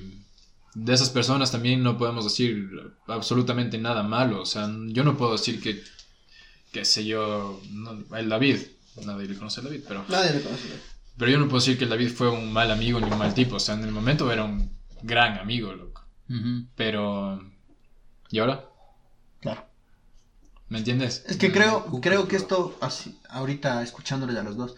de 0.73 0.93
esas 0.93 1.10
personas 1.12 1.52
también 1.52 1.84
no 1.84 1.97
podemos 1.97 2.23
decir 2.23 2.69
absolutamente 3.08 3.78
nada 3.78 4.04
malo. 4.04 4.41
O 4.41 4.45
sea, 4.45 4.69
yo 4.88 5.04
no 5.04 5.17
puedo 5.17 5.34
decir 5.34 5.62
que, 5.62 5.84
qué 6.71 6.84
sé 6.86 7.06
yo, 7.06 7.62
no- 7.71 8.17
el 8.17 8.30
David, 8.30 8.58
nadie 9.06 9.28
le 9.28 9.38
conoce 9.38 9.62
a 9.62 9.63
David, 9.63 9.82
pero... 9.88 10.06
Nadie 10.10 10.34
le 10.34 10.41
conoce. 10.41 10.63
Pero 11.17 11.32
yo 11.32 11.38
no 11.38 11.45
puedo 11.47 11.60
decir 11.60 11.78
que 11.78 11.84
el 11.84 11.89
David 11.91 12.10
fue 12.10 12.30
un 12.30 12.52
mal 12.52 12.71
amigo 12.71 12.99
ni 12.99 13.06
un 13.12 13.17
mal 13.19 13.34
tipo. 13.34 13.58
O 13.58 13.60
sea, 13.60 13.76
en 13.76 13.84
el 13.84 13.91
momento 13.91 14.32
era 14.32 14.43
un 14.45 14.71
gran 15.04 15.38
amigo, 15.38 15.73
loco. 15.73 16.02
Pero... 16.76 17.39
¿Y 18.32 18.39
ahora? 18.39 18.65
Claro. 19.41 19.67
¿Me 20.69 20.80
entiendes? 20.80 21.23
Es 21.28 21.38
que 21.38 21.49
No, 21.49 21.54
creo, 21.54 22.02
creo 22.02 22.28
que 22.28 22.36
esto, 22.36 22.76
así, 22.82 23.19
ahorita 23.30 23.84
escuchándoles 23.84 24.36
a 24.38 24.41
los 24.43 24.58
dos, 24.58 24.76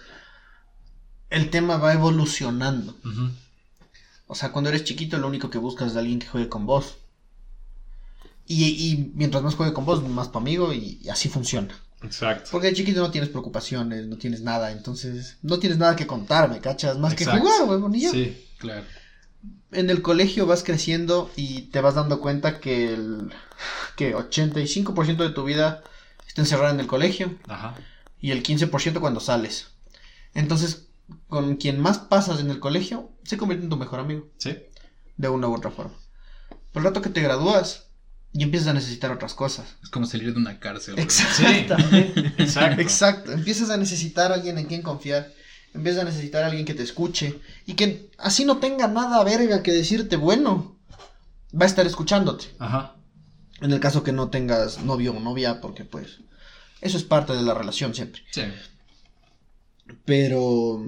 el 1.30 1.50
tema 1.50 1.78
va 1.78 1.94
evolucionando. 1.94 2.98
Ujú. 3.06 3.30
O 4.28 4.36
sea, 4.36 4.52
cuando 4.52 4.70
eres 4.70 4.84
chiquito, 4.84 5.18
lo 5.18 5.28
único 5.28 5.50
que 5.50 5.58
buscas 5.58 5.92
es 5.92 5.98
alguien 5.98 6.20
que 6.20 6.28
juegue 6.28 6.50
con 6.50 6.66
vos. 6.66 6.98
Y, 8.48 8.64
y 8.66 9.12
mientras 9.16 9.44
más 9.44 9.56
juegue 9.56 9.74
con 9.74 9.86
vos, 9.86 10.08
más 10.08 10.32
tu 10.32 10.38
amigo, 10.38 10.74
y, 10.74 11.00
y 11.02 11.10
así 11.10 11.30
funciona. 11.30 11.76
Exacto. 12.04 12.50
Porque 12.52 12.68
de 12.68 12.74
chiquito 12.74 13.02
no 13.02 13.12
tienes 13.12 13.30
preocupaciones, 13.30 14.08
no 14.08 14.18
tienes 14.18 14.42
nada, 14.42 14.72
entonces 14.72 15.38
no 15.42 15.60
tienes 15.60 15.78
nada 15.78 15.96
que 15.96 16.08
contarme, 16.08 16.60
¿cachas? 16.60 16.98
Más 16.98 17.14
Exacto. 17.14 17.42
que 17.44 17.50
jugar, 17.50 17.70
huevón. 17.70 17.94
Sí. 17.94 18.46
Claro. 18.58 18.86
En 19.72 19.90
el 19.90 20.02
colegio 20.02 20.46
vas 20.46 20.64
creciendo 20.64 21.32
y 21.36 21.64
te 21.64 21.82
vas 21.82 21.96
dando 21.96 22.20
cuenta 22.22 22.60
que 22.60 22.94
el 22.94 23.32
que 23.96 24.16
85% 24.16 25.18
de 25.18 25.30
tu 25.30 25.44
vida 25.44 25.84
está 26.28 26.42
encerrada 26.42 26.72
en 26.72 26.80
el 26.80 26.88
colegio 26.88 27.36
Ajá. 27.48 27.76
y 28.20 28.32
el 28.32 28.44
15% 28.44 29.00
cuando 29.00 29.20
sales. 29.20 29.68
Entonces, 30.34 30.85
con 31.28 31.56
quien 31.58 31.80
más 31.80 31.98
pasas 32.00 32.40
en 32.40 32.50
el 32.50 32.60
colegio, 32.60 33.12
se 33.24 33.38
convierte 33.38 33.64
en 33.66 33.70
tu 33.70 33.78
mejor 33.78 34.00
amigo, 34.00 34.28
Sí. 34.38 34.58
de 35.18 35.30
una 35.30 35.48
u 35.48 35.56
otra 35.56 35.72
forma. 35.72 35.94
Por 36.72 36.82
el 36.82 36.86
rato 36.88 37.02
que 37.02 37.10
te 37.10 37.22
gradúas 37.22 37.88
y 38.34 38.44
empiezas 38.44 38.68
a 38.70 38.74
necesitar 38.74 39.12
otras 39.12 39.34
cosas. 39.34 39.76
Es 39.82 39.90
como 39.90 40.06
salir 40.06 40.34
de 40.34 40.40
una 40.40 40.60
cárcel. 40.60 41.00
Exactamente. 41.00 42.34
Exacto. 42.44 42.82
Exacto. 42.82 43.32
Empiezas 43.32 43.70
a 43.70 43.78
necesitar 43.78 44.32
a 44.32 44.36
alguien 44.36 44.58
en 44.58 44.66
quien 44.66 44.82
confiar. 44.82 45.32
Empiezas 45.74 46.02
a 46.02 46.06
necesitar 46.06 46.44
a 46.44 46.48
alguien 46.48 46.66
que 46.66 46.74
te 46.74 46.84
escuche. 46.84 47.40
Y 47.66 47.76
que 47.76 48.10
así 48.18 48.44
no 48.44 48.58
tenga 48.58 48.88
nada 48.88 49.24
verga 49.24 49.64
que 49.64 49.72
decirte 49.72 50.18
bueno. 50.18 50.78
Va 51.54 51.64
a 51.64 51.68
estar 51.68 51.86
escuchándote. 51.86 52.48
Ajá. 52.60 52.96
En 53.62 53.72
el 53.72 53.80
caso 53.80 54.04
que 54.04 54.12
no 54.12 54.30
tengas 54.30 54.84
novio 54.84 55.14
o 55.14 55.20
novia, 55.22 55.62
porque 55.62 55.86
pues 55.86 56.20
eso 56.82 56.98
es 56.98 57.04
parte 57.06 57.32
de 57.34 57.42
la 57.42 57.54
relación 57.54 57.96
siempre. 57.96 58.22
Sí. 58.32 58.42
Pero, 60.06 60.84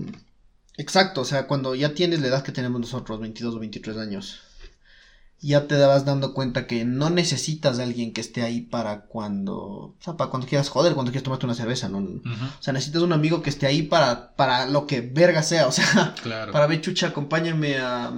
exacto, 0.78 1.22
o 1.22 1.26
sea, 1.26 1.48
cuando 1.48 1.76
ya 1.76 1.94
tienes 1.94 2.22
la 2.22 2.28
edad 2.28 2.44
que 2.44 2.52
tenemos 2.52 2.80
nosotros, 2.82 3.20
22 3.20 3.56
o 3.56 3.60
23 3.60 3.98
años, 3.98 4.40
ya 5.40 5.68
te 5.68 5.76
vas 5.78 6.04
dando 6.04 6.34
cuenta 6.34 6.66
que 6.66 6.84
no 6.84 7.12
necesitas 7.12 7.78
de 7.78 7.84
alguien 7.84 8.12
que 8.12 8.22
esté 8.22 8.42
ahí 8.42 8.62
para 8.62 9.02
cuando, 9.02 9.56
o 9.56 9.96
sea, 10.00 10.18
para 10.18 10.32
cuando 10.32 10.48
quieras 10.48 10.70
joder, 10.70 10.94
cuando 10.96 11.12
quieras 11.12 11.24
tomarte 11.26 11.46
una 11.46 11.54
cerveza, 11.54 11.90
¿no? 11.90 12.00
O 12.00 12.22
sea, 12.62 12.74
necesitas 12.74 13.04
un 13.04 13.14
amigo 13.14 13.44
que 13.44 13.52
esté 13.52 13.68
ahí 13.68 13.84
para, 13.84 14.36
para 14.36 14.66
lo 14.66 14.88
que 14.88 15.02
verga 15.02 15.44
sea, 15.44 15.68
o 15.68 15.72
sea, 15.72 16.16
Claro. 16.24 16.52
para 16.52 16.66
ver, 16.66 16.82
chucha, 16.82 17.08
acompáñame 17.08 17.78
a, 17.78 18.12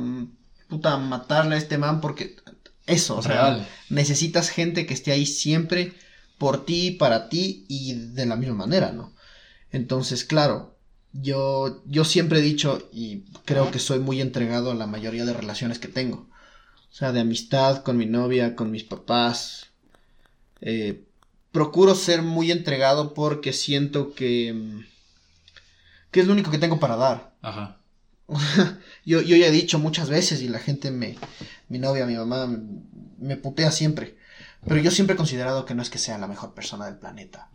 puta, 0.69 0.97
matarle 0.97 1.55
a 1.55 1.57
este 1.57 1.77
man, 1.77 1.99
porque 1.99 2.37
eso, 2.85 3.17
o 3.17 3.21
sea, 3.21 3.67
necesitas 3.89 4.49
gente 4.49 4.85
que 4.85 4.93
esté 4.93 5.11
ahí 5.11 5.25
siempre 5.25 5.93
por 6.37 6.65
ti, 6.65 6.91
para 6.91 7.27
ti 7.27 7.65
y 7.67 7.95
de 7.95 8.25
la 8.25 8.37
misma 8.37 8.55
manera, 8.55 8.93
¿no? 8.93 9.11
Entonces, 9.71 10.23
claro, 10.23 10.75
yo, 11.13 11.83
yo 11.85 12.05
siempre 12.05 12.39
he 12.39 12.43
dicho 12.43 12.89
y 12.91 13.21
creo 13.45 13.71
que 13.71 13.79
soy 13.79 13.99
muy 13.99 14.21
entregado 14.21 14.71
a 14.71 14.75
la 14.75 14.87
mayoría 14.87 15.25
de 15.25 15.33
relaciones 15.33 15.79
que 15.79 15.87
tengo. 15.87 16.27
O 16.91 16.93
sea, 16.93 17.11
de 17.11 17.19
amistad 17.19 17.83
con 17.83 17.97
mi 17.97 18.05
novia, 18.05 18.55
con 18.55 18.71
mis 18.71 18.83
papás. 18.83 19.67
Eh, 20.61 21.05
procuro 21.51 21.95
ser 21.95 22.21
muy 22.21 22.51
entregado 22.51 23.13
porque 23.13 23.53
siento 23.53 24.13
que, 24.13 24.53
mm, 24.53 24.79
que 26.11 26.19
es 26.21 26.27
lo 26.27 26.33
único 26.33 26.51
que 26.51 26.57
tengo 26.57 26.79
para 26.79 26.95
dar. 26.95 27.33
Ajá. 27.41 27.77
yo, 29.05 29.21
yo 29.21 29.35
ya 29.35 29.47
he 29.47 29.51
dicho 29.51 29.79
muchas 29.79 30.09
veces 30.09 30.41
y 30.41 30.47
la 30.47 30.59
gente 30.59 30.91
me, 30.91 31.17
mi 31.67 31.79
novia, 31.79 32.05
mi 32.05 32.15
mamá, 32.15 32.47
me, 32.47 32.59
me 33.19 33.37
putea 33.37 33.71
siempre. 33.71 34.17
Pero 34.67 34.81
yo 34.81 34.91
siempre 34.91 35.13
he 35.13 35.17
considerado 35.17 35.65
que 35.65 35.73
no 35.73 35.81
es 35.81 35.89
que 35.89 35.97
sea 35.97 36.17
la 36.17 36.27
mejor 36.27 36.53
persona 36.53 36.85
del 36.85 36.97
planeta. 36.97 37.49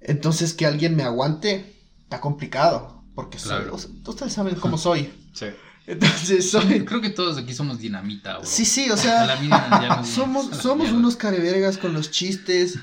Entonces 0.00 0.54
que 0.54 0.66
alguien 0.66 0.94
me 0.96 1.02
aguante 1.02 1.74
está 2.02 2.20
complicado. 2.20 3.02
Porque 3.14 3.38
soy, 3.38 3.48
Claro. 3.62 3.78
sea, 3.78 3.90
ustedes 4.06 4.32
saben 4.32 4.54
cómo 4.56 4.78
soy. 4.78 5.12
Sí. 5.36 5.46
Entonces 5.86 6.50
soy... 6.50 6.84
Creo 6.84 7.00
que 7.00 7.10
todos 7.10 7.38
aquí 7.38 7.54
somos 7.54 7.78
dinamita, 7.78 8.38
bro. 8.38 8.46
Sí, 8.46 8.64
sí, 8.64 8.90
o 8.90 8.96
sea... 8.96 9.24
la 9.26 9.40
ya 9.80 10.02
Somos, 10.04 10.46
somos 10.56 10.78
mierda. 10.86 10.96
unos 10.98 11.14
carevergas 11.16 11.78
con 11.78 11.92
los 11.92 12.10
chistes, 12.10 12.78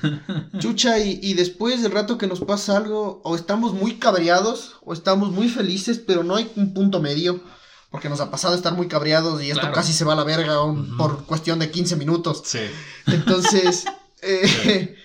chucha, 0.58 0.98
y, 1.00 1.18
y 1.22 1.34
después 1.34 1.82
del 1.82 1.92
rato 1.92 2.16
que 2.16 2.26
nos 2.28 2.40
pasa 2.40 2.76
algo, 2.78 3.20
o 3.24 3.34
estamos 3.36 3.74
muy 3.74 3.96
cabreados, 3.98 4.76
o 4.82 4.92
estamos 4.94 5.32
muy 5.32 5.48
felices, 5.50 5.98
pero 5.98 6.24
no 6.24 6.36
hay 6.36 6.50
un 6.56 6.72
punto 6.72 7.00
medio, 7.02 7.42
porque 7.90 8.08
nos 8.08 8.20
ha 8.20 8.30
pasado 8.30 8.54
estar 8.54 8.72
muy 8.72 8.88
cabreados 8.88 9.42
y 9.42 9.48
esto 9.50 9.60
Claro. 9.60 9.74
casi 9.74 9.92
se 9.92 10.04
va 10.04 10.14
a 10.14 10.16
la 10.16 10.24
verga 10.24 10.62
un- 10.62 10.96
por 10.96 11.26
cuestión 11.26 11.58
de 11.58 11.70
15 11.70 11.96
minutos. 11.96 12.42
Sí. 12.46 12.60
Entonces, 13.08 13.84
eh, 14.22 14.96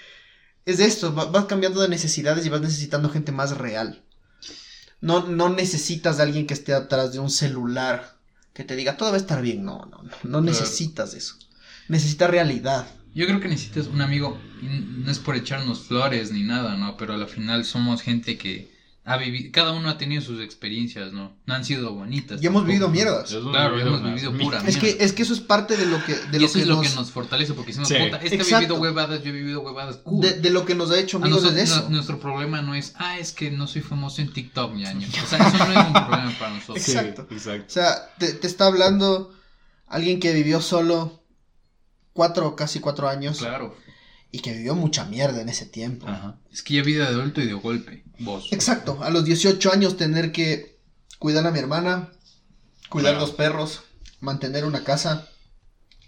es 0.72 0.80
esto, 0.80 1.14
va- 1.14 1.26
vas 1.26 1.46
cambiando 1.46 1.82
de 1.82 1.88
necesidades 1.90 2.46
y 2.46 2.50
vas 2.50 2.62
necesitando 2.62 3.10
gente 3.10 3.32
más 3.32 3.58
real. 3.58 4.04
No, 5.02 5.26
no 5.28 5.50
necesitas 5.50 6.18
de 6.18 6.24
alguien 6.24 6.46
que 6.48 6.54
esté 6.54 6.74
atrás 6.74 7.14
de 7.14 7.20
un 7.20 7.30
celular 7.30 8.18
que 8.54 8.64
te 8.64 8.76
diga 8.76 8.98
todo 8.98 9.10
va 9.10 9.16
a 9.16 9.20
estar 9.20 9.42
bien. 9.42 9.64
No, 9.64 9.86
no, 9.92 10.04
no, 10.04 10.12
no 10.24 10.42
necesitas 10.42 11.14
eso. 11.14 11.36
Necesitas 11.88 12.30
realidad. 12.30 12.88
Yo 13.16 13.26
creo 13.26 13.40
que 13.40 13.48
necesitas 13.48 13.88
un 13.88 14.02
amigo, 14.02 14.38
no 14.62 15.10
es 15.12 15.20
por 15.20 15.36
echarnos 15.36 15.88
flores 15.88 16.32
ni 16.32 16.44
nada, 16.44 16.76
¿no? 16.78 16.96
Pero 16.98 17.14
a 17.14 17.18
la 17.18 17.28
final 17.28 17.66
somos 17.66 18.02
gente 18.02 18.38
que 18.38 18.72
ha 19.06 19.18
vivido, 19.18 19.50
cada 19.52 19.72
uno 19.72 19.90
ha 19.90 19.98
tenido 19.98 20.22
sus 20.22 20.40
experiencias, 20.42 21.14
¿no? 21.14 21.36
No 21.48 21.54
han 21.56 21.66
sido 21.66 21.94
bonitas. 21.94 22.44
Y 22.44 22.46
hemos 22.48 22.66
vivido 22.66 22.90
mierdas. 22.90 23.30
Claro, 23.52 23.80
hemos 23.80 24.04
vivido 24.04 24.32
mierda. 24.32 24.60
pura 24.60 24.70
Es 24.70 24.78
que, 24.78 24.98
es 25.00 25.14
que 25.14 25.24
eso 25.24 25.34
es 25.34 25.40
parte 25.40 25.78
de 25.78 25.86
lo 25.88 26.04
que, 26.06 26.14
de 26.16 26.38
y 26.38 26.40
lo 26.42 26.46
eso 26.46 26.54
que 26.56 26.62
es 26.62 26.68
lo 26.68 26.76
nos, 26.76 26.88
que 26.90 26.96
nos 26.96 27.12
fortalece 27.12 27.54
porque 27.54 27.74
si 27.74 27.80
nos 27.80 27.88
Sí. 27.88 27.96
puta, 27.96 28.18
este 28.18 28.36
ha 28.36 28.40
Exacto. 28.42 28.60
vivido 28.60 28.76
huevadas, 28.82 29.24
yo 29.24 29.30
he 29.30 29.34
vivido 29.34 29.62
huevadas, 29.62 29.98
cool. 29.98 30.22
de, 30.22 30.34
de 30.40 30.50
lo 30.52 30.66
que 30.66 30.76
nos 30.76 30.92
ha 30.92 31.00
hecho 31.00 31.18
amigos 31.18 31.42
nosotros- 31.44 31.64
es 31.64 31.72
eso. 31.72 31.82
no- 31.84 31.90
nuestro 31.90 32.20
problema 32.20 32.62
no 32.62 32.76
es, 32.76 32.94
ah, 32.98 33.18
es 33.18 33.32
que 33.32 33.50
no 33.50 33.66
soy 33.66 33.82
famoso 33.82 34.22
en 34.22 34.32
TikTok, 34.32 34.76
ñaño. 34.76 35.08
O 35.08 35.28
sea, 35.28 35.40
eso 35.48 35.58
no 35.66 35.72
es 35.82 35.88
un 35.88 35.94
problema 35.94 36.36
para 36.38 36.54
nosotros. 36.54 36.84
Sí, 36.86 36.92
Exacto. 36.92 37.28
O 37.30 37.34
exacto. 37.34 37.66
sea, 37.68 38.14
te, 38.20 38.34
te 38.34 38.46
está 38.48 38.68
hablando 38.68 39.34
alguien 39.88 40.20
que 40.20 40.34
vivió 40.34 40.62
solo 40.62 41.24
cuatro, 42.14 42.56
casi 42.56 42.80
cuatro 42.80 43.08
años. 43.10 43.40
Claro. 43.40 43.76
Y 44.32 44.40
que 44.40 44.54
vivió 44.54 44.76
mucha 44.76 45.06
mierda 45.06 45.42
en 45.42 45.50
ese 45.50 45.66
tiempo. 45.66 46.08
Ajá. 46.08 46.38
Es 46.52 46.62
que 46.62 46.76
ya 46.76 46.84
vida 46.84 47.04
de 47.10 47.16
adulto 47.16 47.42
y 47.42 47.48
de 47.48 47.54
golpe. 47.54 48.04
Vos. 48.20 48.48
Exacto, 48.52 49.00
a 49.04 49.10
los 49.10 49.26
18 49.26 49.72
años 49.74 49.98
tener 49.98 50.32
que 50.32 50.78
cuidar 51.18 51.46
a 51.48 51.52
mi 51.52 51.60
hermana, 51.60 52.10
cuidar 52.90 53.14
Claro. 53.14 53.26
los 53.28 53.36
perros, 53.36 53.82
mantener 54.20 54.66
una 54.66 54.84
casa 54.84 55.28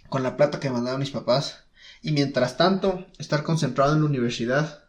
con 0.09 0.23
la 0.23 0.37
plata 0.37 0.59
que 0.59 0.69
me 0.69 0.75
mandaban 0.75 0.99
mis 0.99 1.11
papás 1.11 1.59
y 2.01 2.11
mientras 2.11 2.57
tanto 2.57 3.05
estar 3.17 3.43
concentrado 3.43 3.93
en 3.93 4.01
la 4.01 4.05
universidad 4.07 4.83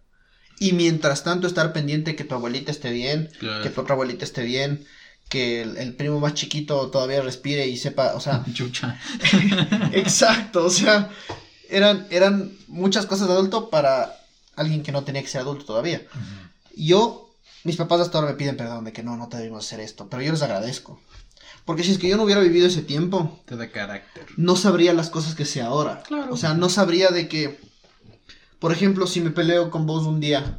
y 0.59 0.73
mientras 0.73 1.23
tanto 1.25 1.47
estar 1.47 1.73
pendiente 1.73 2.17
que 2.17 2.25
tu 2.25 2.35
abuelita 2.35 2.71
esté 2.71 2.91
bien, 2.93 3.31
Claro. 3.39 3.63
que 3.63 3.71
tu 3.71 3.81
otra 3.81 3.95
abuelita 3.95 4.25
esté 4.25 4.43
bien, 4.45 4.85
que 5.29 5.63
el, 5.63 5.77
el 5.79 5.95
primo 5.95 6.21
más 6.21 6.35
chiquito 6.35 6.91
todavía 6.91 7.23
respire 7.23 7.67
y 7.67 7.77
sepa, 7.77 8.15
o 8.15 8.21
sea, 8.21 8.45
Chucha. 8.53 8.99
exacto, 9.93 10.65
o 10.67 10.71
sea, 10.71 11.11
eran, 11.77 12.07
eran 12.11 12.53
muchas 12.69 13.07
cosas 13.07 13.27
de 13.29 13.35
adulto 13.35 13.71
para 13.71 14.15
alguien 14.57 14.83
que 14.83 14.93
no 14.93 15.03
tenía 15.05 15.23
que 15.23 15.29
ser 15.29 15.41
adulto 15.41 15.65
todavía. 15.65 16.03
Yo, 16.77 17.31
mis 17.65 17.77
papás 17.77 18.01
hasta 18.01 18.19
ahora 18.19 18.31
me 18.33 18.37
piden 18.37 18.57
perdón 18.57 18.85
de 18.85 18.93
que 18.93 19.03
no, 19.03 19.17
no 19.17 19.29
te 19.29 19.37
debimos 19.39 19.65
hacer 19.67 19.81
esto, 19.81 20.09
pero 20.09 20.23
yo 20.23 20.33
les 20.33 20.43
agradezco. 20.43 21.01
Porque 21.65 21.85
si 21.85 21.93
es 21.93 21.99
que 21.99 22.09
yo 22.09 22.17
no 22.17 22.25
hubiera 22.25 22.41
vivido 22.41 22.67
ese 22.67 22.83
tiempo, 22.83 23.41
Te 23.47 23.57
da 23.57 23.71
carácter. 23.71 24.27
no 24.37 24.57
sabría 24.57 24.93
las 24.95 25.11
cosas 25.11 25.35
que 25.35 25.45
sé 25.45 25.61
ahora. 25.63 26.03
Claro. 26.03 26.33
O 26.33 26.37
sea, 26.37 26.55
no 26.55 26.69
sabría 26.69 27.11
de 27.11 27.29
que, 27.29 27.61
por 28.59 28.73
ejemplo, 28.73 29.07
si 29.07 29.21
me 29.21 29.31
peleo 29.31 29.71
con 29.71 29.87
vos 29.87 30.07
un 30.07 30.19
día 30.21 30.59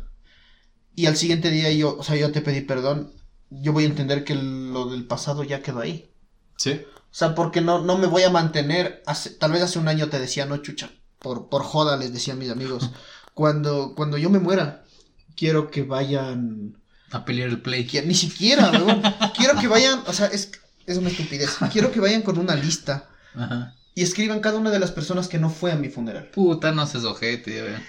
y 0.95 1.07
al 1.07 1.17
siguiente 1.17 1.49
día 1.49 1.71
yo, 1.71 1.97
o 1.97 2.03
sea, 2.03 2.15
yo 2.15 2.31
te 2.31 2.41
pedí 2.41 2.61
perdón, 2.61 3.11
yo 3.49 3.73
voy 3.73 3.83
a 3.83 3.87
entender 3.87 4.23
que 4.23 4.35
lo 4.35 4.85
del 4.89 5.05
pasado 5.05 5.43
ya 5.43 5.61
quedó 5.61 5.79
ahí. 5.81 6.09
Sí. 6.57 6.81
O 6.95 7.15
sea, 7.15 7.35
porque 7.35 7.61
no, 7.61 7.79
no 7.83 7.97
me 7.97 8.07
voy 8.07 8.23
a 8.23 8.29
mantener, 8.29 9.03
hace- 9.05 9.31
tal 9.31 9.51
vez 9.51 9.61
hace 9.61 9.79
un 9.79 9.87
año 9.87 10.09
te 10.09 10.19
decía, 10.19 10.45
no, 10.45 10.57
chucha, 10.57 10.89
por, 11.23 11.49
por 11.49 11.63
joda 11.63 11.97
les 11.97 12.13
decía 12.13 12.35
a 12.35 12.37
mis 12.37 12.51
amigos, 12.51 12.91
cuando, 13.33 13.95
cuando 13.95 14.19
yo 14.19 14.29
me 14.29 14.37
muera, 14.37 14.83
quiero 15.35 15.71
que 15.71 15.81
vayan, 15.81 16.77
A 17.11 17.25
pelear 17.25 17.49
el 17.49 17.61
play. 17.63 17.87
que, 17.87 18.03
ni 18.03 18.13
siquiera, 18.13 18.69
weón, 18.69 19.01
quiero 19.35 19.59
que 19.59 19.67
vayan, 19.67 20.03
o 20.05 20.13
sea, 20.13 20.27
es, 20.27 20.51
es 20.85 20.97
una 20.97 21.09
estupidez, 21.09 21.57
quiero 21.71 21.91
que 21.91 21.99
vayan 21.99 22.21
con 22.21 22.37
una 22.37 22.53
lista 22.55 23.09
Ajá. 23.33 23.73
y 23.95 24.03
escriban 24.03 24.41
cada 24.41 24.59
una 24.59 24.69
de 24.69 24.79
las 24.79 24.91
personas 24.91 25.27
que 25.27 25.39
no 25.39 25.49
fue 25.49 25.71
a 25.71 25.75
mi 25.75 25.89
funeral. 25.89 26.29
Puta, 26.31 26.71
no 26.71 26.85
seas 26.85 27.05
ojete, 27.05 27.55
ya. 27.55 27.83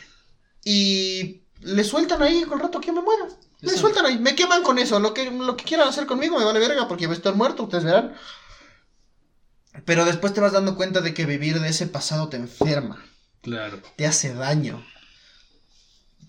Y 0.65 1.43
le 1.61 1.85
sueltan 1.85 2.23
ahí 2.23 2.45
con 2.45 2.59
el 2.59 2.65
rato 2.65 2.81
que 2.81 2.93
me 2.93 3.03
muera. 3.03 3.25
Le 3.61 3.71
Eso. 3.71 3.81
sueltan 3.81 4.07
ahí, 4.07 4.19
me 4.19 4.35
queman 4.35 4.63
con 4.63 4.79
eso. 4.79 4.99
Lo 5.01 5.13
que, 5.15 5.31
lo 5.31 5.57
que 5.57 5.65
quieran 5.65 5.89
hacer 5.89 6.07
conmigo 6.07 6.39
me 6.39 6.45
vale 6.45 6.59
verga 6.61 6.87
porque 6.89 7.07
voy 7.07 7.15
a 7.15 7.17
estar 7.17 7.35
muerto, 7.35 7.65
ustedes 7.65 7.85
verán. 7.85 8.15
Pero 9.85 10.05
después 10.05 10.33
te 10.33 10.41
vas 10.41 10.53
dando 10.53 10.77
cuenta 10.77 11.01
de 11.01 11.15
que 11.15 11.27
vivir 11.27 11.61
de 11.61 11.69
ese 11.69 11.87
pasado 11.87 12.29
te 12.29 12.37
enferma, 12.37 13.03
Claro. 13.45 13.81
te 13.97 14.07
hace 14.07 14.35
daño. 14.35 14.85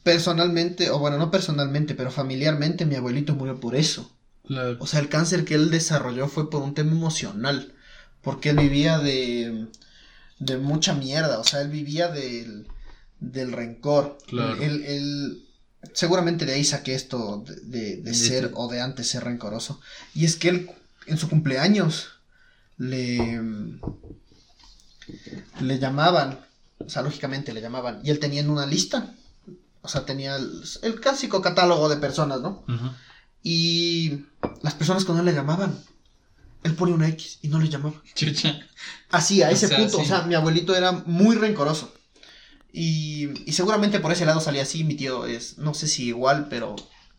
Personalmente, 0.03 0.91
o 0.91 0.99
bueno, 0.99 1.17
no 1.17 1.31
personalmente, 1.31 1.95
pero 1.95 2.11
familiarmente, 2.11 2.85
mi 2.85 2.95
abuelito 2.95 3.33
murió 3.33 3.59
por 3.59 3.75
eso. 3.75 4.11
Claro. 4.45 4.77
O 4.79 4.85
sea, 4.85 4.99
el 4.99 5.09
cáncer 5.09 5.45
que 5.45 5.55
él 5.55 5.71
desarrolló 5.71 6.27
fue 6.27 6.51
por 6.51 6.61
un 6.61 6.75
tema 6.75 6.91
emocional. 6.91 7.73
Porque 8.21 8.49
él 8.49 8.57
vivía 8.57 8.99
de, 8.99 9.67
de 10.39 10.57
mucha 10.57 10.93
mierda. 10.93 11.39
O 11.39 11.43
sea, 11.43 11.61
él 11.61 11.69
vivía 11.69 12.09
del, 12.09 12.67
del 13.19 13.51
rencor. 13.51 14.17
Claro. 14.27 14.61
Él, 14.61 14.83
él- 14.85 15.41
seguramente 15.93 16.45
de 16.45 16.53
ahí 16.53 16.63
saqué 16.63 16.93
esto 16.95 17.43
de, 17.47 17.55
de- 17.61 17.97
de 18.01 18.13
ser. 18.13 18.51
o 18.55 18.67
de 18.67 18.81
antes 18.81 19.07
ser 19.07 19.23
rencoroso. 19.23 19.79
Y 20.13 20.25
es 20.25 20.35
que 20.35 20.49
él, 20.49 20.69
en 21.07 21.17
su 21.17 21.29
cumpleaños, 21.29 22.09
le, 22.77 23.41
le 25.61 25.79
llamaban. 25.79 26.44
O 26.79 26.89
sea, 26.89 27.01
lógicamente 27.01 27.53
le 27.53 27.61
llamaban. 27.61 28.01
Y 28.03 28.09
él 28.11 28.19
tenía 28.19 28.41
en 28.41 28.49
una 28.49 28.65
lista. 28.65 29.13
O 29.81 29.87
sea, 29.87 30.05
tenía 30.05 30.35
el, 30.35 30.63
el 30.81 30.99
clásico 30.99 31.41
catálogo 31.41 31.89
de 31.89 31.97
personas, 31.97 32.41
¿no? 32.41 32.63
Y 33.43 34.25
las 34.63 34.73
personas 34.73 35.05
cuando 35.05 35.23
le 35.23 35.33
llamaban, 35.33 35.77
él 36.63 36.73
ponía 36.73 36.95
una 36.95 37.07
X 37.09 37.39
y 37.43 37.47
no 37.47 37.59
le 37.59 37.69
llamaban. 37.69 38.01
Chucha. 38.15 38.59
Así, 39.11 39.43
a 39.43 39.49
O 39.49 39.51
ese 39.51 39.67
sea, 39.67 39.77
punto. 39.77 39.97
sí. 39.97 40.03
O 40.03 40.05
sea, 40.07 40.23
mi 40.23 40.33
abuelito 40.35 40.75
era 40.75 40.91
muy 40.91 41.35
rencoroso. 41.35 41.93
Y, 42.73 43.29
y 43.49 43.53
seguramente 43.53 43.99
por 43.99 44.11
ese 44.11 44.25
lado 44.25 44.41
salía 44.41 44.63
así. 44.63 44.83
Mi 44.83 44.95
tío 44.95 45.25
es, 45.27 45.57
no 45.59 45.73
sé 45.73 45.87
si 45.87 46.05
igual, 46.07 46.47
pero 46.49 46.75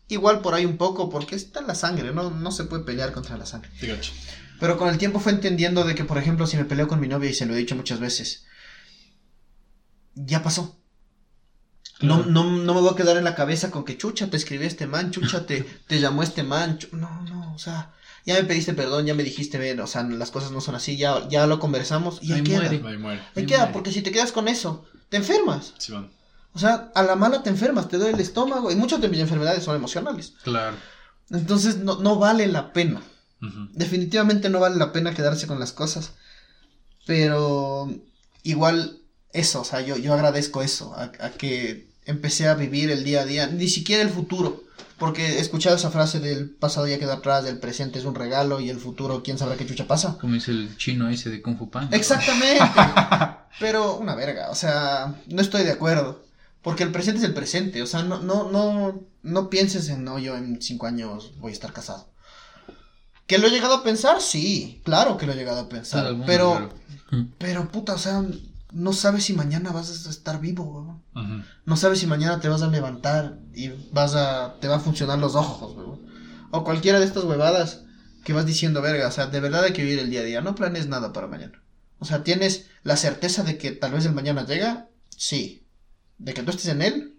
igual 0.09 0.41
por 0.41 0.53
ahí 0.53 0.65
un 0.65 0.77
poco, 0.77 1.09
porque 1.09 1.35
está 1.35 1.61
la 1.61 1.75
sangre, 1.75 2.13
no, 2.13 2.29
no 2.29 2.51
se 2.51 2.65
puede 2.65 2.83
pelear 2.83 3.11
contra 3.13 3.37
la 3.37 3.45
sangre. 3.45 3.71
Pero 4.59 4.77
con 4.77 4.89
el 4.89 4.97
tiempo 4.97 5.19
fue 5.19 5.31
entendiendo 5.31 5.83
de 5.83 5.95
que, 5.95 6.03
por 6.03 6.17
ejemplo, 6.17 6.47
si 6.47 6.57
me 6.57 6.65
peleo 6.65 6.87
con 6.87 6.99
mi 6.99 7.07
novia, 7.07 7.29
y 7.29 7.33
se 7.33 7.45
lo 7.45 7.53
he 7.53 7.57
dicho 7.57 7.75
muchas 7.75 7.99
veces, 7.99 8.45
ya 10.25 10.43
pasó. 10.43 10.75
No, 11.99 12.23
no, 12.25 12.43
no 12.43 12.73
me 12.75 12.81
voy 12.81 12.91
a 12.91 12.95
quedar 12.95 13.17
en 13.17 13.23
la 13.23 13.33
cabeza 13.33 13.71
con 13.71 13.83
que 13.83 13.97
chucha 13.97 14.29
te 14.29 14.37
escribió 14.37 14.67
este 14.67 14.85
man, 14.85 15.09
chucha 15.11 15.45
te, 15.47 15.61
te 15.87 15.99
llamó 15.99 16.21
este 16.21 16.43
man. 16.43 16.77
No, 16.91 17.21
no, 17.23 17.53
o 17.55 17.57
sea, 17.59 17.91
ya 18.25 18.35
me 18.35 18.43
pediste 18.43 18.73
perdón, 18.73 19.05
ya 19.07 19.15
me 19.15 19.23
dijiste, 19.23 19.57
ven, 19.57 19.79
o 19.79 19.87
sea, 19.87 20.03
las 20.03 20.29
cosas 20.29 20.51
no 20.51 20.61
son 20.61 20.75
así, 20.75 20.95
ya, 20.97 21.27
ya 21.27 21.47
lo 21.47 21.59
conversamos 21.59 22.19
y 22.21 22.33
ahí 22.33 22.39
Ahí 22.39 22.43
queda. 22.43 22.59
muere. 22.59 22.75
Ahí 22.87 22.97
muere. 22.97 23.19
Ahí 23.21 23.27
Ahí 23.35 23.45
queda, 23.47 23.57
muere. 23.59 23.73
porque 23.73 23.91
si 23.91 24.03
te 24.03 24.11
quedas 24.11 24.31
con 24.31 24.47
eso, 24.47 24.85
te 25.09 25.17
enfermas. 25.17 25.73
Sí, 25.79 25.91
van. 25.91 26.11
O 26.53 26.59
sea, 26.59 26.91
a 26.93 27.01
la 27.03 27.15
mala 27.15 27.41
te 27.41 27.49
enfermas, 27.49 27.87
te 27.87 27.97
duele 27.97 28.13
el 28.13 28.19
estómago 28.19 28.71
y 28.71 28.75
muchas 28.75 29.01
de 29.01 29.09
mis 29.09 29.19
enfermedades 29.19 29.63
son 29.63 29.75
emocionales. 29.75 30.33
Claro. 30.43 30.75
Entonces 31.31 31.77
no, 31.77 31.97
no 31.99 32.17
vale 32.19 32.45
la 32.47 32.73
pena. 32.73 33.01
Definitivamente 33.73 34.49
no 34.49 34.59
vale 34.59 34.75
la 34.77 34.91
pena 34.91 35.13
quedarse 35.13 35.45
con 35.45 35.59
las 35.59 35.71
cosas. 35.71 36.13
Pero 37.05 37.89
igual 38.43 38.99
eso, 39.33 39.61
o 39.61 39.65
sea, 39.65 39.81
yo, 39.81 39.97
yo 39.97 40.13
agradezco 40.13 40.61
eso, 40.61 40.93
a, 40.95 41.11
a 41.19 41.31
que 41.31 41.87
empecé 42.05 42.47
a 42.47 42.55
vivir 42.55 42.89
el 42.89 43.03
día 43.03 43.21
a 43.21 43.25
día, 43.25 43.47
ni 43.47 43.67
siquiera 43.67 44.01
el 44.01 44.09
futuro. 44.09 44.63
Porque 44.97 45.37
he 45.37 45.39
escuchado 45.39 45.75
esa 45.75 45.91
frase 45.91 46.19
del 46.19 46.49
pasado 46.49 46.87
ya 46.87 46.97
quedó 46.97 47.13
atrás, 47.13 47.43
del 47.43 47.59
presente 47.59 47.99
es 47.99 48.05
un 48.05 48.15
regalo 48.15 48.59
y 48.59 48.69
el 48.69 48.79
futuro, 48.79 49.21
quién 49.21 49.37
sabrá 49.37 49.55
qué 49.55 49.67
chucha 49.67 49.85
pasa. 49.85 50.17
Como 50.19 50.33
dice 50.33 50.51
el 50.51 50.75
chino 50.77 51.07
ese 51.07 51.29
de 51.29 51.41
Kung 51.41 51.57
Fu 51.57 51.69
Panda. 51.69 51.95
Exactamente. 51.95 52.63
Pero 53.59 53.97
una 53.97 54.15
verga, 54.15 54.49
o 54.49 54.55
sea, 54.55 55.15
no 55.27 55.41
estoy 55.41 55.63
de 55.63 55.71
acuerdo. 55.71 56.25
Porque 56.63 56.83
el 56.83 56.91
presente 56.91 57.19
es 57.19 57.25
el 57.25 57.35
presente, 57.35 57.81
o 57.83 57.87
sea, 57.87 58.01
no, 58.01 58.19
no, 58.21 58.49
no, 58.51 58.99
no 59.21 59.49
pienses 59.49 59.87
en, 59.89 60.03
no, 60.03 60.17
yo 60.17 60.35
en 60.35 60.61
cinco 60.61 60.87
años 60.87 61.33
voy 61.37 61.51
a 61.51 61.53
estar 61.53 61.71
casado. 61.71 62.09
¿Que 63.27 63.37
lo 63.37 63.47
he 63.47 63.51
llegado 63.51 63.75
a 63.75 63.83
pensar? 63.83 64.19
Sí, 64.19 64.81
claro 64.83 65.17
que 65.17 65.27
lo 65.27 65.33
he 65.33 65.35
llegado 65.35 65.61
a 65.61 65.69
pensar. 65.69 66.11
mundo, 66.11 66.25
pero, 66.25 66.71
claro. 67.09 67.27
pero 67.37 67.71
puta, 67.71 67.93
o 67.93 67.97
sea, 67.97 68.23
no 68.77 68.93
sabes 68.93 69.25
si 69.25 69.33
mañana 69.33 69.71
vas 69.71 70.05
a 70.05 70.09
estar 70.11 70.39
vivo, 70.39 71.01
weón. 71.15 71.43
No 71.65 71.75
sabes 71.77 71.97
si 71.99 72.05
mañana 72.05 72.39
te 72.39 72.47
vas 72.47 72.61
a 72.61 72.67
levantar 72.67 73.39
y 73.55 73.69
vas 73.91 74.13
a, 74.13 74.55
te 74.61 74.67
va 74.67 74.75
a 74.75 74.79
funcionar 74.79 75.17
los 75.17 75.33
ojos, 75.33 75.75
weón. 75.75 75.99
O 76.51 76.63
cualquiera 76.63 76.99
de 76.99 77.05
estas 77.05 77.23
huevadas 77.23 77.81
que 78.23 78.33
vas 78.33 78.45
diciendo, 78.45 78.83
verga, 78.83 79.07
o 79.07 79.11
sea, 79.11 79.25
de 79.25 79.39
verdad 79.39 79.63
hay 79.63 79.73
que 79.73 79.81
vivir 79.81 79.97
el 79.97 80.11
día 80.11 80.19
a 80.19 80.25
día, 80.25 80.41
no 80.41 80.53
planes 80.53 80.87
nada 80.87 81.11
para 81.11 81.25
mañana. 81.25 81.63
O 81.97 82.05
sea, 82.05 82.23
tienes 82.23 82.67
la 82.83 82.97
certeza 82.97 83.41
de 83.43 83.57
que 83.57 83.71
tal 83.71 83.93
vez 83.93 84.05
el 84.05 84.13
mañana 84.13 84.45
llega, 84.45 84.89
sí. 85.09 85.65
De 86.19 86.35
que 86.35 86.43
tú 86.43 86.51
estés 86.51 86.67
en 86.67 86.83
él, 86.83 87.17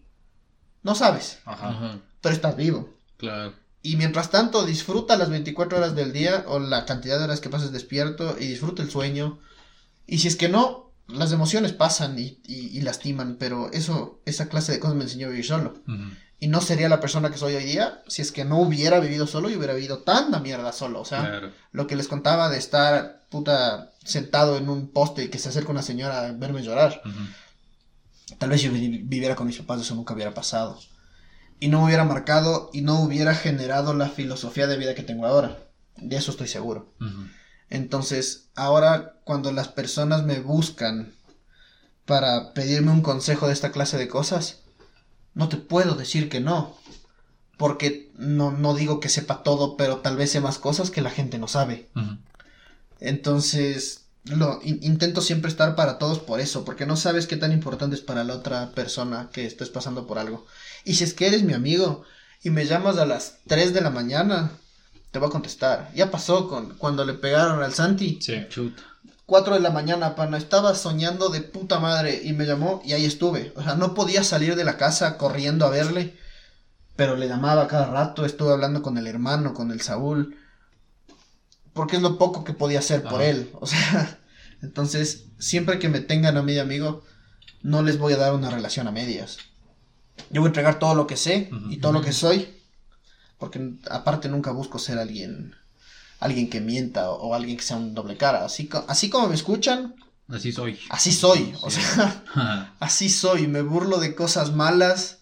no 0.85 0.94
sabes, 0.94 1.40
Ajá. 1.44 1.71
Ajá. 1.71 1.99
pero 2.21 2.35
estás 2.37 2.57
vivo. 2.57 2.97
Claro. 3.16 3.53
Y 3.83 3.97
mientras 3.97 4.31
tanto, 4.31 4.64
disfruta 4.64 5.16
las 5.16 5.31
24 5.31 5.79
horas 5.79 5.97
del 5.97 6.12
día 6.12 6.44
o 6.47 6.61
la 6.61 6.85
cantidad 6.85 7.18
de 7.18 7.25
horas 7.25 7.40
que 7.40 7.51
pases 7.51 7.73
despierto 7.73 8.37
y 8.38 8.47
disfruta 8.47 8.83
el 8.83 8.90
sueño. 8.90 9.40
Y 10.07 10.18
si 10.18 10.29
es 10.29 10.37
que 10.37 10.49
no, 10.49 10.88
las 11.09 11.33
emociones 11.33 11.73
pasan 11.73 12.18
y, 12.18 12.40
y- 12.47 12.77
y 12.79 12.81
lastiman, 12.83 13.37
pero 13.38 13.71
eso, 13.73 14.21
esa 14.27 14.49
clase 14.49 14.73
de 14.73 14.79
cosas 14.81 14.97
me 14.97 15.05
enseñó 15.05 15.27
a 15.27 15.31
vivir 15.31 15.47
solo. 15.47 15.83
Y 16.40 16.47
no 16.49 16.61
sería 16.61 16.88
la 16.88 17.01
persona 17.01 17.31
que 17.31 17.38
soy 17.38 17.55
hoy 17.57 17.64
día 17.64 18.03
si 18.07 18.23
es 18.23 18.31
que 18.31 18.44
no 18.44 18.59
hubiera 18.61 19.01
vivido 19.01 19.27
solo 19.27 19.51
y 19.51 19.57
hubiera 19.57 19.75
vivido 19.75 19.99
tanta 20.05 20.38
mierda 20.38 20.73
solo. 20.73 21.01
O 21.01 21.05
sea, 21.05 21.21
Claro. 21.23 21.51
lo 21.73 21.87
que 21.88 21.97
les 21.97 22.07
contaba 22.09 22.49
de 22.49 22.59
estar 22.59 23.27
puta 23.29 23.90
sentado 24.05 24.57
en 24.57 24.68
un 24.68 24.88
poste 24.92 25.25
y 25.25 25.29
que 25.29 25.38
se 25.38 25.49
acerca 25.49 25.73
una 25.73 25.83
señora 25.83 26.27
a 26.27 26.33
verme 26.33 26.62
llorar. 26.62 27.03
Tal 28.38 28.51
vez 28.51 28.62
vi- 28.71 28.99
viviera 29.03 29.35
con 29.35 29.47
mis 29.47 29.59
papás 29.59 29.81
eso 29.81 29.94
nunca 29.94 30.14
hubiera 30.14 30.35
pasado. 30.35 30.79
Y 31.61 31.68
no 31.68 31.79
me 31.81 31.87
hubiera 31.87 32.05
marcado 32.05 32.71
y 32.73 32.83
no 32.83 33.01
hubiera 33.01 33.35
generado 33.35 33.92
la 33.94 34.09
filosofía 34.09 34.66
de 34.66 34.77
vida 34.77 34.95
que 34.95 35.03
tengo 35.03 35.26
ahora. 35.26 35.59
De 35.97 36.16
eso 36.16 36.30
estoy 36.30 36.47
seguro. 36.47 36.93
Entonces, 37.71 38.49
ahora 38.55 39.14
cuando 39.25 39.53
las 39.53 39.69
personas 39.69 40.25
me 40.25 40.41
buscan 40.41 41.12
para 42.07 42.55
pedirme 42.55 42.91
un 42.93 43.03
consejo 43.03 43.47
de 43.47 43.53
esta 43.53 43.73
clase 43.73 43.99
de 43.99 44.09
cosas, 44.09 44.61
no 45.35 45.49
te 45.49 45.57
puedo 45.59 45.95
decir 45.95 46.29
que 46.29 46.41
no. 46.41 46.77
Porque 47.59 48.11
no, 48.16 48.53
no 48.53 48.75
digo 48.75 49.01
que 49.01 49.09
sepa 49.09 49.43
todo, 49.43 49.77
pero 49.77 49.99
tal 49.99 50.16
vez 50.16 50.31
sé 50.31 50.41
más 50.41 50.59
cosas 50.59 50.91
que 50.91 51.03
la 51.03 51.11
gente 51.11 51.39
no 51.39 51.49
sabe. 51.49 51.89
Entonces, 53.01 54.07
lo 54.25 54.61
in- 54.62 54.81
intento 54.83 55.21
siempre 55.21 55.51
estar 55.51 55.75
para 55.77 55.99
todos 55.99 56.19
por 56.19 56.41
eso, 56.41 56.64
porque 56.64 56.87
no 56.87 56.97
sabes 56.97 57.27
qué 57.27 57.37
tan 57.37 57.53
importante 57.53 57.97
es 57.97 58.03
para 58.03 58.25
la 58.25 58.35
otra 58.35 58.73
persona 58.73 59.31
que 59.33 59.47
estés 59.47 59.71
pasando 59.71 60.07
por 60.07 60.19
algo. 60.19 60.47
Y 60.85 60.95
si 60.95 61.05
es 61.05 61.14
que 61.14 61.27
eres 61.27 61.43
mi 61.43 61.53
amigo 61.53 62.05
y 62.43 62.51
me 62.51 62.66
llamas 62.66 62.99
a 62.99 63.07
las 63.07 63.39
3 63.47 63.73
de 63.75 63.81
la 63.81 63.91
mañana, 63.91 64.53
te 65.11 65.18
voy 65.18 65.28
a 65.28 65.32
contestar. 65.32 65.90
Ya 65.94 66.11
pasó 66.11 66.48
con 66.48 66.74
cuando 66.76 67.04
le 67.04 67.14
pegaron 67.14 67.62
al 67.62 67.74
Santi. 67.74 68.18
Sí. 68.20 68.46
Chuta. 68.48 68.82
4 69.28 69.54
de 69.54 69.61
la 69.61 69.70
mañana, 69.70 70.14
pana. 70.14 70.38
Estaba 70.38 70.74
soñando 70.74 71.28
de 71.28 71.42
puta 71.42 71.78
madre 71.78 72.20
y 72.24 72.32
me 72.32 72.46
llamó 72.46 72.80
y 72.84 72.94
ahí 72.94 73.04
estuve. 73.04 73.52
O 73.56 73.62
sea, 73.62 73.74
no 73.74 73.92
podía 73.92 74.24
salir 74.24 74.56
de 74.56 74.64
la 74.64 74.78
casa 74.78 75.18
corriendo 75.18 75.66
a 75.66 75.70
verle, 75.70 76.16
pero 76.96 77.14
le 77.14 77.28
llamaba 77.28 77.68
cada 77.68 77.90
rato. 77.90 78.24
Estuve 78.24 78.52
hablando 78.52 78.82
con 78.82 78.96
el 78.96 79.06
hermano, 79.06 79.52
con 79.52 79.70
el 79.70 79.82
Saúl, 79.82 80.36
porque 81.74 81.96
es 81.96 82.02
lo 82.02 82.16
poco 82.16 82.42
que 82.42 82.54
podía 82.54 82.78
hacer 82.78 83.02
por 83.02 83.20
él. 83.20 83.50
O 83.61 83.66
sea, 83.66 84.18
entonces, 84.62 85.26
siempre 85.38 85.78
que 85.78 85.90
me 85.90 86.00
tengan 86.00 86.38
a 86.38 86.42
mí, 86.42 86.59
amigo, 86.59 87.02
no 87.62 87.82
les 87.82 87.98
voy 87.98 88.14
a 88.14 88.18
dar 88.18 88.32
una 88.32 88.48
relación 88.48 88.88
a 88.88 88.92
medias. 88.92 89.38
Yo 90.30 90.40
voy 90.40 90.48
a 90.48 90.52
entregar 90.52 90.78
todo 90.78 90.94
lo 90.94 91.06
que 91.06 91.16
sé 91.16 91.50
y 91.68 91.76
todo 91.76 91.92
lo 91.92 92.00
que 92.00 92.12
soy, 92.12 92.57
porque 93.39 93.72
aparte 93.91 94.28
nunca 94.28 94.51
busco 94.51 94.78
ser 94.78 94.99
alguien 94.99 95.55
alguien 96.20 96.51
que 96.51 96.61
mienta 96.61 97.11
o, 97.11 97.28
o 97.28 97.34
alguien 97.34 97.57
que 97.57 97.62
sea 97.62 97.76
un 97.76 97.95
doble 97.95 98.16
cara. 98.16 98.45
Así, 98.45 98.68
así 98.89 99.09
como 99.09 99.28
me 99.28 99.34
escuchan, 99.36 99.95
Así 100.28 100.51
soy. 100.53 100.78
así 100.91 101.12
soy. 101.12 101.55
O 101.62 101.70
Sí. 101.70 101.80
sea, 101.80 102.74
así 102.80 103.09
soy. 103.09 103.47
Me 103.47 103.62
burlo 103.62 103.99
de 104.01 104.14
cosas 104.14 104.53
malas. 104.53 105.18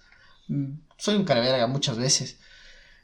Mm, 0.49 0.79
Soy 0.99 1.17
un 1.17 1.25
caraverga 1.25 1.67
muchas 1.67 1.99
veces. 1.99 2.39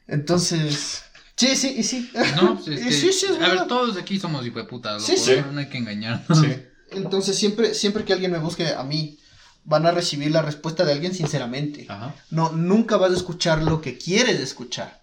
Entonces, 0.07 1.03
sí, 1.35 1.55
sí, 1.55 1.75
y 1.77 1.83
sí. 1.83 2.09
no, 2.35 2.55
pues, 2.65 2.79
sí, 2.79 3.11
sí, 3.13 3.25
es 3.27 3.41
a 3.41 3.47
ver, 3.49 3.67
todos 3.67 3.97
aquí 3.97 4.19
somos 4.19 4.45
hijueputas, 4.45 5.03
Sí, 5.03 5.13
loco, 5.13 5.23
sí. 5.25 5.35
no 5.53 5.59
hay 5.59 5.69
que 5.69 5.77
engañar. 5.77 6.25
Sí. 6.33 6.55
Entonces, 6.91 7.37
siempre, 7.37 7.73
siempre 7.73 8.03
que 8.05 8.13
alguien 8.13 8.31
me 8.31 8.39
busque 8.39 8.67
a 8.73 8.83
mí, 8.83 9.17
van 9.63 9.85
a 9.85 9.91
recibir 9.91 10.31
la 10.31 10.41
respuesta 10.41 10.83
de 10.85 10.91
alguien 10.93 11.13
sinceramente. 11.13 11.85
Ajá. 11.89 12.13
No, 12.31 12.51
nunca 12.51 12.97
vas 12.97 13.11
a 13.11 13.15
escuchar 13.15 13.63
lo 13.63 13.81
que 13.81 13.97
quieres 13.97 14.39
escuchar. 14.39 15.02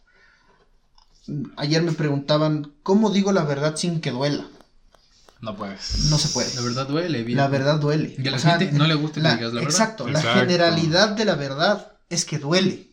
Ayer 1.56 1.82
me 1.82 1.92
preguntaban, 1.92 2.72
¿cómo 2.82 3.10
digo 3.10 3.32
la 3.32 3.44
verdad 3.44 3.76
sin 3.76 4.00
que 4.00 4.10
duela? 4.10 4.46
No 5.40 5.56
puedes. 5.56 6.10
No 6.10 6.18
se 6.18 6.28
puede. 6.28 6.54
La 6.54 6.60
verdad 6.60 6.86
duele, 6.86 7.22
viejo. 7.22 7.40
La 7.40 7.48
verdad 7.48 7.78
duele. 7.80 8.14
Y 8.18 8.28
a 8.28 8.30
la 8.30 8.36
O 8.36 8.40
sea, 8.40 8.58
gente 8.58 8.76
no 8.76 8.86
le 8.86 8.94
gusta 8.94 9.20
que 9.22 9.36
digas 9.36 9.52
la 9.52 9.60
verdad. 9.60 9.62
Exacto, 9.70 10.08
la 10.08 10.18
Exacto. 10.18 10.40
generalidad 10.40 11.10
de 11.10 11.24
la 11.24 11.34
verdad 11.34 11.92
es 12.10 12.24
que 12.24 12.38
duele. 12.38 12.90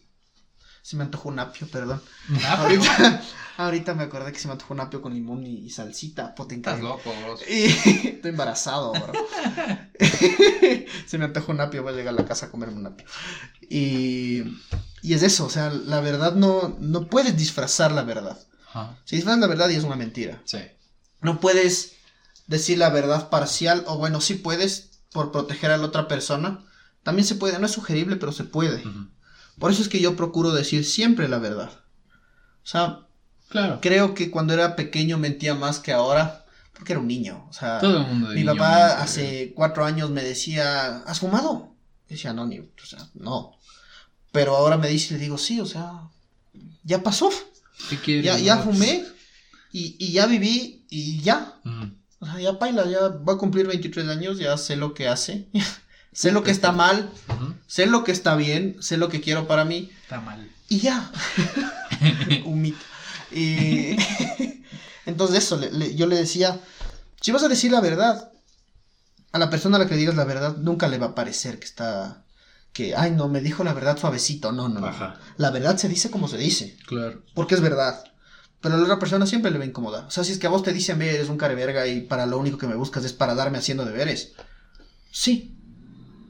Se 0.81 0.95
me 0.95 1.03
antojó 1.03 1.27
un 1.27 1.39
apio, 1.39 1.67
perdón. 1.67 2.01
Ah, 2.45 2.63
pero 2.65 2.81
Ahorita, 2.81 3.21
ahorita 3.57 3.93
me 3.93 4.03
acordé 4.03 4.31
que 4.31 4.39
se 4.39 4.47
me 4.47 4.53
antojó 4.53 4.73
un 4.73 4.79
apio 4.79 5.01
con 5.01 5.13
limón 5.13 5.45
y, 5.45 5.65
y 5.65 5.69
salsita. 5.69 6.33
Puta, 6.33 6.55
estás 6.55 6.79
loco, 6.79 7.13
vos. 7.27 7.41
Y 7.49 7.65
estoy 8.07 8.31
embarazado, 8.31 8.93
bro. 8.93 9.11
se 11.05 11.17
me 11.17 11.25
antojó 11.25 11.51
un 11.51 11.59
apio, 11.59 11.83
voy 11.83 11.91
a 11.91 11.95
llegar 11.97 12.13
a 12.13 12.17
la 12.21 12.25
casa 12.25 12.45
a 12.45 12.49
comerme 12.51 12.77
un 12.77 12.87
apio. 12.87 13.05
Y, 13.69 14.43
y 15.07 15.13
es 15.13 15.23
eso, 15.23 15.45
o 15.45 15.49
sea, 15.49 15.69
la 15.69 15.99
verdad 16.01 16.33
no, 16.35 16.75
no 16.79 17.07
puedes 17.07 17.35
disfrazar 17.37 17.91
la 17.91 18.03
verdad. 18.03 18.37
Ajá. 18.69 18.97
Si 19.05 19.15
disfrazas 19.15 19.39
la 19.41 19.47
verdad 19.47 19.69
y 19.69 19.75
es 19.75 19.83
una 19.83 19.95
mentira. 19.95 20.41
Sí. 20.45 20.59
No 21.21 21.39
puedes 21.39 21.93
decir 22.47 22.77
la 22.77 22.89
verdad 22.89 23.29
parcial, 23.29 23.83
o 23.87 23.97
bueno, 23.97 24.21
sí 24.21 24.35
puedes 24.35 24.99
por 25.11 25.31
proteger 25.31 25.71
a 25.71 25.77
la 25.77 25.85
otra 25.85 26.07
persona. 26.07 26.63
También 27.03 27.25
se 27.25 27.35
puede, 27.35 27.57
no 27.59 27.65
es 27.65 27.71
sugerible, 27.71 28.17
pero 28.17 28.31
se 28.31 28.43
puede. 28.43 28.83
Por 29.59 29.71
eso 29.71 29.81
es 29.81 29.89
que 29.89 29.99
yo 30.01 30.15
procuro 30.15 30.51
decir 30.51 30.85
siempre 30.85 31.27
la 31.27 31.39
verdad. 31.39 31.71
O 32.63 32.67
sea, 32.67 32.99
Claro. 33.49 33.79
creo 33.81 34.13
que 34.13 34.29
cuando 34.29 34.53
era 34.53 34.75
pequeño 34.75 35.17
mentía 35.17 35.55
más 35.55 35.79
que 35.79 35.93
ahora, 35.93 36.45
porque 36.73 36.91
era 36.93 36.99
un 36.99 37.07
niño. 37.07 37.45
O 37.49 37.53
sea, 37.53 37.79
Todo 37.79 37.97
el 37.97 38.07
mundo 38.07 38.27
mi 38.33 38.43
papá 38.43 39.01
hace 39.01 39.53
cuatro 39.55 39.85
años 39.85 40.09
me 40.11 40.21
decía, 40.23 40.97
¿has 41.07 41.21
fumado? 41.21 41.73
Y 42.09 42.13
decía, 42.13 42.33
no, 42.33 42.45
ni, 42.45 42.59
o 42.59 42.69
sea, 42.85 42.99
no. 43.15 43.56
Pero 44.37 44.55
ahora 44.55 44.77
me 44.77 44.87
dice, 44.87 45.15
le 45.15 45.19
digo, 45.21 45.37
sí, 45.39 45.59
o 45.59 45.65
sea, 45.65 45.93
ya 46.83 47.01
pasó. 47.01 47.29
Ya, 48.23 48.37
ya 48.37 48.57
fumé 48.59 49.03
y, 49.71 49.95
y 49.97 50.11
ya 50.11 50.27
viví 50.27 50.85
y 50.89 51.19
ya. 51.21 51.55
O 52.19 52.25
sea, 52.25 52.39
ya 52.39 52.59
paila, 52.59 52.85
ya 52.89 53.07
va 53.09 53.33
a 53.33 53.37
cumplir 53.37 53.65
23 53.67 54.07
años, 54.09 54.37
ya 54.37 54.55
sé 54.57 54.75
lo 54.75 54.93
que 54.93 55.07
hace. 55.07 55.47
sé 56.13 56.31
lo 56.31 56.43
que 56.43 56.51
está 56.51 56.71
mal, 56.71 57.11
sé 57.67 57.87
lo 57.87 58.03
que 58.03 58.11
está 58.11 58.35
bien, 58.35 58.77
sé 58.79 58.97
lo 58.97 59.09
que 59.09 59.21
quiero 59.21 59.47
para 59.47 59.65
mí 59.65 59.89
Está 60.03 60.19
mal. 60.21 60.49
y 60.69 60.79
ya. 60.79 61.11
Un 62.45 62.61
mito. 62.61 62.77
Y 63.31 63.95
entonces 65.07 65.37
eso, 65.43 65.57
le- 65.57 65.71
le- 65.71 65.95
yo 65.95 66.05
le 66.07 66.15
decía, 66.15 66.59
si 67.21 67.31
vas 67.31 67.43
a 67.43 67.47
decir 67.49 67.71
la 67.71 67.81
verdad, 67.81 68.31
a 69.31 69.39
la 69.39 69.49
persona 69.49 69.77
a 69.77 69.79
la 69.79 69.87
que 69.87 69.95
digas 69.95 70.15
la 70.15 70.25
verdad 70.25 70.57
nunca 70.57 70.87
le 70.87 70.97
va 70.99 71.07
a 71.07 71.15
parecer 71.15 71.59
que 71.59 71.65
está, 71.65 72.23
que, 72.77 72.95
ay 72.95 73.09
no, 73.11 73.27
me 73.27 73.41
dijo 73.41 73.63
la 73.63 73.73
verdad 73.73 73.97
suavecito, 73.97 74.51
no, 74.51 74.69
no, 74.69 74.79
no. 74.79 74.87
Ajá. 74.87 75.19
La 75.37 75.49
verdad 75.49 75.77
se 75.77 75.89
dice 75.89 76.11
como 76.11 76.27
se 76.27 76.37
dice. 76.37 76.77
Claro. 76.85 77.23
Porque 77.33 77.55
es 77.55 77.61
verdad. 77.61 78.03
Pero 78.61 78.75
a 78.75 78.77
la 78.77 78.83
otra 78.83 78.99
persona 78.99 79.25
siempre 79.25 79.49
le 79.51 79.57
va 79.57 79.63
a 79.63 79.67
incomodar. 79.67 80.05
O 80.05 80.11
sea, 80.11 80.23
si 80.23 80.31
es 80.31 80.37
que 80.39 80.45
a 80.47 80.49
vos 80.51 80.61
te 80.63 80.73
dicen, 80.73 80.99
ve, 80.99 81.15
eres 81.15 81.29
un 81.29 81.37
careverga 81.37 81.87
y 81.87 82.01
para 82.01 82.25
lo 82.27 82.37
único 82.37 82.57
que 82.59 82.67
me 82.67 82.75
buscas 82.75 83.03
es 83.05 83.13
para 83.13 83.33
darme 83.35 83.57
haciendo 83.57 83.83
deberes. 83.85 84.33
Sí. 85.11 85.55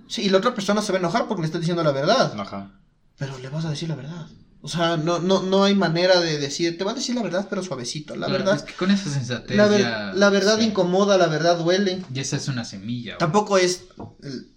Sí, 0.08 0.22
y 0.24 0.30
la 0.30 0.38
otra 0.38 0.54
persona 0.56 0.82
se 0.82 0.92
va 0.94 0.98
a 0.98 1.02
enojar 1.02 1.28
porque 1.28 1.42
le 1.42 1.48
estás 1.48 1.62
diciendo 1.62 1.84
la 1.84 1.92
verdad. 1.92 2.34
Ajá. 2.40 2.72
Pero 3.18 3.38
le 3.40 3.50
vas 3.50 3.66
a 3.66 3.70
decir 3.70 3.90
la 3.90 3.96
verdad. 3.96 4.28
O 4.62 4.70
sea, 4.70 4.98
no, 4.98 5.20
no, 5.20 5.44
no 5.44 5.64
hay 5.66 5.76
manera 5.76 6.20
de 6.20 6.40
decir, 6.40 6.78
te 6.78 6.84
va 6.84 6.92
a 6.92 6.96
decir 6.96 7.16
la 7.16 7.22
verdad, 7.24 7.48
pero 7.50 7.62
suavecito. 7.64 8.16
La 8.16 8.28
Claro, 8.28 8.44
verdad, 8.44 8.56
Es 8.56 8.64
que 8.64 8.74
con 8.74 8.90
esa 8.92 9.10
sensatez 9.10 9.56
la, 9.56 9.68
ver- 9.68 9.82
ya. 9.82 10.12
la 10.14 10.30
verdad 10.30 10.58
sí. 10.60 10.66
incomoda, 10.66 11.18
la 11.18 11.28
verdad 11.28 11.58
duele. 11.60 12.04
Ya 12.12 12.22
esa 12.22 12.38
es 12.38 12.48
una 12.48 12.66
semilla. 12.66 13.18
Tampoco 13.18 13.58
es, 13.58 13.84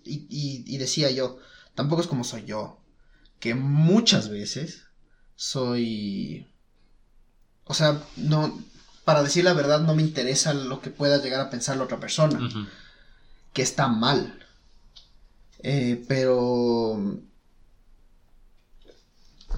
y, 0.04 0.26
y- 0.30 0.64
y 0.66 0.78
decía 0.78 1.10
yo, 1.10 1.38
tampoco 1.74 2.02
es 2.02 2.08
como 2.08 2.24
soy 2.24 2.44
yo, 2.44 2.80
que 3.40 3.54
muchas 3.54 4.30
veces 4.30 4.84
soy, 5.36 6.46
o 7.64 7.74
sea, 7.74 8.02
no, 8.16 8.62
para 9.04 9.22
decir 9.22 9.44
la 9.44 9.54
verdad 9.54 9.80
no 9.80 9.94
me 9.94 10.02
interesa 10.02 10.52
lo 10.54 10.80
que 10.80 10.90
pueda 10.90 11.22
llegar 11.22 11.40
a 11.40 11.50
pensar 11.50 11.76
la 11.76 11.84
otra 11.84 12.00
persona, 12.00 12.46
que 13.52 13.62
está 13.62 13.88
mal, 13.88 14.36
Eh, 15.62 16.04
pero, 16.08 16.98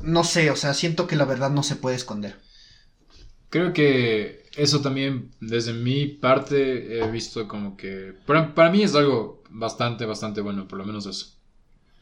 no 0.03 0.23
sé, 0.25 0.51
o 0.51 0.57
sea, 0.57 0.75
siento 0.75 1.07
que 1.07 1.17
la 1.17 1.25
verdad 1.25 1.51
no 1.51 1.63
se 1.63 1.77
puede 1.77 1.97
esconder. 1.97 2.39
Creo 3.51 3.73
que 3.73 4.47
eso 4.57 4.81
también, 4.81 5.31
desde 5.41 5.73
mi 5.73 6.07
parte, 6.07 6.99
he 6.99 7.11
visto 7.11 7.47
como 7.49 7.77
que... 7.77 8.15
Para, 8.27 8.55
para 8.55 8.71
mí 8.71 8.83
es 8.83 8.95
algo 8.95 9.43
bastante, 9.51 10.07
bastante 10.07 10.41
bueno, 10.41 10.67
por 10.69 10.79
lo 10.79 10.85
menos 10.85 11.07
eso. 11.07 11.37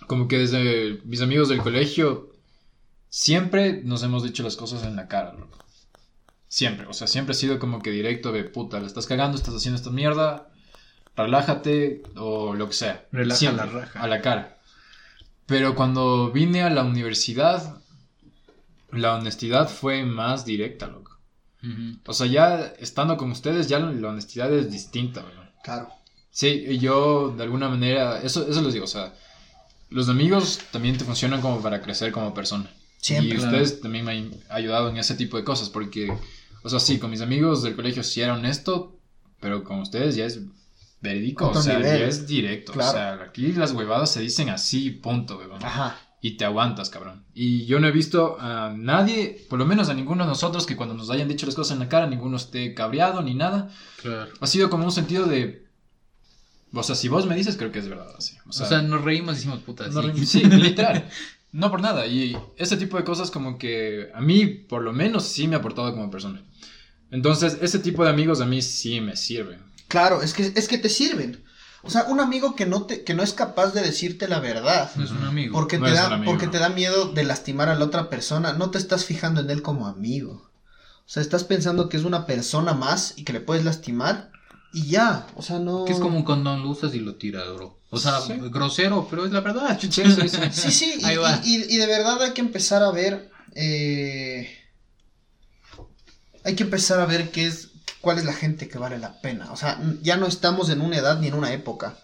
Como 0.07 0.29
que 0.29 0.39
desde 0.39 1.01
mis 1.05 1.21
amigos 1.21 1.49
del 1.49 1.61
colegio, 1.61 2.31
siempre 3.09 3.83
nos 3.85 4.03
hemos 4.03 4.23
dicho 4.23 4.43
las 4.43 4.57
cosas 4.57 4.85
en 4.85 4.97
la 4.97 5.09
cara, 5.09 5.35
loco. 5.35 5.59
Siempre, 6.49 6.87
o 6.87 6.93
sea, 6.93 7.07
siempre 7.07 7.33
ha 7.33 7.37
sido 7.37 7.59
como 7.59 7.81
que 7.81 7.91
directo 7.91 8.33
de 8.33 8.45
puta, 8.45 8.81
la 8.81 8.87
estás 8.87 9.07
cagando, 9.07 9.37
estás 9.37 9.55
haciendo 9.55 9.77
esta 9.77 9.91
mierda, 9.91 10.51
relájate 11.17 12.03
o 12.17 12.55
lo 12.55 12.67
que 12.67 12.75
sea. 12.75 13.07
Relaja 13.13 13.39
Siempre, 13.39 13.67
la 13.67 13.73
raja. 13.73 14.01
A 14.01 14.09
la 14.09 14.21
cara. 14.21 14.59
Pero 15.47 15.75
cuando 15.75 16.31
vine 16.33 16.63
a 16.63 16.71
la 16.71 16.83
universidad, 16.83 17.81
la 18.91 19.15
honestidad 19.15 19.69
fue 19.69 20.05
más 20.05 20.45
directa, 20.45 20.87
loco. 20.87 21.19
O 22.07 22.15
sea, 22.15 22.27
ya 22.27 22.73
estando 22.79 23.17
con 23.17 23.31
ustedes, 23.31 23.69
ya 23.69 23.79
la 23.79 24.09
honestidad 24.09 24.53
es 24.53 24.71
distinta, 24.71 25.21
weón. 25.21 25.51
Claro. 25.63 25.89
Sí, 26.31 26.65
y 26.69 26.79
yo 26.79 27.35
de 27.37 27.43
alguna 27.43 27.69
manera, 27.69 28.23
eso, 28.23 28.49
eso 28.49 28.63
les 28.63 28.73
digo, 28.73 28.87
o 28.87 28.89
sea, 28.89 29.13
los 29.91 30.09
amigos 30.09 30.61
también 30.71 30.97
te 30.97 31.05
funcionan 31.05 31.41
como 31.41 31.61
para 31.63 31.81
crecer 31.83 32.13
como 32.13 32.33
persona. 32.35 32.71
Siempre. 32.99 33.35
Y 33.35 33.39
Claro. 33.39 33.51
ustedes 33.57 33.81
también 33.81 34.05
me 34.05 34.13
han 34.13 34.31
ayudado 34.51 34.89
en 34.91 34.97
ese 34.99 35.15
tipo 35.15 35.37
de 35.37 35.45
cosas, 35.45 35.71
porque, 35.71 36.13
o 36.63 36.69
sea, 36.69 36.81
sí, 36.81 36.99
con 36.99 37.11
mis 37.11 37.21
amigos 37.23 37.63
del 37.63 37.75
colegio 37.77 38.03
sí 38.03 38.21
era 38.21 38.35
honesto, 38.35 38.99
pero 39.41 39.65
con 39.65 39.81
ustedes 39.81 40.17
ya 40.17 40.27
es 40.27 40.41
verídico, 41.01 41.49
Otro 41.49 41.61
o 41.61 41.63
sea, 41.63 41.79
nivel. 41.79 41.99
ya 42.01 42.07
es 42.07 42.27
directo. 42.27 42.73
Claro. 42.73 42.91
O 42.91 42.93
sea, 42.93 43.13
aquí 43.27 43.53
las 43.53 43.73
huevadas 43.73 44.13
se 44.13 44.21
dicen 44.21 44.51
así, 44.51 44.91
punto, 44.91 45.39
weón. 45.39 45.65
Ajá. 45.65 45.99
Y 46.23 46.37
te 46.37 46.45
aguantas, 46.45 46.91
cabrón. 46.91 47.25
Y 47.33 47.65
yo 47.65 47.81
no 47.81 47.87
he 47.89 47.93
visto 47.93 48.37
a 48.39 48.75
nadie, 48.77 49.47
por 49.49 49.59
lo 49.59 49.65
menos 49.65 49.89
a 49.89 49.95
ninguno 49.95 50.25
de 50.25 50.29
nosotros, 50.29 50.67
que 50.67 50.77
cuando 50.77 50.95
nos 50.95 51.09
hayan 51.09 51.29
dicho 51.29 51.47
las 51.47 51.55
cosas 51.55 51.73
en 51.73 51.79
la 51.79 51.89
cara, 51.89 52.07
ninguno 52.07 52.37
esté 52.37 52.75
cabreado 52.75 53.23
ni 53.23 53.35
nada. 53.35 53.71
Claro. 54.03 54.31
Ha 54.39 54.47
sido 54.47 54.69
como 54.69 54.85
un 54.85 54.93
sentido 54.93 55.25
de. 55.25 55.65
O 56.73 56.83
sea, 56.83 56.95
si 56.95 57.09
vos 57.09 57.27
me 57.27 57.35
dices, 57.35 57.57
creo 57.57 57.73
que 57.73 57.81
es 57.81 57.89
verdad. 57.89 58.15
Así. 58.17 58.37
O 58.47 58.51
O 58.51 58.53
sea, 58.53 58.83
nos 58.83 59.03
reímos 59.03 59.35
y 59.35 59.37
decimos 59.39 59.61
puta. 59.61 59.89
no 59.89 60.03
sí. 60.25 60.45
literal. 60.45 61.09
No 61.53 61.71
por 61.71 61.81
nada. 61.81 62.07
Y 62.07 62.37
ese 62.57 62.77
tipo 62.77 62.97
de 62.97 63.05
cosas, 63.05 63.31
como 63.31 63.59
que 63.59 64.11
a 64.15 64.21
mí, 64.21 64.47
por 64.47 64.83
lo 64.83 64.93
menos, 64.93 65.25
sí 65.25 65.49
me 65.49 65.57
ha 65.57 65.59
aportado 65.59 65.91
como 65.93 66.11
persona. 66.11 66.43
Entonces, 67.11 67.59
ese 67.61 67.81
tipo 67.81 68.05
de 68.05 68.11
amigos 68.11 68.41
a 68.41 68.47
mí 68.47 68.63
sí 68.63 69.01
me 69.01 69.17
sirven. 69.17 69.61
Claro, 69.89 70.23
es 70.23 70.33
que, 70.33 70.53
es 70.55 70.69
que 70.69 70.79
te 70.79 70.89
sirven. 70.89 71.43
O 71.83 71.91
sea, 71.91 72.05
un 72.05 72.21
amigo 72.21 72.55
que 72.55 72.67
no, 72.67 72.83
te, 72.83 73.03
que 73.03 73.15
no 73.15 73.23
es 73.25 73.33
capaz 73.33 73.73
de 73.73 73.81
decirte 73.81 74.29
la 74.29 74.39
verdad. 74.39 74.91
No 74.95 75.03
es 75.05 75.11
un 75.11 75.25
amigo. 75.25 75.53
Porque, 75.53 75.79
No 75.79 75.87
te 75.87 75.93
es 75.93 75.97
da, 75.99 76.07
un 76.07 76.13
amigo, 76.13 76.31
porque 76.31 76.47
no. 76.47 76.53
te 76.53 76.59
da 76.59 76.69
miedo 76.69 77.11
de 77.13 77.25
lastimar 77.25 77.69
a 77.69 77.75
la 77.75 77.85
otra 77.87 78.11
persona, 78.11 78.53
no 78.53 78.71
te 78.71 78.79
estás 78.79 79.05
fijando 79.05 79.41
en 79.41 79.51
él 79.51 79.63
como 79.63 79.87
amigo. 79.89 80.51
O 81.01 81.13
sea, 81.13 81.23
estás 81.23 81.43
pensando 81.43 81.89
que 81.89 81.97
es 81.97 82.05
una 82.05 82.27
persona 82.27 82.75
más 82.75 83.15
y 83.17 83.25
que 83.25 83.33
le 83.33 83.41
puedes 83.41 83.65
lastimar 83.65 84.30
y 84.73 84.87
ya. 84.89 85.27
O 85.37 85.43
sea, 85.43 85.59
no. 85.59 85.85
Que 85.85 85.93
es 85.93 85.99
como 86.01 86.17
un 86.17 86.25
condón, 86.25 86.63
lo 86.63 86.71
usas 86.71 86.95
y 86.95 87.01
lo 87.01 87.15
tiras, 87.17 87.45
bro. 87.55 87.79
O 87.91 87.99
sea, 87.99 88.21
Sí. 88.21 88.35
grosero, 88.39 89.07
pero 89.11 89.25
es 89.25 89.33
la 89.33 89.41
verdad. 89.41 89.79
Sí, 89.81 89.89
sí, 89.91 90.03
sí. 90.05 90.29
Sí, 90.53 90.71
sí, 90.71 90.95
y, 91.01 91.05
Ahí 91.05 91.17
va. 91.17 91.41
y- 91.45 91.57
y- 91.57 91.75
y 91.75 91.77
de 91.79 91.87
verdad 91.87 92.23
hay 92.23 92.33
que 92.33 92.41
empezar 92.41 92.83
a 92.83 92.91
ver. 92.91 93.31
eh, 93.57 94.49
hay 96.45 96.55
que 96.55 96.63
empezar 96.63 97.01
a 97.01 97.07
ver 97.07 97.31
qué 97.31 97.47
es. 97.47 97.69
cuál 98.01 98.17
es 98.19 98.25
la 98.25 98.33
gente 98.33 98.67
que 98.69 98.79
vale 98.79 98.99
la 98.99 99.21
pena. 99.21 99.53
O 99.53 99.57
sea, 99.57 99.79
ya 100.03 100.17
no 100.17 100.27
estamos 100.27 100.71
en 100.71 100.81
una 100.81 100.97
edad 100.97 101.19
ni 101.21 101.27
en 101.27 101.35
una 101.35 101.53
época 101.53 101.99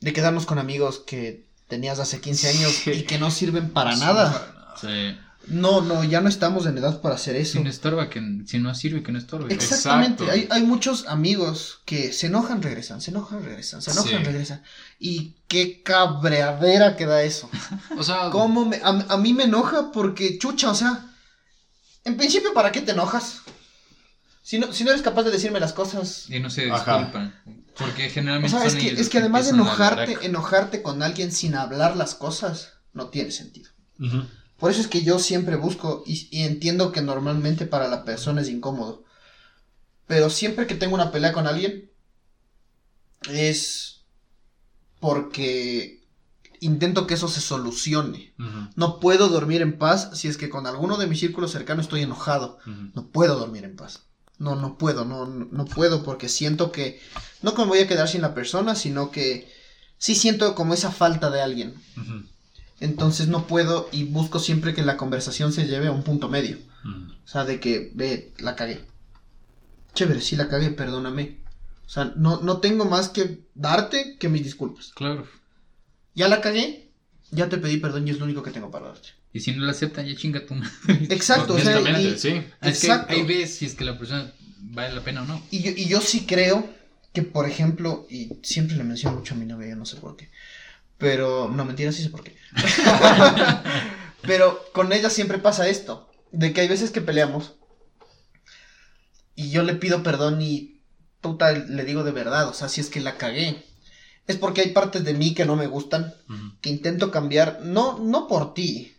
de 0.00 0.12
quedarnos 0.12 0.46
con 0.46 0.58
amigos 0.60 1.02
que 1.04 1.46
tenías 1.66 1.98
hace 1.98 2.20
15 2.20 2.48
años 2.50 2.86
y 2.86 3.02
que 3.02 3.18
no 3.18 3.30
sirven 3.32 3.70
para 3.70 3.96
nada. 3.96 4.74
Sí. 4.80 5.16
No, 5.48 5.80
no, 5.80 6.02
ya 6.02 6.20
no 6.20 6.28
estamos 6.28 6.66
en 6.66 6.76
edad 6.78 7.00
para 7.00 7.14
hacer 7.14 7.36
eso. 7.36 7.52
Si 7.58 7.64
no 7.64 7.70
estorba, 7.70 8.10
que 8.10 8.20
si 8.46 8.58
no 8.58 8.74
sirve, 8.74 9.02
que 9.02 9.12
no 9.12 9.18
estorbe. 9.18 9.54
Exactamente. 9.54 10.24
Exacto. 10.24 10.32
Hay, 10.32 10.60
hay 10.60 10.66
muchos 10.66 11.06
amigos 11.06 11.80
que 11.84 12.12
se 12.12 12.26
enojan, 12.26 12.62
regresan, 12.62 13.00
se 13.00 13.12
enojan, 13.12 13.44
regresan, 13.44 13.80
se 13.80 13.92
enojan, 13.92 14.18
Sí. 14.18 14.24
regresan. 14.24 14.62
Y 14.98 15.36
qué 15.46 15.82
cabreadera 15.84 16.96
que 16.96 17.06
da 17.06 17.22
eso. 17.22 17.48
O 17.98 18.02
sea, 18.02 18.30
¿Cómo 18.30 18.64
me- 18.64 18.80
a, 18.82 18.88
a 18.88 19.16
mí 19.18 19.32
me 19.34 19.44
enoja 19.44 19.92
porque, 19.92 20.38
chucha, 20.38 20.70
o 20.70 20.74
sea, 20.74 21.12
en 22.04 22.16
principio, 22.16 22.52
¿para 22.52 22.72
qué 22.72 22.80
te 22.80 22.92
enojas? 22.92 23.40
Si 24.42 24.58
no, 24.58 24.72
si 24.72 24.84
no 24.84 24.90
eres 24.90 25.02
capaz 25.02 25.22
de 25.24 25.30
decirme 25.32 25.58
las 25.60 25.72
cosas. 25.72 26.28
Y 26.30 26.38
no 26.40 26.50
se 26.50 26.70
Ajá. 26.70 26.98
disculpan. 26.98 27.34
Porque 27.76 28.06
O 28.06 28.10
generalmente 28.10 28.56
sea, 28.56 28.66
es 28.66 28.74
que, 28.74 28.86
ellos 28.88 29.00
es 29.00 29.08
que 29.08 29.18
además 29.18 29.44
de 29.46 29.50
enojarte, 29.52 30.18
enojarte 30.22 30.82
con 30.82 31.02
alguien 31.02 31.30
sin 31.30 31.54
hablar 31.54 31.96
las 31.96 32.14
cosas, 32.14 32.72
no 32.94 33.08
tiene 33.10 33.30
sentido. 33.32 33.70
Por 34.58 34.70
eso 34.70 34.80
es 34.80 34.88
que 34.88 35.02
yo 35.02 35.18
siempre 35.18 35.56
busco 35.56 36.02
y, 36.06 36.28
y 36.30 36.44
entiendo 36.44 36.92
que 36.92 37.02
normalmente 37.02 37.66
para 37.66 37.88
la 37.88 38.04
persona 38.04 38.40
es 38.40 38.48
incómodo. 38.48 39.04
Pero 40.06 40.30
siempre 40.30 40.66
que 40.66 40.74
tengo 40.74 40.94
una 40.94 41.10
pelea 41.10 41.32
con 41.32 41.46
alguien 41.46 41.90
es 43.28 44.04
porque 45.00 46.04
intento 46.60 47.06
que 47.06 47.14
eso 47.14 47.28
se 47.28 47.40
solucione. 47.40 48.34
No 48.76 49.00
puedo 49.00 49.28
dormir 49.28 49.62
en 49.62 49.78
paz 49.78 50.10
si 50.14 50.28
es 50.28 50.36
que 50.36 50.48
con 50.48 50.66
alguno 50.66 50.96
de 50.96 51.06
mis 51.06 51.20
círculos 51.20 51.52
cercanos 51.52 51.86
estoy 51.86 52.02
enojado. 52.02 52.58
No 52.94 53.08
puedo 53.08 53.36
dormir 53.36 53.64
en 53.64 53.76
paz. 53.76 54.04
No, 54.38 54.54
no 54.54 54.76
puedo, 54.76 55.06
no, 55.06 55.26
no, 55.26 55.64
puedo 55.64 56.02
porque 56.02 56.28
siento 56.28 56.70
que 56.70 57.00
no 57.40 57.54
que 57.54 57.62
me 57.62 57.68
voy 57.68 57.78
a 57.78 57.88
quedar 57.88 58.06
sin 58.06 58.20
la 58.20 58.34
persona, 58.34 58.74
sino 58.74 59.10
que 59.10 59.50
sí 59.96 60.14
siento 60.14 60.54
como 60.54 60.74
esa 60.74 60.90
falta 60.90 61.30
de 61.30 61.40
alguien. 61.40 61.74
Ujú, 61.96 62.26
Entonces 62.80 63.28
no 63.28 63.46
puedo 63.46 63.88
y 63.92 64.04
busco 64.04 64.38
siempre 64.38 64.74
que 64.74 64.82
la 64.82 64.96
conversación 64.96 65.52
se 65.52 65.66
lleve 65.66 65.86
a 65.88 65.92
un 65.92 66.02
punto 66.02 66.28
medio. 66.28 66.58
ujú. 66.84 67.12
O 67.24 67.28
sea, 67.28 67.44
de 67.44 67.58
que, 67.58 67.90
ve, 67.94 68.32
la 68.38 68.54
cagué. 68.54 68.80
Chévere, 69.94 70.20
sí 70.20 70.36
la 70.36 70.48
cagué, 70.48 70.70
perdóname. 70.70 71.38
O 71.86 71.88
sea, 71.88 72.12
no, 72.16 72.40
no 72.42 72.58
tengo 72.58 72.84
más 72.84 73.08
que 73.08 73.40
darte 73.54 74.16
que 74.18 74.28
mis 74.28 74.44
disculpas. 74.44 74.92
Claro. 74.94 75.26
Ya 76.14 76.28
la 76.28 76.40
cagué, 76.40 76.90
ya 77.30 77.48
te 77.48 77.58
pedí 77.58 77.78
perdón 77.78 78.06
y 78.06 78.10
es 78.10 78.18
lo 78.18 78.24
único 78.24 78.42
que 78.42 78.50
tengo 78.50 78.70
para 78.70 78.88
darte. 78.88 79.08
Y 79.32 79.40
si 79.40 79.52
no 79.52 79.64
lo 79.64 79.70
aceptan, 79.70 80.06
ya 80.06 80.14
chinga 80.16 80.44
tu 80.46 80.54
madre. 80.54 80.70
Exacto, 81.10 81.54
o 81.54 81.58
sea, 81.58 81.80
y- 82.00 82.18
sí. 82.18 82.28
Es 82.28 82.44
que 82.60 82.68
Exacto. 82.68 83.12
ahí 83.14 83.22
ves 83.24 83.54
si 83.56 83.66
es 83.66 83.74
que 83.74 83.84
la 83.84 83.98
persona 83.98 84.32
vale 84.60 84.94
la 84.94 85.02
pena 85.02 85.22
o 85.22 85.26
no. 85.26 85.42
Y 85.50 85.62
yo, 85.62 85.70
y 85.76 85.86
yo 85.88 86.00
sí 86.00 86.26
creo 86.26 86.68
que, 87.12 87.22
por 87.22 87.48
ejemplo, 87.48 88.06
y 88.10 88.30
siempre 88.42 88.76
le 88.76 88.84
menciono 88.84 89.18
mucho 89.18 89.34
a 89.34 89.38
mi 89.38 89.46
novia, 89.46 89.68
yo 89.70 89.76
no 89.76 89.86
sé 89.86 89.96
por 89.96 90.16
qué. 90.16 90.30
Pero, 90.98 91.48
no, 91.48 91.64
mentira, 91.64 91.92
sí 91.92 92.02
sé 92.02 92.10
por 92.10 92.22
qué. 92.22 92.36
pero 94.22 94.64
con 94.72 94.92
ella 94.92 95.10
siempre 95.10 95.38
pasa 95.38 95.68
esto, 95.68 96.10
de 96.32 96.52
que 96.52 96.62
hay 96.62 96.68
veces 96.68 96.90
que 96.90 97.00
peleamos 97.00 97.54
y 99.36 99.50
yo 99.50 99.62
le 99.62 99.74
pido 99.74 100.02
perdón 100.02 100.40
y 100.40 100.80
puta, 101.20 101.52
le 101.52 101.84
digo 101.84 102.02
de 102.02 102.10
verdad, 102.10 102.48
o 102.48 102.54
sea, 102.54 102.68
si 102.68 102.80
es 102.80 102.88
que 102.88 103.00
la 103.00 103.18
cagué. 103.18 103.64
Es 104.26 104.36
porque 104.36 104.62
hay 104.62 104.70
partes 104.70 105.04
de 105.04 105.14
mí 105.14 105.34
que 105.34 105.44
no 105.44 105.54
me 105.54 105.68
gustan, 105.68 106.14
que 106.60 106.70
intento 106.70 107.12
cambiar, 107.12 107.60
no, 107.62 107.98
no 107.98 108.26
por 108.26 108.54
ti, 108.54 108.96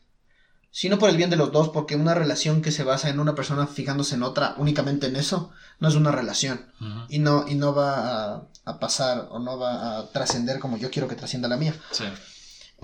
sino 0.71 0.99
por 0.99 1.09
el 1.09 1.17
bien 1.17 1.29
de 1.29 1.35
los 1.35 1.51
dos, 1.51 1.69
porque 1.69 1.97
una 1.97 2.13
relación 2.13 2.61
que 2.61 2.71
se 2.71 2.83
basa 2.83 3.09
en 3.09 3.19
una 3.19 3.35
persona 3.35 3.67
fijándose 3.67 4.15
en 4.15 4.23
otra 4.23 4.55
únicamente 4.57 5.07
en 5.07 5.17
eso, 5.17 5.51
no 5.79 5.89
es 5.89 5.95
una 5.95 6.11
relación 6.11 6.71
y 7.09 7.19
no, 7.19 7.45
y 7.45 7.55
no 7.55 7.75
va 7.75 8.35
a, 8.35 8.47
a 8.67 8.79
pasar 8.79 9.29
o 9.31 9.39
no 9.39 9.57
va 9.57 9.97
a 9.97 10.11
trascender 10.11 10.59
como 10.59 10.77
yo 10.77 10.91
quiero 10.91 11.07
que 11.07 11.15
trascienda 11.15 11.47
la 11.47 11.57
mía. 11.57 11.73
Sí. 11.91 12.03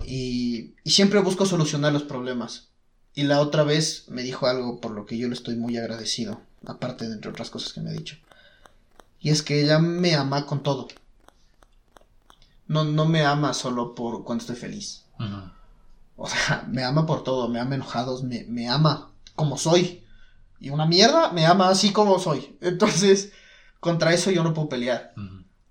Y, 0.06 0.76
y 0.84 0.92
siempre 0.92 1.20
busco 1.20 1.46
solucionar 1.46 1.92
los 1.92 2.04
problemas. 2.04 2.70
Y 3.14 3.24
la 3.24 3.42
otra 3.42 3.64
vez 3.64 4.06
me 4.08 4.24
dijo 4.24 4.48
algo 4.48 4.80
por 4.80 4.92
lo 4.92 5.06
que 5.06 5.18
yo 5.18 5.28
le 5.28 5.34
estoy 5.36 5.56
muy 5.56 5.78
agradecido, 5.78 6.42
aparte 6.66 7.08
de 7.08 7.14
entre 7.14 7.30
otras 7.30 7.50
cosas 7.50 7.74
que 7.74 7.82
me 7.82 7.90
ha 7.90 7.94
dicho. 7.94 8.18
Y 9.20 9.30
es 9.30 9.44
que 9.44 9.62
ella 9.62 9.78
me 9.80 10.16
ama 10.16 10.46
con 10.46 10.64
todo. 10.64 10.88
No, 12.68 12.86
no 12.86 13.06
me 13.06 13.26
ama 13.26 13.54
solo 13.54 13.94
por 13.94 14.24
cuando 14.24 14.42
estoy 14.42 14.56
feliz. 14.56 15.04
O 16.16 16.28
sea, 16.28 16.66
me 16.70 16.84
ama 16.84 17.06
por 17.06 17.24
todo, 17.24 17.50
me 17.50 17.60
ama 17.60 17.76
enojados, 17.76 18.24
me, 18.24 18.46
me 18.46 18.70
ama 18.70 19.12
como 19.36 19.58
soy. 19.58 20.04
Y 20.60 20.70
una 20.70 20.86
mierda 20.86 21.32
me 21.34 21.46
ama 21.46 21.70
así 21.70 21.92
como 21.92 22.20
soy. 22.20 22.58
Entonces, 22.62 23.34
contra 23.80 24.14
eso 24.14 24.32
yo 24.32 24.44
no 24.44 24.54
puedo 24.54 24.70
pelear. 24.70 25.14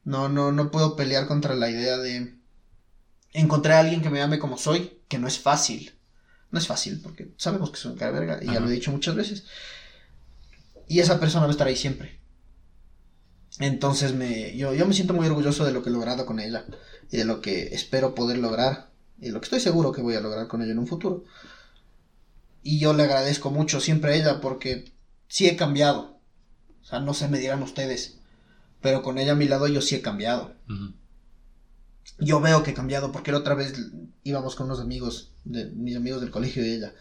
No, 0.04 0.28
no, 0.28 0.52
no 0.52 0.70
puedo 0.70 0.96
pelear 0.96 1.26
contra 1.26 1.54
la 1.54 1.70
idea 1.70 1.98
de 1.98 2.34
encontrar 3.32 3.76
a 3.76 3.80
alguien 3.80 4.02
que 4.02 4.10
me 4.10 4.20
ame 4.20 4.38
como 4.38 4.58
soy, 4.58 5.00
que 5.08 5.18
no 5.18 5.26
es 5.26 5.38
fácil. 5.38 5.92
No 6.50 6.58
es 6.58 6.66
fácil, 6.66 7.00
porque 7.00 7.32
sabemos 7.36 7.70
que 7.70 7.78
soy 7.78 7.92
un 7.92 7.98
cara 7.98 8.12
verga, 8.12 8.38
y 8.42 8.46
ya 8.46 8.60
lo 8.60 8.68
he 8.68 8.72
dicho 8.72 8.90
muchas 8.90 9.14
veces. 9.14 9.44
Y 10.86 11.00
esa 11.00 11.18
persona 11.18 11.46
va 11.46 11.50
a 11.50 11.52
estar 11.52 11.66
ahí 11.66 11.76
siempre. 11.76 12.20
Entonces 13.58 14.12
me, 14.14 14.56
yo, 14.56 14.74
yo 14.74 14.86
me 14.86 14.94
siento 14.94 15.14
muy 15.14 15.26
orgulloso 15.26 15.64
de 15.64 15.72
lo 15.72 15.82
que 15.82 15.88
he 15.88 15.92
logrado 15.92 16.26
con 16.26 16.40
ella, 16.40 16.66
y 17.10 17.16
de 17.16 17.24
lo 17.24 17.40
que 17.40 17.74
espero 17.74 18.14
poder 18.14 18.38
lograr, 18.38 18.90
y 19.18 19.26
de 19.26 19.32
lo 19.32 19.40
que 19.40 19.46
estoy 19.46 19.60
seguro 19.60 19.92
que 19.92 20.02
voy 20.02 20.14
a 20.14 20.20
lograr 20.20 20.48
con 20.48 20.62
ella 20.62 20.72
en 20.72 20.78
un 20.78 20.86
futuro. 20.86 21.24
Y 22.62 22.78
yo 22.78 22.92
le 22.92 23.04
agradezco 23.04 23.50
mucho 23.50 23.80
siempre 23.80 24.12
a 24.12 24.16
ella, 24.16 24.40
porque 24.40 24.92
sí 25.28 25.48
he 25.48 25.56
cambiado. 25.56 26.18
O 26.82 26.84
sea, 26.84 27.00
no 27.00 27.14
se 27.14 27.28
me 27.28 27.38
dirán 27.38 27.62
ustedes. 27.62 28.18
Pero 28.82 29.02
con 29.02 29.18
ella 29.18 29.32
a 29.32 29.36
mi 29.36 29.46
lado 29.46 29.68
yo 29.68 29.80
sí 29.80 29.94
he 29.94 30.02
cambiado. 30.02 30.54
Yo 32.18 32.40
veo 32.40 32.62
que 32.62 32.72
he 32.72 32.74
cambiado 32.74 33.12
porque 33.12 33.32
la 33.32 33.38
otra 33.38 33.54
vez 33.54 33.74
íbamos 34.24 34.54
con 34.54 34.66
unos 34.66 34.80
amigos, 34.80 35.32
de, 35.44 35.66
mis 35.70 35.96
amigos 35.96 36.20
del 36.20 36.30
colegio 36.30 36.62
de 36.62 36.74
ella. 36.74 36.94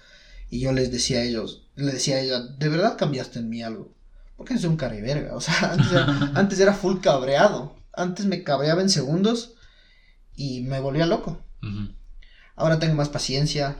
Y 0.50 0.60
yo 0.60 0.72
les 0.72 0.92
decía 0.92 1.20
a 1.20 1.24
ellos, 1.24 1.68
le 1.76 1.92
decía 1.92 2.18
a 2.18 2.20
ella, 2.22 2.40
¿de 2.40 2.70
verdad 2.70 2.98
cambiaste 2.98 3.40
en 3.40 3.50
mí 3.50 3.64
algo? 3.64 3.94
Porque 4.38 4.54
eres 4.54 4.66
un 4.66 4.78
verga. 4.78 5.36
O 5.36 5.42
sea, 5.42 5.74
antes 5.74 5.92
era, 5.92 6.06
antes 6.36 6.60
era 6.60 6.74
full 6.74 7.00
cabreado. 7.00 7.76
Antes 7.94 8.26
me 8.26 8.44
cabreaba 8.44 8.82
en 8.82 8.90
segundos 8.90 9.56
y 10.36 10.62
me 10.62 10.80
volvía 10.80 11.06
loco. 11.06 11.42
Ahora 12.56 12.80
tengo 12.80 12.96
más 12.96 13.10
paciencia. 13.10 13.76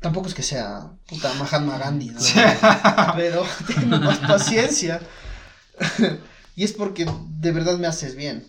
Tampoco 0.00 0.28
es 0.28 0.34
que 0.34 0.42
sea 0.42 0.90
puta 1.06 1.32
Mahatma 1.34 1.78
Gandhi, 1.78 2.10
¿no? 2.10 2.20
pero 3.16 3.44
tengo 3.66 3.98
más 3.98 4.18
paciencia. 4.18 5.00
y 6.54 6.64
es 6.64 6.72
porque 6.72 7.06
de 7.38 7.52
verdad 7.52 7.78
me 7.78 7.86
haces 7.86 8.16
bien. 8.16 8.46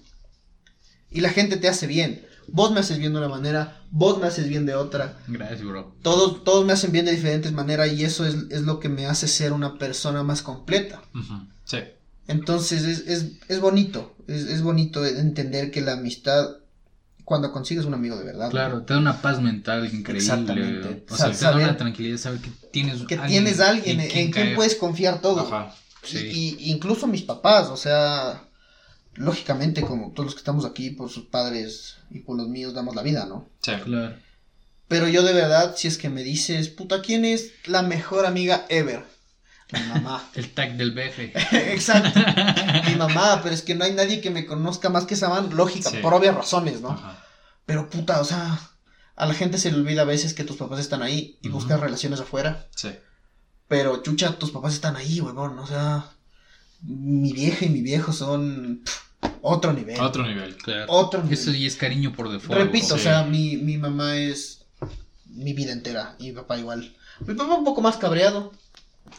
Y 1.10 1.22
la 1.22 1.30
gente 1.30 1.58
te 1.58 1.68
hace 1.68 1.88
bien. 1.88 2.26
Vos 2.47 2.72
me 2.72 2.82
haces 2.82 2.97
bien 2.97 3.14
de 3.14 3.20
una 3.20 3.30
manera, 3.30 3.82
vos 3.89 4.20
me 4.20 4.28
haces 4.28 4.49
bien 4.49 4.66
de 4.66 4.76
otra. 4.76 5.18
Gracias, 5.28 5.64
bro. 5.64 5.95
Todos, 6.01 6.43
todos 6.43 6.66
me 6.66 6.74
hacen 6.74 6.91
bien 6.91 7.06
de 7.06 7.12
diferentes 7.12 7.54
maneras 7.54 7.91
y 7.93 8.04
eso 8.04 8.26
es, 8.26 8.36
es 8.49 8.64
lo 8.64 8.80
que 8.80 8.89
me 8.89 9.06
hace 9.06 9.28
ser 9.28 9.54
una 9.54 9.78
persona 9.78 10.24
más 10.24 10.41
completa. 10.41 11.01
Sí. 11.64 11.78
Entonces 12.28 12.84
es, 12.84 13.08
es, 13.08 13.32
es 13.47 13.60
bonito, 13.60 14.16
es, 14.28 14.43
es 14.45 14.62
bonito 14.62 15.06
entender 15.06 15.72
que 15.72 15.82
la 15.82 15.93
amistad, 15.93 16.58
cuando 17.24 17.51
consigues 17.51 17.86
un 17.86 17.93
amigo 17.93 18.18
de 18.18 18.26
verdad, 18.26 18.49
Claro, 18.49 18.84
te 18.84 18.93
da 18.93 18.99
una 18.99 19.22
paz 19.22 19.41
mental 19.41 19.86
increíble. 19.86 20.20
Exactamente. 20.20 21.06
O 21.10 21.16
sea, 21.16 21.32
te 21.32 21.38
da 21.45 21.56
una 21.56 21.78
tranquilidad 21.78 22.18
saber 22.18 22.39
que 22.39 22.49
tienes 22.72 23.01
que 23.04 23.18
tienes 23.18 23.60
a 23.60 23.70
alguien 23.70 23.99
en, 24.01 24.18
en 24.18 24.32
quien 24.32 24.56
puedes 24.56 24.76
confiar 24.76 25.22
todo. 25.22 25.41
Ajá. 25.47 25.76
Sí. 26.04 26.18
Y, 26.60 26.64
y 26.66 26.72
incluso 26.72 27.08
mis 27.08 27.22
papás, 27.24 27.70
o 27.70 27.78
sea, 27.78 28.43
lógicamente 29.16 29.82
como 29.82 30.12
todos 30.12 30.26
los 30.26 30.34
que 30.36 30.39
estamos 30.39 30.66
aquí 30.66 30.89
por 30.91 31.10
sus 31.10 31.26
padres 31.26 31.97
y 32.10 32.20
por 32.20 32.38
los 32.38 32.47
míos 32.47 32.74
damos 32.74 32.95
la 32.95 33.04
vida, 33.04 33.26
¿no? 33.26 33.49
Sí. 33.62 33.72
Claro. 33.84 34.16
Pero 34.88 35.08
yo 35.08 35.24
de 35.24 35.34
verdad, 35.34 35.76
si 35.78 35.88
es 35.88 35.97
que 35.97 36.10
me 36.10 36.24
dices, 36.24 36.68
puta, 36.70 37.01
¿quién 37.01 37.26
es 37.26 37.51
la 37.66 37.82
mejor 37.82 38.26
amiga 38.26 38.66
ever? 38.70 39.04
Mi 39.72 39.80
mamá. 39.88 40.30
El 40.36 40.51
tag 40.54 40.76
del 40.78 40.91
BF. 40.91 41.20
Exacto. 41.54 42.20
Mi 42.88 42.95
mamá, 42.95 43.39
pero 43.41 43.56
es 43.56 43.62
que 43.64 43.76
no 43.76 43.86
hay 43.86 43.93
nadie 43.93 44.22
que 44.22 44.30
me 44.30 44.45
conozca 44.45 44.89
más 44.89 45.06
que 45.06 45.14
esa 45.16 45.30
man, 45.30 45.56
lógica, 45.56 45.89
Sí. 45.89 45.97
por 45.97 46.14
obvias 46.14 46.36
razones, 46.36 46.82
¿no? 46.82 46.89
Ajá. 46.89 47.24
Pero 47.66 47.89
puta, 47.89 48.20
o 48.20 48.26
sea, 48.26 48.60
a 49.16 49.26
la 49.26 49.34
gente 49.34 49.58
se 49.58 49.72
le 49.72 49.78
olvida 49.78 50.01
a 50.01 50.06
veces 50.06 50.34
que 50.34 50.43
tus 50.43 50.58
papás 50.58 50.80
están 50.80 51.01
ahí 51.01 51.39
y 51.41 51.47
Ujú. 51.47 51.60
buscas 51.60 51.80
relaciones 51.80 52.20
afuera. 52.20 52.68
Sí. 52.76 52.89
Pero 53.74 54.04
chucha, 54.04 54.38
tus 54.38 54.52
papás 54.52 54.76
están 54.76 54.96
ahí, 54.96 55.20
huevón. 55.20 55.58
O 55.58 55.66
sea, 55.66 56.06
mi 56.84 57.34
vieja 57.34 57.66
y 57.66 57.70
mi 57.70 57.82
viejo 57.82 58.14
son 58.14 58.84
pff, 58.86 59.02
otro 59.42 59.74
nivel. 59.74 60.00
Otro 60.00 60.24
nivel. 60.24 60.56
Claro. 60.58 60.86
Otro 60.90 61.24
nivel. 61.24 61.40
Eso 61.40 61.50
y 61.50 61.66
es 61.66 61.76
cariño 61.76 62.14
por 62.14 62.30
default. 62.30 62.54
Repito, 62.54 62.94
o 62.94 63.00
sea, 63.00 63.24
mi, 63.24 63.58
mi 63.58 63.80
mamá 63.80 64.16
es 64.16 64.66
mi 65.26 65.54
vida 65.54 65.72
entera 65.72 66.16
y 66.20 66.26
mi 66.26 66.34
papá 66.34 66.60
igual. 66.60 66.96
Mi 67.26 67.34
papá 67.34 67.56
un 67.56 67.64
poco 67.64 67.82
más 67.82 67.98
cabreado, 67.98 68.54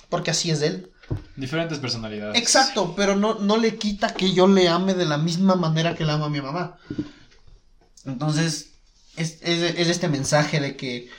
porque 0.09 0.31
así 0.31 0.53
es 0.53 0.63
él. 0.63 0.89
Diferentes 1.35 1.81
personalidades. 1.81 2.41
Exacto, 2.41 2.95
pero 2.95 3.17
no, 3.17 3.41
no 3.41 3.57
le 3.57 3.77
quita 3.77 4.15
que 4.15 4.35
yo 4.35 4.47
le 4.47 4.69
ame 4.69 4.95
de 4.95 5.07
la 5.07 5.19
misma 5.19 5.57
manera 5.57 5.97
que 5.97 6.05
la 6.05 6.13
amo 6.13 6.27
a 6.27 6.31
mi 6.31 6.41
mamá. 6.41 6.79
Entonces, 8.05 8.71
es, 9.17 9.39
es, 9.43 9.75
es 9.77 9.89
este 9.89 10.07
mensaje 10.07 10.61
de 10.61 10.77
que 10.77 11.11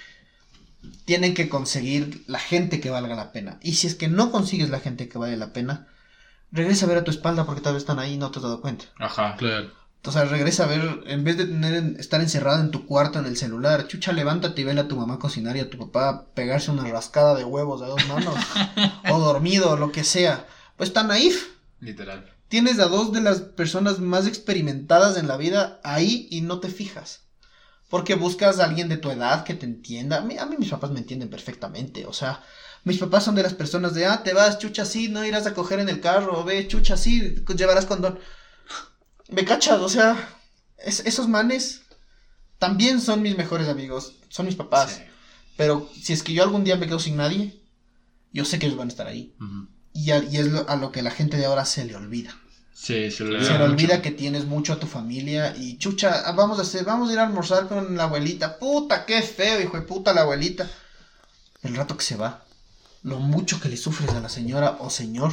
tienen 1.05 1.33
que 1.33 1.49
conseguir 1.49 2.23
la 2.27 2.39
gente 2.39 2.79
que 2.79 2.89
valga 2.89 3.15
la 3.15 3.31
pena. 3.31 3.59
Y 3.61 3.73
si 3.73 3.87
es 3.87 3.95
que 3.95 4.07
no 4.07 4.31
consigues 4.31 4.69
la 4.69 4.79
gente 4.79 5.09
que 5.09 5.17
vale 5.17 5.37
la 5.37 5.53
pena, 5.53 5.87
regresa 6.51 6.85
a 6.85 6.89
ver 6.89 6.97
a 6.97 7.03
tu 7.03 7.11
espalda 7.11 7.45
porque 7.45 7.61
tal 7.61 7.73
vez 7.73 7.83
están 7.83 7.99
ahí 7.99 8.13
y 8.13 8.17
no 8.17 8.31
te 8.31 8.39
has 8.39 8.43
dado 8.43 8.61
cuenta. 8.61 8.85
Ajá. 8.97 9.35
Claro. 9.37 9.71
O 10.05 10.11
sea, 10.11 10.25
regresa 10.25 10.65
a 10.65 10.67
ver, 10.67 11.03
en 11.07 11.23
vez 11.23 11.37
de 11.37 11.45
tener, 11.45 11.99
estar 11.99 12.21
encerrado 12.21 12.61
en 12.61 12.69
tu 12.69 12.85
cuarto 12.85 13.17
en 13.17 13.25
el 13.25 13.37
celular, 13.37 13.87
chucha, 13.87 14.13
levántate 14.13 14.61
y 14.61 14.63
vele 14.63 14.81
a 14.81 14.87
tu 14.87 14.95
mamá 14.95 15.17
cocinar 15.17 15.57
y 15.57 15.61
a 15.61 15.69
tu 15.69 15.79
papá 15.79 16.27
pegarse 16.35 16.69
una 16.69 16.83
rascada 16.83 17.33
de 17.33 17.43
huevos 17.43 17.81
a 17.81 17.87
dos 17.87 18.07
manos, 18.07 18.35
o 19.11 19.19
dormido, 19.19 19.71
o 19.71 19.77
lo 19.77 19.91
que 19.91 20.03
sea. 20.03 20.45
Pues 20.77 20.93
tan 20.93 21.07
naif. 21.07 21.55
Literal. 21.79 22.31
Tienes 22.49 22.79
a 22.79 22.85
dos 22.85 23.11
de 23.13 23.21
las 23.21 23.41
personas 23.41 23.99
más 23.99 24.27
experimentadas 24.27 25.17
en 25.17 25.27
la 25.27 25.37
vida 25.37 25.79
ahí 25.83 26.27
y 26.29 26.41
no 26.41 26.59
te 26.59 26.69
fijas. 26.69 27.24
Porque 27.95 28.15
buscas 28.15 28.59
a 28.59 28.65
alguien 28.65 28.89
de 28.89 28.97
tu 28.97 29.09
edad 29.09 29.45
que 29.45 29.53
te 29.53 29.65
entienda. 29.65 30.17
A 30.17 30.21
mí, 30.21 30.37
a 30.37 30.45
mí 30.45 30.57
mis 30.59 30.69
papás 30.69 30.91
me 30.91 30.99
entienden 30.99 31.29
perfectamente. 31.29 32.05
O 32.05 32.11
sea, 32.11 32.43
mis 32.83 32.97
papás 32.97 33.23
son 33.23 33.35
de 33.35 33.43
las 33.43 33.53
personas 33.53 33.93
de, 33.93 34.05
ah, 34.05 34.21
te 34.21 34.33
vas, 34.33 34.57
chucha, 34.59 34.81
así, 34.81 35.07
no 35.07 35.23
irás 35.25 35.45
a 35.47 35.53
coger 35.53 35.79
en 35.79 35.87
el 35.87 36.01
carro, 36.01 36.43
ve, 36.43 36.67
chucha, 36.67 36.95
así, 36.95 37.35
llevarás 37.55 37.85
condón. 37.85 38.19
Me 39.29 39.45
cachas, 39.45 39.79
o 39.79 39.87
sea, 39.87 40.27
es- 40.77 41.03
esos 41.05 41.29
manes 41.29 41.83
también 42.59 42.99
son 42.99 43.21
mis 43.21 43.37
mejores 43.37 43.69
amigos, 43.69 44.15
son 44.27 44.45
mis 44.45 44.55
papás. 44.55 44.91
Sí. 44.97 45.01
Pero 45.55 45.89
si 46.03 46.11
es 46.11 46.21
que 46.21 46.33
yo 46.33 46.43
algún 46.43 46.65
día 46.65 46.75
me 46.75 46.87
quedo 46.87 46.99
sin 46.99 47.15
nadie, 47.15 47.61
yo 48.33 48.43
sé 48.43 48.59
que 48.59 48.65
ellos 48.65 48.77
van 48.77 48.89
a 48.89 48.91
estar 48.91 49.07
ahí. 49.07 49.33
Y, 49.93 50.11
a, 50.11 50.17
y 50.21 50.35
es 50.35 50.47
lo- 50.51 50.67
a 50.69 50.75
lo 50.75 50.91
que 50.91 51.01
la 51.01 51.11
gente 51.11 51.37
de 51.37 51.45
ahora 51.45 51.63
se 51.63 51.85
le 51.85 51.95
olvida. 51.95 52.35
Sí, 52.77 53.09
se 53.09 53.23
le 53.23 53.41
Se 53.43 53.53
olvida 53.53 53.53
le 53.53 53.59
mucho. 53.59 53.63
olvida 53.71 54.01
que 54.01 54.11
tienes 54.11 54.45
mucho 54.45 54.73
a 54.73 54.79
tu 54.79 54.85
familia 54.85 55.55
y 55.55 55.77
chucha, 55.77 56.29
vamos 56.33 56.59
a 56.59 56.63
hacer, 56.63 56.83
vamos 56.83 57.09
a 57.09 57.13
ir 57.13 57.19
a 57.19 57.23
almorzar 57.25 57.69
con 57.69 57.95
la 57.95 58.03
abuelita. 58.03 58.59
Puta, 58.59 59.05
qué 59.05 59.21
feo, 59.21 59.61
hijo 59.61 59.77
de 59.77 59.83
puta, 59.83 60.13
la 60.13 60.21
abuelita. 60.21 60.69
El 61.63 61.75
rato 61.75 61.95
que 61.95 62.03
se 62.03 62.17
va, 62.17 62.43
lo 63.01 63.19
mucho 63.19 63.61
que 63.61 63.69
le 63.69 63.77
sufres 63.77 64.09
a 64.11 64.19
la 64.19 64.27
señora 64.27 64.77
o 64.81 64.89
señor. 64.89 65.31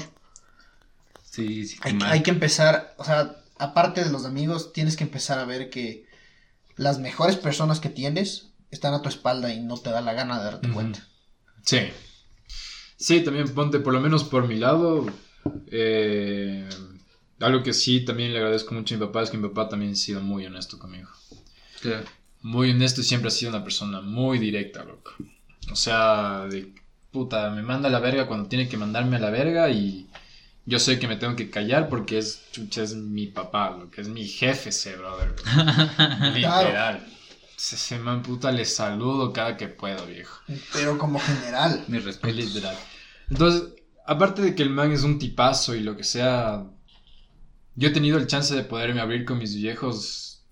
Sí, 1.28 1.66
sí, 1.66 1.78
Hay, 1.82 1.99
hay 2.05 2.22
que 2.22 2.30
empezar, 2.30 2.95
o 2.97 3.05
sea, 3.05 3.36
aparte 3.59 4.05
de 4.05 4.11
los 4.12 4.24
amigos, 4.24 4.72
tienes 4.72 4.97
que 4.97 5.05
empezar 5.05 5.38
a 5.40 5.45
ver 5.45 5.68
que 5.68 6.07
las 6.76 7.01
mejores 7.01 7.36
personas 7.36 7.80
que 7.80 7.88
tienes 7.88 8.51
están 8.70 8.95
a 8.95 9.03
tu 9.03 9.09
espalda 9.09 9.53
y 9.53 9.61
no 9.61 9.76
te 9.78 9.90
da 9.90 10.01
la 10.01 10.12
gana 10.14 10.38
de 10.38 10.45
darte 10.45 10.70
cuenta. 10.70 11.07
Sí. 11.64 11.80
Sí, 12.97 13.20
también 13.22 13.53
ponte, 13.53 13.80
por 13.80 13.93
lo 13.93 14.01
menos 14.01 14.22
por 14.24 14.47
mi 14.47 14.57
lado, 14.57 15.07
eh, 15.66 16.68
algo 17.43 17.62
que 17.62 17.72
sí 17.72 18.05
también 18.05 18.32
le 18.32 18.38
agradezco 18.38 18.74
mucho 18.74 18.95
a 18.95 18.99
mi 18.99 19.07
papá 19.07 19.22
es 19.22 19.30
que 19.30 19.36
mi 19.38 19.49
papá 19.49 19.68
también 19.68 19.93
ha 19.93 19.97
sido 19.97 20.20
muy 20.20 20.47
honesto 20.47 20.78
conmigo. 20.78 21.09
Claro. 21.80 22.05
Muy 22.43 22.70
honesto 22.70 23.01
y 23.01 23.05
siempre 23.05 23.28
ha 23.28 23.30
sido 23.30 23.51
una 23.51 23.62
persona 23.64 24.01
muy 24.01 24.38
directa, 24.38 24.84
loco. 24.84 25.12
O 25.70 25.76
sea, 25.76 26.47
de 26.51 26.72
puta, 27.11 27.51
me 27.51 27.62
manda 27.62 27.88
a 27.88 27.93
la 27.93 28.01
verga 28.01 28.26
cuando 28.26 28.49
tiene 28.49 28.68
que 28.68 28.76
mandarme 28.76 29.16
a 29.16 29.20
la 29.20 29.30
verga 29.30 29.70
y 29.70 30.09
yo 30.64 30.78
sé 30.78 30.99
que 30.99 31.09
me 31.09 31.16
tengo 31.16 31.36
que 31.36 31.51
callar 31.51 31.88
porque 31.88 32.18
es, 32.18 32.43
chucha, 32.53 32.82
es 32.82 32.95
mi 32.95 33.26
papá, 33.26 33.76
lo 33.78 33.90
que 33.90 34.01
es 34.01 34.09
mi 34.09 34.26
jefe 34.26 34.70
ese, 34.70 34.97
brother. 34.97 35.34
Literal. 36.34 37.07
Ese 37.57 37.76
ese 37.76 37.99
man 37.99 38.22
puta 38.22 38.51
le 38.51 38.64
saludo 38.64 39.32
cada 39.32 39.57
que 39.57 39.68
puedo, 39.68 40.05
viejo. 40.07 40.40
Pero 40.72 40.99
como 40.99 41.20
general. 41.20 41.84
Mi 41.88 41.99
Es 41.99 42.05
respeto. 42.05 42.34
literal. 42.34 42.76
Entonces, 43.30 43.70
aparte 44.07 44.43
de 44.43 44.55
que 44.55 44.62
el 44.62 44.70
man 44.70 44.90
es 44.93 45.03
un 45.05 45.18
tipazo 45.18 45.74
y 45.74 45.80
lo 45.80 45.97
que 45.97 46.05
sea, 46.05 46.64
yo 47.75 47.89
he 47.89 47.93
tenido 47.93 48.18
el 48.18 48.27
chance 48.27 48.55
de 48.55 48.64
poderme 48.64 49.01
abrir 49.01 49.25
con 49.25 49.39
mis 49.39 49.55
viejos 49.57 50.45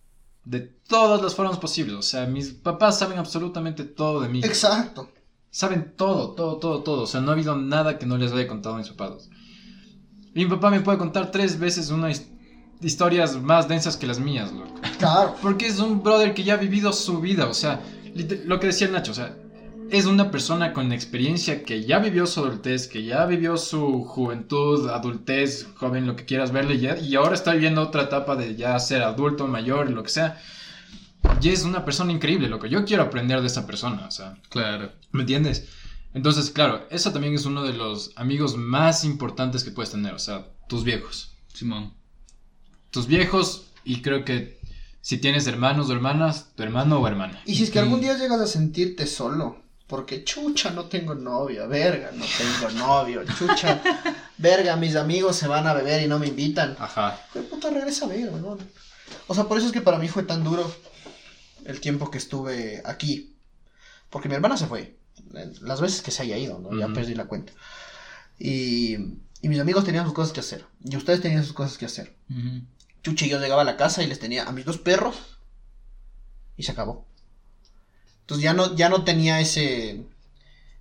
de 0.44 0.60
todas 0.60 1.20
las 1.22 1.34
formas 1.34 1.58
posibles. 1.58 1.96
O 1.96 2.02
sea, 2.02 2.26
mis 2.26 2.48
papás 2.48 2.98
saben 2.98 3.18
absolutamente 3.18 3.84
todo 3.84 4.20
de 4.20 4.28
mí. 4.28 4.40
Exacto. 4.42 5.10
Saben 5.50 5.94
todo, 5.96 6.30
todo, 6.32 6.58
todo, 6.58 6.82
todo. 6.82 7.02
O 7.02 7.06
sea, 7.06 7.20
no 7.20 7.30
ha 7.30 7.34
habido 7.34 7.56
nada 7.56 7.98
que 7.98 8.06
no 8.06 8.16
les 8.16 8.32
haya 8.32 8.46
contado 8.46 8.76
a 8.76 8.78
mis 8.78 8.88
papás. 8.88 9.28
Y 10.34 10.44
mi 10.44 10.46
papá 10.46 10.70
me 10.70 10.80
puede 10.80 10.98
contar 10.98 11.30
tres 11.30 11.58
veces 11.58 11.90
unas 11.90 12.26
historias 12.80 13.40
más 13.40 13.68
densas 13.68 13.96
que 13.96 14.06
las 14.06 14.20
mías, 14.20 14.52
loco. 14.52 14.74
Claro. 14.98 15.34
Porque 15.42 15.66
es 15.66 15.78
un 15.80 16.02
brother 16.02 16.34
que 16.34 16.44
ya 16.44 16.54
ha 16.54 16.56
vivido 16.56 16.92
su 16.92 17.20
vida, 17.20 17.46
o 17.46 17.54
sea, 17.54 17.82
lo 18.44 18.60
que 18.60 18.68
decía 18.68 18.86
el 18.86 18.92
Nacho, 18.92 19.12
o 19.12 19.14
sea, 19.14 19.36
es 19.92 20.06
una 20.06 20.30
persona 20.30 20.72
con 20.72 20.92
experiencia 20.92 21.62
que 21.62 21.84
ya 21.84 21.98
vivió 21.98 22.26
su 22.26 22.40
adultez, 22.40 22.88
que 22.88 23.04
ya 23.04 23.26
vivió 23.26 23.56
su 23.56 24.04
juventud, 24.04 24.88
adultez, 24.88 25.68
joven, 25.76 26.06
lo 26.06 26.16
que 26.16 26.24
quieras 26.24 26.52
verle, 26.52 26.78
ya, 26.78 26.96
y 26.98 27.14
ahora 27.16 27.34
está 27.34 27.52
viviendo 27.52 27.82
otra 27.82 28.02
etapa 28.04 28.36
de 28.36 28.56
ya 28.56 28.78
ser 28.78 29.02
adulto, 29.02 29.46
mayor, 29.46 29.90
lo 29.90 30.02
que 30.02 30.08
sea. 30.10 30.40
Y 31.42 31.48
es 31.50 31.64
una 31.64 31.84
persona 31.84 32.12
increíble, 32.12 32.48
loco. 32.48 32.66
Yo 32.66 32.84
quiero 32.84 33.02
aprender 33.02 33.40
de 33.40 33.46
esa 33.46 33.66
persona, 33.66 34.06
o 34.06 34.10
sea, 34.10 34.36
Claro. 34.48 34.92
¿me 35.12 35.20
entiendes? 35.22 35.68
Entonces, 36.14 36.50
claro, 36.50 36.86
eso 36.90 37.12
también 37.12 37.34
es 37.34 37.44
uno 37.46 37.62
de 37.62 37.72
los 37.72 38.10
amigos 38.16 38.56
más 38.56 39.04
importantes 39.04 39.62
que 39.64 39.70
puedes 39.70 39.90
tener, 39.92 40.12
o 40.14 40.18
sea, 40.18 40.46
tus 40.68 40.82
viejos 40.84 41.36
Simón. 41.54 41.94
tus 42.90 43.06
viejos 43.06 43.66
y 43.84 44.02
creo 44.02 44.24
que 44.24 44.58
si 45.02 45.18
tienes 45.18 45.46
hermanos 45.46 45.88
o 45.88 45.92
hermanas, 45.92 46.50
tu 46.56 46.62
hermano 46.62 46.98
o 46.98 47.06
hermana. 47.06 47.40
Y 47.46 47.54
si 47.54 47.62
es 47.64 47.70
que 47.70 47.78
algún 47.78 48.00
día 48.00 48.18
llegas 48.18 48.40
a 48.40 48.46
sentirte 48.46 49.06
solo, 49.06 49.59
porque 49.90 50.22
chucha, 50.22 50.70
no 50.70 50.84
tengo 50.84 51.16
novia, 51.16 51.66
verga, 51.66 52.12
no 52.14 52.24
tengo 52.38 52.70
novio, 52.78 53.24
chucha, 53.36 53.82
verga, 54.38 54.76
mis 54.76 54.94
amigos 54.94 55.34
se 55.34 55.48
van 55.48 55.66
a 55.66 55.74
beber 55.74 56.00
y 56.00 56.06
no 56.06 56.20
me 56.20 56.28
invitan. 56.28 56.76
Ajá. 56.78 57.20
¿Qué 57.32 57.40
puta 57.40 57.70
regresa 57.70 58.04
a 58.04 58.08
ver, 58.08 58.28
weón? 58.30 58.60
O 59.26 59.34
sea, 59.34 59.44
por 59.48 59.58
eso 59.58 59.66
es 59.66 59.72
que 59.72 59.80
para 59.80 59.98
mí 59.98 60.06
fue 60.06 60.22
tan 60.22 60.44
duro 60.44 60.72
el 61.64 61.80
tiempo 61.80 62.08
que 62.08 62.18
estuve 62.18 62.80
aquí. 62.84 63.34
Porque 64.10 64.28
mi 64.28 64.36
hermana 64.36 64.56
se 64.56 64.66
fue. 64.68 64.96
Las 65.60 65.80
veces 65.80 66.02
que 66.02 66.12
se 66.12 66.22
haya 66.22 66.38
ido, 66.38 66.60
¿no? 66.60 66.78
Ya 66.78 66.86
Ujú. 66.86 66.94
perdí 66.94 67.14
la 67.16 67.24
cuenta. 67.24 67.52
Y, 68.38 68.94
y 69.42 69.48
mis 69.48 69.58
amigos 69.58 69.84
tenían 69.84 70.04
sus 70.04 70.14
cosas 70.14 70.32
que 70.32 70.40
hacer. 70.40 70.66
Y 70.84 70.96
ustedes 70.96 71.20
tenían 71.20 71.42
sus 71.44 71.52
cosas 71.52 71.76
que 71.78 71.86
hacer. 71.86 72.14
Ujú. 72.30 72.62
Chucha, 73.02 73.26
yo 73.26 73.40
llegaba 73.40 73.62
a 73.62 73.64
la 73.64 73.76
casa 73.76 74.04
y 74.04 74.06
les 74.06 74.20
tenía 74.20 74.44
a 74.44 74.52
mis 74.52 74.64
dos 74.64 74.78
perros. 74.78 75.16
Y 76.56 76.62
se 76.62 76.70
acabó. 76.72 77.09
Entonces 78.30 78.44
ya 78.44 78.54
no, 78.54 78.76
ya 78.76 78.88
no 78.88 79.02
tenía 79.02 79.40
ese, 79.40 80.06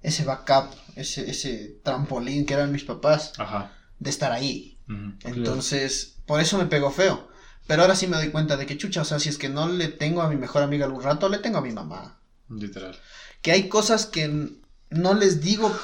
ese 0.03 0.23
backup, 0.23 0.71
ese, 0.95 1.27
ese 1.31 1.79
trampolín 1.83 2.45
que 2.45 2.53
eran 2.53 2.71
mis 2.71 2.83
papás 2.83 3.33
Ajá. 3.39 3.73
de 3.97 4.11
estar 4.11 4.31
ahí. 4.31 4.77
Entonces, 5.23 6.17
por 6.27 6.41
eso 6.41 6.59
me 6.59 6.67
pegó 6.67 6.91
feo. 6.91 7.27
Pero 7.65 7.81
ahora 7.81 7.95
sí 7.95 8.05
me 8.05 8.17
doy 8.17 8.29
cuenta 8.29 8.55
de 8.55 8.67
que, 8.67 8.77
chucha, 8.77 9.01
o 9.01 9.05
sea, 9.05 9.17
si 9.17 9.29
es 9.29 9.39
que 9.39 9.49
no 9.49 9.67
le 9.67 9.87
tengo 9.87 10.21
a 10.21 10.29
mi 10.29 10.35
mejor 10.35 10.61
amiga 10.61 10.85
algún 10.85 11.01
rato, 11.01 11.27
le 11.27 11.39
tengo 11.39 11.57
a 11.57 11.61
mi 11.61 11.71
mamá. 11.71 12.19
Literal. 12.49 12.95
Que 13.41 13.51
hay 13.51 13.67
cosas 13.67 14.05
que 14.05 14.51
no 14.91 15.13
les 15.15 15.41
digo, 15.41 15.75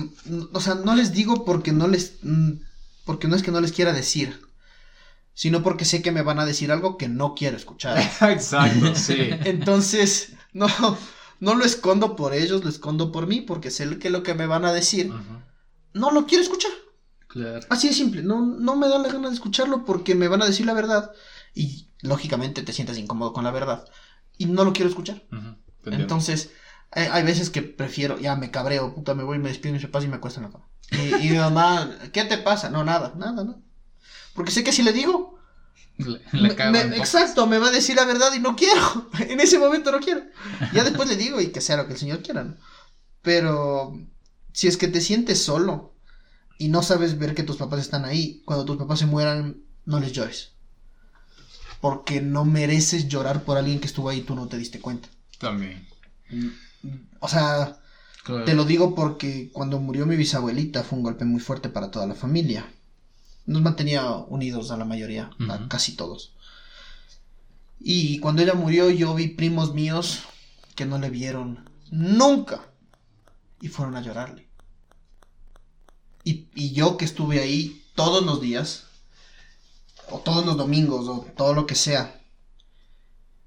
o 0.52 0.60
sea, 0.60 0.74
no 0.74 0.94
les 0.94 1.12
digo 1.12 1.46
porque 1.46 1.72
no 1.72 1.88
les, 1.88 2.18
porque 3.06 3.28
no 3.28 3.36
es 3.36 3.42
que 3.42 3.50
no 3.50 3.62
les 3.62 3.72
quiera 3.72 3.94
decir, 3.94 4.42
sino 5.32 5.62
porque 5.62 5.86
sé 5.86 6.02
que 6.02 6.12
me 6.12 6.22
van 6.22 6.38
a 6.38 6.44
decir 6.44 6.70
algo 6.70 6.98
que 6.98 7.08
no 7.08 7.34
quiero 7.34 7.56
escuchar. 7.56 7.98
Exacto, 8.30 8.94
sí. 8.94 9.30
Entonces, 9.44 10.34
no, 10.54 10.66
no 11.40 11.54
lo 11.54 11.64
escondo 11.64 12.16
por 12.16 12.32
ellos, 12.32 12.64
lo 12.64 12.70
escondo 12.70 13.12
por 13.12 13.26
mí, 13.26 13.42
porque 13.42 13.70
sé 13.70 13.98
que 13.98 14.08
lo 14.08 14.22
que 14.22 14.34
me 14.34 14.46
van 14.46 14.64
a 14.64 14.72
decir, 14.72 15.12
no 15.92 16.10
lo 16.10 16.26
quiero 16.26 16.42
escuchar. 16.42 16.70
Claro. 17.28 17.66
Así 17.68 17.88
de 17.88 17.94
simple, 17.94 18.22
no, 18.22 18.40
no 18.40 18.76
me 18.76 18.88
da 18.88 18.98
la 18.98 19.08
gana 19.08 19.28
de 19.28 19.34
escucharlo 19.34 19.84
porque 19.84 20.14
me 20.14 20.28
van 20.28 20.40
a 20.40 20.46
decir 20.46 20.64
la 20.66 20.72
verdad 20.72 21.12
y 21.52 21.88
lógicamente 22.00 22.62
te 22.62 22.72
sientes 22.72 22.96
incómodo 22.96 23.32
con 23.32 23.44
la 23.44 23.50
verdad 23.50 23.88
y 24.38 24.46
no 24.46 24.64
lo 24.64 24.72
quiero 24.72 24.88
escuchar. 24.88 25.22
Entonces, 25.84 26.52
hay, 26.92 27.08
hay 27.10 27.22
veces 27.24 27.50
que 27.50 27.62
prefiero, 27.62 28.18
ya 28.18 28.36
me 28.36 28.50
cabreo, 28.50 28.94
puta, 28.94 29.14
me 29.14 29.24
voy, 29.24 29.38
me 29.38 29.48
despido 29.48 29.72
de 29.72 29.78
mis 29.78 29.86
papás 29.86 30.04
y 30.04 30.08
me 30.08 30.16
acuesto 30.16 30.40
en 30.40 30.46
la 30.46 30.52
cama. 30.52 30.68
Y, 30.92 31.26
y 31.26 31.30
mi 31.30 31.38
mamá, 31.38 31.90
¿qué 32.12 32.24
te 32.24 32.38
pasa? 32.38 32.70
No, 32.70 32.84
nada, 32.84 33.14
nada, 33.16 33.44
nada. 33.44 33.58
Porque 34.34 34.52
sé 34.52 34.62
que 34.62 34.72
si 34.72 34.82
le 34.82 34.92
digo, 34.92 35.33
Le, 35.98 36.20
me- 36.32 36.40
le 36.48 36.56
cago 36.56 36.72
me- 36.72 36.84
un 36.84 36.90
poco. 36.90 37.02
exacto, 37.02 37.46
me 37.46 37.58
va 37.58 37.68
a 37.68 37.72
decir 37.72 37.94
la 37.96 38.04
verdad 38.04 38.32
y 38.34 38.40
no 38.40 38.56
quiero. 38.56 39.10
en 39.28 39.38
ese 39.40 39.58
momento 39.58 39.92
no 39.92 40.00
quiero. 40.00 40.22
Ya 40.72 40.82
después 40.84 41.08
le 41.08 41.16
digo 41.16 41.40
y 41.40 41.48
que 41.52 41.60
sea 41.60 41.76
lo 41.76 41.86
que 41.86 41.92
el 41.94 41.98
Señor 41.98 42.22
quiera, 42.22 42.44
¿no? 42.44 42.56
Pero 43.22 43.98
si 44.52 44.66
es 44.68 44.76
que 44.76 44.88
te 44.88 45.00
sientes 45.00 45.42
solo 45.42 45.94
y 46.58 46.68
no 46.68 46.82
sabes 46.82 47.18
ver 47.18 47.34
que 47.34 47.42
tus 47.42 47.56
papás 47.56 47.80
están 47.80 48.04
ahí, 48.04 48.42
cuando 48.44 48.64
tus 48.64 48.76
papás 48.76 48.98
se 48.98 49.06
mueran, 49.06 49.62
no 49.86 50.00
les 50.00 50.12
llores. 50.12 50.52
Porque 51.80 52.20
no 52.20 52.44
mereces 52.44 53.08
llorar 53.08 53.42
por 53.44 53.58
alguien 53.58 53.78
que 53.80 53.86
estuvo 53.86 54.08
ahí 54.08 54.18
y 54.18 54.22
tú 54.22 54.34
no 54.34 54.48
te 54.48 54.56
diste 54.56 54.80
cuenta. 54.80 55.08
También. 55.38 55.86
O 57.20 57.28
sea, 57.28 57.78
Claro. 58.24 58.44
te 58.46 58.54
lo 58.54 58.64
digo 58.64 58.94
porque 58.94 59.50
cuando 59.52 59.78
murió 59.80 60.06
mi 60.06 60.16
bisabuelita 60.16 60.82
fue 60.82 60.96
un 60.98 61.04
golpe 61.04 61.26
muy 61.26 61.40
fuerte 61.40 61.68
para 61.68 61.90
toda 61.90 62.06
la 62.06 62.14
familia. 62.14 62.66
Nos 63.46 63.62
mantenía 63.62 64.10
unidos 64.10 64.70
a 64.70 64.76
la 64.76 64.84
mayoría, 64.84 65.30
a 65.48 65.68
casi 65.68 65.96
todos. 65.96 66.34
Y 67.78 68.18
cuando 68.20 68.42
ella 68.42 68.54
murió 68.54 68.90
yo 68.90 69.14
vi 69.14 69.28
primos 69.28 69.74
míos 69.74 70.22
que 70.74 70.86
no 70.86 70.98
le 70.98 71.10
vieron 71.10 71.68
nunca 71.90 72.70
y 73.60 73.68
fueron 73.68 73.96
a 73.96 74.00
llorarle. 74.00 74.48
Y, 76.24 76.48
y 76.54 76.72
yo 76.72 76.96
que 76.96 77.04
estuve 77.04 77.40
ahí 77.40 77.82
todos 77.94 78.24
los 78.24 78.40
días, 78.40 78.84
o 80.10 80.18
todos 80.18 80.44
los 80.44 80.56
domingos, 80.56 81.08
o 81.08 81.26
todo 81.36 81.54
lo 81.54 81.66
que 81.66 81.74
sea, 81.74 82.20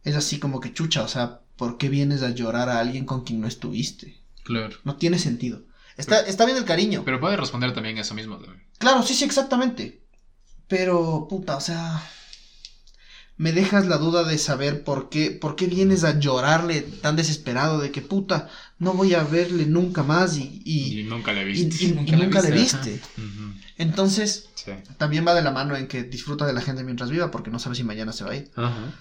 es 0.04 0.16
así 0.16 0.40
como 0.40 0.60
que 0.60 0.74
chucha, 0.74 1.04
o 1.04 1.08
sea, 1.08 1.42
¿por 1.56 1.78
qué 1.78 1.90
vienes 1.90 2.22
a 2.22 2.30
llorar 2.30 2.70
a 2.70 2.80
alguien 2.80 3.06
con 3.06 3.24
quien 3.24 3.42
no 3.42 3.48
estuviste? 3.48 4.22
Claro. 4.44 4.78
No 4.84 4.96
tiene 4.96 5.20
sentido. 5.20 5.64
Está, 5.98 6.20
está 6.22 6.46
bien 6.46 6.58
el 6.58 6.66
cariño. 6.66 7.02
Pero 7.06 7.20
puede 7.20 7.38
responder 7.38 7.74
también 7.74 7.98
eso 7.98 8.14
mismo. 8.14 8.38
también. 8.38 8.64
Claro, 8.78 9.04
sí, 9.04 9.14
sí, 9.14 9.26
exactamente. 9.26 10.04
Pero, 10.68 11.28
puta, 11.30 11.56
o 11.58 11.62
sea, 11.62 12.02
me 13.38 13.52
dejas 13.52 13.88
la 13.88 13.98
duda 13.98 14.24
de 14.24 14.38
saber 14.38 14.84
por 14.84 15.10
qué, 15.10 15.32
por 15.32 15.56
qué 15.56 15.66
vienes 15.68 16.04
a 16.04 16.20
llorarle 16.20 16.82
tan 16.82 17.16
desesperado 17.16 17.80
de 17.80 17.92
que, 17.92 18.02
puta, 18.02 18.50
no 18.80 18.94
voy 18.94 19.14
a 19.16 19.24
verle 19.24 19.66
nunca 19.66 20.04
más 20.04 20.38
y, 20.38 20.62
y, 20.66 21.00
Y 21.02 21.04
nunca 21.04 21.34
le 21.34 21.44
viste. 21.46 21.84
y- 21.84 21.88
y 21.90 21.92
Nunca 21.94 22.16
nunca, 22.18 22.42
le 22.42 22.50
le 22.50 22.56
viste, 22.56 23.02
Entonces, 23.78 24.50
Sí. 24.56 24.72
también 24.98 25.26
va 25.26 25.34
de 25.34 25.42
la 25.44 25.52
mano 25.52 25.76
en 25.76 25.88
que 25.88 26.04
disfruta 26.04 26.46
de 26.46 26.54
la 26.54 26.62
gente 26.62 26.84
mientras 26.84 27.10
viva 27.10 27.32
porque 27.32 27.50
no 27.52 27.60
sabe 27.60 27.76
si 27.76 27.84
mañana 27.84 28.12
se 28.14 28.24
va 28.24 28.32
a 28.32 28.36
ir. 28.36 28.52
Ajá. 28.56 28.94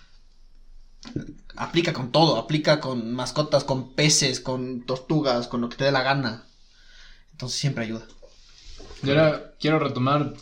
Aplica 1.56 1.92
con 1.92 2.10
todo, 2.12 2.36
aplica 2.36 2.80
con 2.80 3.14
mascotas, 3.14 3.64
con 3.64 3.94
peces, 3.94 4.40
con 4.40 4.82
tortugas, 4.82 5.46
con 5.48 5.60
lo 5.60 5.68
que 5.68 5.76
te 5.76 5.84
dé 5.84 5.92
la 5.92 6.02
gana. 6.02 6.45
Entonces 7.36 7.60
siempre 7.60 7.84
ayuda. 7.84 8.06
Y 9.02 9.10
ahora 9.10 9.54
quiero 9.60 9.78
retomar 9.78 10.32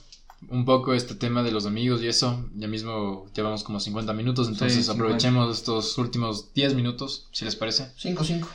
un 0.49 0.65
poco 0.65 0.95
este 0.95 1.17
tema 1.17 1.43
de 1.43 1.51
los 1.51 1.67
amigos 1.67 2.01
y 2.01 2.07
eso. 2.07 2.49
Ya 2.55 2.69
mismo 2.69 3.27
llevamos 3.35 3.65
como 3.65 3.81
50 3.81 4.13
minutos, 4.13 4.47
entonces 4.47 4.87
50. 4.87 4.93
aprovechemos 4.93 5.59
estos 5.59 5.99
últimos 5.99 6.55
10 6.55 6.75
minutos, 6.75 7.29
si 7.33 7.45
les 7.45 7.57
parece. 7.57 7.93
5-5. 7.97 8.47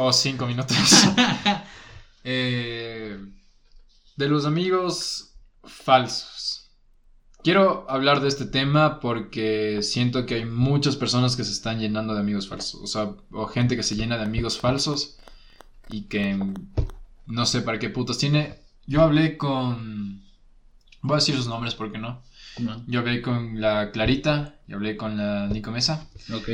o 0.00 0.12
5 0.12 0.46
minutos. 0.46 0.76
Eh, 2.24 3.16
de 4.16 4.28
los 4.28 4.44
amigos 4.44 5.30
falsos. 5.64 6.72
Quiero 7.42 7.86
hablar 7.88 8.20
de 8.20 8.28
este 8.28 8.44
tema 8.44 9.00
porque 9.00 9.82
siento 9.82 10.26
que 10.26 10.34
hay 10.34 10.44
muchas 10.44 10.96
personas 10.96 11.36
que 11.36 11.44
se 11.44 11.52
están 11.52 11.78
llenando 11.78 12.12
de 12.12 12.20
amigos 12.20 12.48
falsos. 12.48 12.82
O 12.82 12.86
sea, 12.86 13.14
o 13.30 13.46
gente 13.46 13.76
que 13.76 13.82
se 13.84 13.94
llena 13.94 14.18
de 14.18 14.24
amigos 14.24 14.58
falsos 14.58 15.16
y 15.88 16.02
que 16.02 16.36
no 17.28 17.46
sé 17.46 17.62
para 17.62 17.78
qué 17.78 17.90
putas 17.90 18.18
tiene. 18.18 18.56
Yo 18.86 19.02
hablé 19.02 19.36
con... 19.36 20.22
Voy 21.02 21.14
a 21.14 21.16
decir 21.16 21.36
sus 21.36 21.46
nombres 21.46 21.74
porque 21.74 21.98
no. 21.98 22.22
No. 22.58 22.82
Yo 22.88 23.00
hablé 23.00 23.22
con 23.22 23.60
la 23.60 23.92
Clarita 23.92 24.56
y 24.66 24.72
hablé 24.72 24.96
con 24.96 25.16
la 25.16 25.46
Nico 25.46 25.70
Mesa. 25.70 26.08
Ok, 26.34 26.48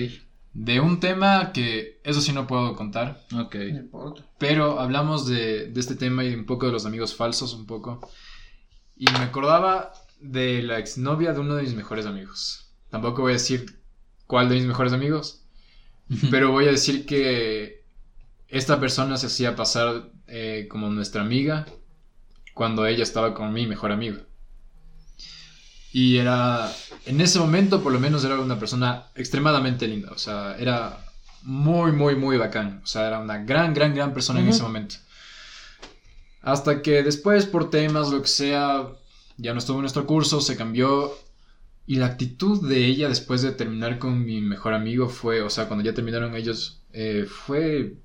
De 0.52 0.80
un 0.80 1.00
tema 1.00 1.52
que 1.52 2.00
eso 2.04 2.20
sí 2.20 2.32
no 2.32 2.46
puedo 2.46 2.76
contar. 2.76 3.24
ok. 3.34 3.54
No 3.54 3.80
importa. 3.80 4.22
Pero 4.38 4.80
hablamos 4.80 5.26
de, 5.26 5.68
de 5.68 5.80
este 5.80 5.94
tema 5.94 6.24
y 6.24 6.34
un 6.34 6.44
poco 6.44 6.66
de 6.66 6.72
los 6.72 6.84
amigos 6.84 7.14
falsos, 7.14 7.54
un 7.54 7.66
poco. 7.66 8.06
Y 8.96 9.06
me 9.12 9.18
acordaba 9.18 9.92
de 10.20 10.62
la 10.62 10.78
exnovia 10.78 11.32
de 11.32 11.40
uno 11.40 11.54
de 11.54 11.62
mis 11.62 11.74
mejores 11.74 12.06
amigos. 12.06 12.70
Tampoco 12.90 13.22
voy 13.22 13.32
a 13.32 13.34
decir 13.34 13.80
cuál 14.26 14.48
de 14.48 14.56
mis 14.56 14.66
mejores 14.66 14.92
amigos, 14.92 15.42
pero 16.30 16.52
voy 16.52 16.66
a 16.66 16.70
decir 16.70 17.06
que 17.06 17.84
esta 18.48 18.78
persona 18.78 19.16
se 19.16 19.26
hacía 19.26 19.56
pasar 19.56 20.10
eh, 20.26 20.66
como 20.70 20.88
nuestra 20.90 21.22
amiga 21.22 21.66
cuando 22.54 22.86
ella 22.86 23.02
estaba 23.02 23.34
con 23.34 23.52
mi 23.52 23.66
mejor 23.66 23.92
amigo. 23.92 24.18
Y 25.92 26.16
era, 26.16 26.72
en 27.06 27.20
ese 27.20 27.38
momento 27.38 27.82
por 27.82 27.92
lo 27.92 28.00
menos 28.00 28.24
era 28.24 28.40
una 28.40 28.58
persona 28.58 29.06
extremadamente 29.14 29.86
linda, 29.86 30.10
o 30.10 30.18
sea, 30.18 30.56
era 30.58 30.98
muy, 31.42 31.92
muy, 31.92 32.16
muy 32.16 32.36
bacán, 32.36 32.80
o 32.82 32.86
sea, 32.86 33.06
era 33.06 33.20
una 33.20 33.38
gran, 33.38 33.74
gran, 33.74 33.94
gran 33.94 34.12
persona 34.12 34.40
en 34.40 34.48
ese 34.48 34.62
momento. 34.62 34.96
Hasta 36.40 36.82
que 36.82 37.02
después 37.02 37.46
por 37.46 37.70
temas, 37.70 38.10
lo 38.10 38.22
que 38.22 38.28
sea, 38.28 38.88
ya 39.36 39.52
no 39.52 39.58
estuvo 39.58 39.76
en 39.76 39.82
nuestro 39.82 40.06
curso, 40.06 40.40
se 40.40 40.56
cambió 40.56 41.14
y 41.86 41.96
la 41.96 42.06
actitud 42.06 42.66
de 42.66 42.86
ella 42.86 43.08
después 43.08 43.42
de 43.42 43.52
terminar 43.52 43.98
con 43.98 44.24
mi 44.24 44.40
mejor 44.40 44.74
amigo 44.74 45.08
fue, 45.08 45.42
o 45.42 45.50
sea, 45.50 45.68
cuando 45.68 45.84
ya 45.84 45.94
terminaron 45.94 46.34
ellos, 46.34 46.82
eh, 46.92 47.26
fue... 47.28 47.98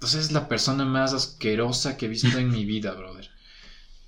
Entonces 0.00 0.24
es 0.24 0.32
la 0.32 0.48
persona 0.48 0.86
más 0.86 1.12
asquerosa 1.12 1.98
que 1.98 2.06
he 2.06 2.08
visto 2.08 2.38
en 2.38 2.50
mi 2.50 2.64
vida, 2.64 2.94
brother. 2.94 3.28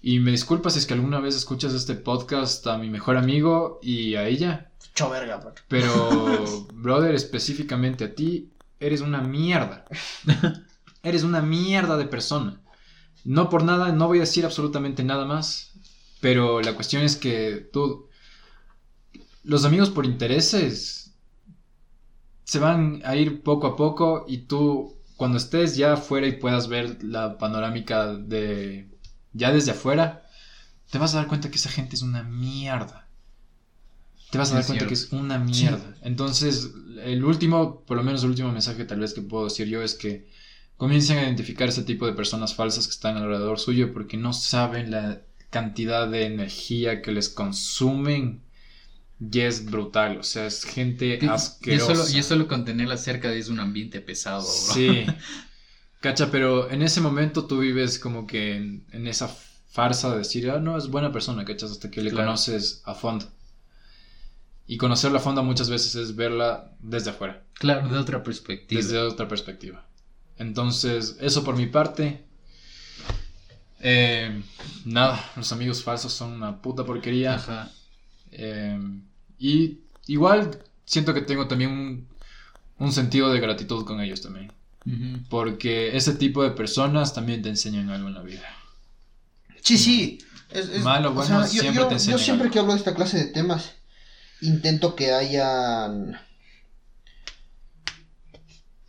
Y 0.01 0.21
me 0.21 0.31
disculpas 0.31 0.73
si 0.73 0.79
es 0.79 0.87
que 0.87 0.95
alguna 0.95 1.21
vez 1.21 1.37
escuchas 1.37 1.75
este 1.75 1.95
podcast 1.97 2.67
a 2.67 2.79
mi 2.79 2.89
mejor 2.89 3.19
amigo 3.19 3.79
y 3.83 4.15
a 4.15 4.27
ella, 4.27 4.71
Cho 4.95 5.11
verga, 5.11 5.37
bro. 5.37 5.53
pero, 5.69 6.67
brother, 6.73 7.15
específicamente 7.15 8.05
a 8.05 8.15
ti, 8.15 8.51
eres 8.81 9.03
una 9.03 9.21
mierda. 9.21 9.85
eres 11.03 11.25
una 11.25 11.43
mierda 11.43 11.99
de 11.99 12.07
persona. 12.07 12.59
No 13.25 13.51
por 13.51 13.63
nada, 13.63 13.93
no 13.93 14.07
voy 14.07 14.17
a 14.17 14.23
decir 14.23 14.47
absolutamente 14.47 15.05
nada 15.05 15.27
más, 15.27 15.73
pero 16.23 16.63
la 16.63 16.75
cuestión 16.75 17.03
es 17.03 17.17
que 17.17 17.69
tú, 17.71 18.09
los 19.45 19.67
amigos 19.67 19.91
por 19.91 20.07
intereses 20.07 21.13
se 22.45 22.59
van 22.61 23.03
a 23.05 23.15
ir 23.15 23.43
poco 23.43 23.67
a 23.67 23.77
poco 23.77 24.25
y 24.27 24.39
tú, 24.39 24.97
cuando 25.17 25.39
estés 25.39 25.77
ya 25.77 25.95
afuera 25.95 26.27
y 26.27 26.33
puedas 26.33 26.69
ver 26.69 27.03
la 27.03 27.39
panorámica 27.39 28.15
de, 28.15 28.89
ya 29.33 29.53
desde 29.53 29.73
afuera, 29.73 30.27
te 30.91 30.99
vas 30.99 31.15
a 31.15 31.19
dar 31.19 31.29
cuenta 31.29 31.51
que 31.51 31.57
esa 31.57 31.71
gente 31.71 31.97
es 31.97 32.03
una 32.03 32.23
mierda. 32.23 33.09
Te 34.31 34.39
vas 34.39 34.51
a 34.51 34.55
dar 34.55 34.61
es 34.63 34.67
cuenta 34.67 34.87
que 34.87 34.95
es 34.95 35.13
una 35.13 35.39
mierda. 35.39 35.97
Entonces, 36.03 36.73
el 37.05 37.25
último, 37.25 37.85
por 37.85 37.97
lo 37.97 38.03
menos 38.03 38.23
el 38.23 38.31
último 38.31 38.51
mensaje 38.51 38.85
tal 38.85 39.01
vez 39.01 39.15
que 39.15 39.23
puedo 39.23 39.45
decir 39.45 39.69
yo 39.69 39.83
es 39.83 39.95
que 39.95 40.29
comiencen 40.77 41.19
a 41.19 41.23
identificar 41.23 41.69
ese 41.69 41.83
tipo 41.83 42.07
de 42.07 42.13
personas 42.13 42.55
falsas 42.55 42.87
que 42.87 42.93
están 42.93 43.17
alrededor 43.17 43.59
suyo 43.59 43.93
porque 43.93 44.17
no 44.17 44.33
saben 44.33 44.91
la 44.91 45.23
cantidad 45.51 46.09
de 46.09 46.25
energía 46.27 47.03
que 47.03 47.13
les 47.13 47.29
consumen 47.29 48.43
y 49.31 49.41
es 49.41 49.65
brutal. 49.65 50.19
O 50.19 50.23
sea, 50.23 50.47
es 50.47 50.65
gente 50.65 51.19
Y- 51.21 51.25
Y 51.25 51.29
asquerosa. 51.29 51.95
solo, 51.95 52.19
y 52.19 52.23
solo 52.23 52.49
con 52.49 52.65
tenerla 52.65 52.97
cerca 52.97 53.33
es 53.33 53.49
un 53.49 53.61
ambiente 53.61 54.01
pesado, 54.01 54.43
bro. 54.43 54.75
Sí. 54.75 55.07
Cacha, 56.01 56.31
pero 56.31 56.71
en 56.71 56.83
ese 56.83 57.01
momento 57.01 57.47
tú 57.47 57.61
vives 57.61 57.99
como 57.99 58.27
que 58.27 58.57
en, 58.57 58.85
en 58.93 59.07
esa 59.07 59.29
farsa 59.71 60.11
de 60.13 60.19
decir, 60.19 60.51
ah, 60.51 60.59
no, 60.59 60.77
es 60.77 60.89
buena 60.89 61.13
persona, 61.13 61.45
cachas, 61.45 61.71
hasta 61.71 61.91
que 61.91 62.03
le 62.03 62.11
Claro. 62.11 62.27
conoces 62.27 62.83
a 62.85 62.95
fondo. 62.95 63.27
Y 64.67 64.77
conocerla 64.79 65.19
a 65.19 65.23
fondo 65.23 65.43
muchas 65.43 65.71
veces 65.71 65.95
es 65.95 66.17
verla 66.17 66.73
desde 66.81 67.11
afuera, 67.11 67.45
Claro, 67.55 67.89
de 67.89 67.99
otra 67.99 68.23
perspectiva. 68.23 68.81
desde 68.81 68.99
otra 68.99 69.29
perspectiva. 69.29 69.85
Entonces, 70.39 71.17
eso 71.21 71.45
por 71.45 71.57
mi 71.57 71.67
parte. 71.67 72.25
Eh, 73.81 74.43
nada, 74.85 75.25
los 75.37 75.51
amigos 75.53 75.83
falsos 75.83 76.13
son 76.13 76.33
una 76.33 76.61
puta 76.63 76.85
porquería. 76.85 77.35
Ajá. 77.35 77.71
Eh, 78.31 78.79
y 79.49 79.81
igual 80.07 80.63
siento 80.85 81.13
que 81.15 81.21
tengo 81.23 81.49
también 81.49 81.71
un, 81.71 82.09
un 82.79 82.93
sentido 82.93 83.33
de 83.33 83.41
gratitud 83.41 83.85
con 83.85 84.01
ellos 84.01 84.21
también. 84.21 84.53
Porque 85.29 85.97
ese 85.97 86.15
tipo 86.15 86.43
de 86.43 86.51
personas 86.51 87.15
también 87.15 87.41
te 87.43 87.49
enseñan 87.49 87.89
algo 87.91 88.09
en 88.09 88.15
la 88.15 88.23
vida. 88.23 88.43
Sí, 89.61 89.79
sí. 89.79 90.19
Es, 90.51 90.69
es- 90.69 90.83
Malo, 90.83 91.11
o 91.11 91.13
bueno, 91.15 91.45
sea, 91.45 91.53
yo- 91.55 91.61
siempre 91.63 91.83
yo, 91.83 91.89
te 91.89 91.95
yo 91.95 91.97
enseñan 91.99 92.19
siempre 92.19 92.45
algo. 92.45 92.53
que 92.53 92.59
hablo 92.59 92.73
de 92.73 92.79
esta 92.79 92.95
clase 92.95 93.17
de 93.19 93.27
temas, 93.27 93.73
intento 94.41 94.97
que 94.97 95.13
hayan 95.13 96.19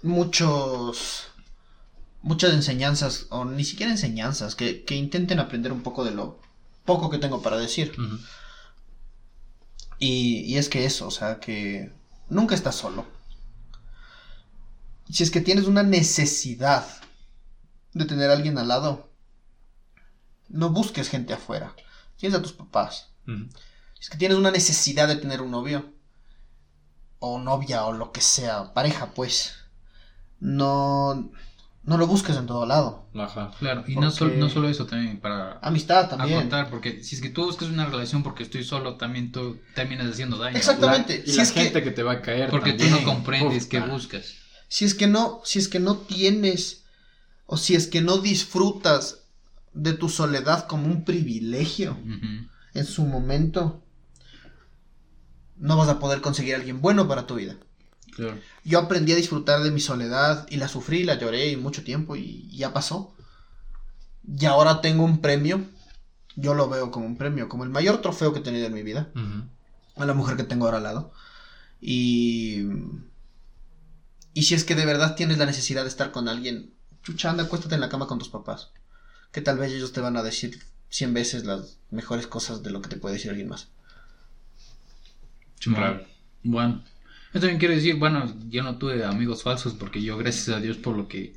muchos 0.02 1.28
muchas 2.22 2.54
enseñanzas, 2.54 3.28
o 3.30 3.44
ni 3.46 3.64
siquiera 3.66 3.92
enseñanzas, 3.92 4.56
que, 4.56 4.84
que 4.86 4.96
intenten 4.96 5.40
aprender 5.40 5.72
un 5.74 5.82
poco 5.84 6.06
de 6.06 6.12
lo 6.12 6.40
poco 6.86 7.10
que 7.10 7.18
tengo 7.18 7.42
para 7.42 7.58
decir. 7.58 7.92
Ujú. 8.00 8.18
Y, 10.04 10.42
y 10.42 10.58
es 10.58 10.68
que 10.68 10.84
eso, 10.84 11.08
o 11.08 11.12
sea, 11.12 11.40
que 11.40 11.90
nunca 12.28 12.56
estás 12.56 12.76
solo. 12.76 13.06
Si 15.10 15.24
es 15.24 15.32
que 15.32 15.40
tienes 15.40 15.66
una 15.66 15.82
necesidad 15.82 16.86
de 17.94 18.04
tener 18.04 18.30
a 18.30 18.34
alguien 18.34 18.58
al 18.58 18.68
lado, 18.68 19.10
no 20.50 20.72
busques 20.72 21.08
gente 21.08 21.34
afuera. 21.34 21.74
Tienes 22.18 22.38
a 22.38 22.42
tus 22.42 22.52
papás. 22.52 23.14
Ujú. 23.30 23.48
Si 23.94 24.02
es 24.02 24.10
que 24.10 24.18
tienes 24.18 24.38
una 24.38 24.52
necesidad 24.52 25.08
de 25.08 25.16
tener 25.16 25.42
un 25.42 25.52
novio, 25.52 25.94
o 27.20 27.40
novia, 27.40 27.86
o 27.86 27.94
lo 27.94 28.12
que 28.12 28.20
sea, 28.20 28.74
pareja, 28.74 29.14
pues, 29.14 29.54
no, 30.42 31.32
no 31.84 31.98
lo 31.98 32.08
busques 32.08 32.38
en 32.38 32.46
todo 32.48 32.66
lado. 32.66 33.06
Ajá. 33.16 33.52
Claro, 33.60 33.84
y 33.88 33.96
no, 33.96 34.10
sol- 34.12 34.40
no 34.40 34.50
solo 34.50 34.70
eso 34.70 34.86
también, 34.86 35.20
para 35.20 35.60
Amistad 35.60 36.10
también. 36.10 36.38
aportar, 36.40 36.70
porque 36.70 37.04
si 37.04 37.16
es 37.16 37.22
que 37.22 37.30
tú 37.30 37.46
buscas 37.46 37.68
una 37.70 37.86
relación 37.86 38.24
porque 38.24 38.44
estoy 38.44 38.64
solo, 38.64 38.96
también 38.96 39.32
tú 39.32 39.58
terminas 39.76 40.08
haciendo 40.08 40.38
daño. 40.38 40.58
Exactamente. 40.58 41.18
La- 41.20 41.24
y 41.26 41.30
si 41.32 41.38
la 41.38 41.44
es 41.44 41.52
gente 41.52 41.84
que... 41.84 41.92
te 41.92 42.04
va 42.04 42.14
a 42.14 42.22
caer 42.22 42.50
Porque 42.50 42.74
tú 42.74 42.86
no 42.90 43.04
comprendes 43.04 43.66
qué 43.66 43.80
buscas. 43.82 44.34
Si 44.70 44.86
es 44.86 44.94
que 44.96 45.08
no, 45.08 45.42
si 45.44 45.60
es 45.60 45.68
que 45.68 45.80
no 45.80 45.98
tienes, 45.98 46.84
o 47.46 47.58
si 47.58 47.76
es 47.76 47.88
que 47.88 48.02
no 48.02 48.18
disfrutas 48.18 49.20
de 49.74 49.94
tu 49.94 50.08
soledad 50.10 50.66
como 50.68 50.88
un 50.88 51.04
privilegio 51.04 51.98
en 52.74 52.86
su 52.86 53.04
momento, 53.06 53.84
no 55.58 55.78
vas 55.78 55.90
a 55.90 56.00
poder 56.00 56.22
conseguir 56.22 56.56
a 56.56 56.58
alguien 56.58 56.82
bueno 56.82 57.08
para 57.08 57.28
tu 57.28 57.36
vida. 57.36 57.56
Claro. 58.16 58.40
Yo 58.64 58.80
aprendí 58.80 59.12
a 59.12 59.16
disfrutar 59.16 59.64
de 59.64 59.72
mi 59.72 59.80
soledad 59.80 60.46
y 60.50 60.58
la 60.58 60.68
sufrí, 60.68 61.04
la 61.04 61.18
lloré 61.18 61.50
y 61.50 61.58
mucho 61.58 61.84
tiempo 61.84 62.16
y 62.16 62.50
ya 62.56 62.74
pasó. 62.74 63.16
Y 64.28 64.46
ahora 64.46 64.82
tengo 64.82 65.04
un 65.04 65.20
premio. 65.20 65.66
Yo 66.36 66.54
lo 66.54 66.70
veo 66.70 66.92
como 66.92 67.06
un 67.06 67.18
premio, 67.18 67.50
como 67.50 67.64
el 67.64 67.70
mayor 67.70 68.02
trofeo 68.02 68.34
que 68.34 68.40
he 68.40 68.44
tenido 68.44 68.68
en 68.68 68.74
mi 68.74 68.84
vida. 68.84 69.12
A 69.96 70.06
la 70.06 70.14
mujer 70.14 70.38
que 70.38 70.44
tengo 70.44 70.66
ahora 70.66 70.78
al 70.78 70.84
lado. 70.84 71.14
Y. 71.82 72.64
Y 74.36 74.44
si 74.44 74.56
es 74.56 74.64
que 74.64 74.74
de 74.74 74.86
verdad 74.86 75.16
tienes 75.16 75.38
la 75.38 75.46
necesidad 75.46 75.84
de 75.84 75.90
estar 75.90 76.12
con 76.12 76.28
alguien, 76.28 76.74
chucha, 77.04 77.30
anda, 77.30 77.44
acuéstate 77.44 77.76
en 77.76 77.82
la 77.82 77.90
cama 77.90 78.08
con 78.08 78.18
tus 78.18 78.30
papás. 78.30 78.72
Que 79.32 79.42
tal 79.42 79.60
vez 79.60 79.72
ellos 79.72 79.94
te 79.94 80.02
van 80.02 80.18
a 80.18 80.24
decir 80.24 80.60
cien 80.90 81.14
veces 81.14 81.46
las 81.46 81.78
mejores 81.92 82.26
cosas 82.26 82.64
de 82.64 82.72
lo 82.72 82.82
que 82.82 82.90
te 82.90 82.98
puede 82.98 83.16
decir 83.16 83.30
alguien 83.30 83.50
más. 83.50 83.68
Claro. 85.60 86.04
Bueno, 86.44 86.84
yo 87.34 87.40
también 87.40 87.58
quiero 87.58 87.74
decir, 87.74 87.96
bueno, 87.96 88.32
yo 88.50 88.64
no 88.64 88.78
tuve 88.78 89.04
amigos 89.04 89.44
falsos 89.44 89.74
porque 89.74 90.02
yo, 90.02 90.18
gracias 90.18 90.56
a 90.56 90.60
Dios, 90.60 90.78
por 90.78 90.96
lo 90.96 91.08
que, 91.08 91.34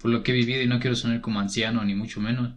por 0.00 0.10
lo 0.10 0.22
que 0.22 0.32
he 0.32 0.34
vivido, 0.34 0.62
y 0.62 0.66
no 0.66 0.80
quiero 0.80 0.96
sonar 0.96 1.20
como 1.20 1.40
anciano, 1.40 1.84
ni 1.84 1.94
mucho 1.94 2.20
menos, 2.20 2.52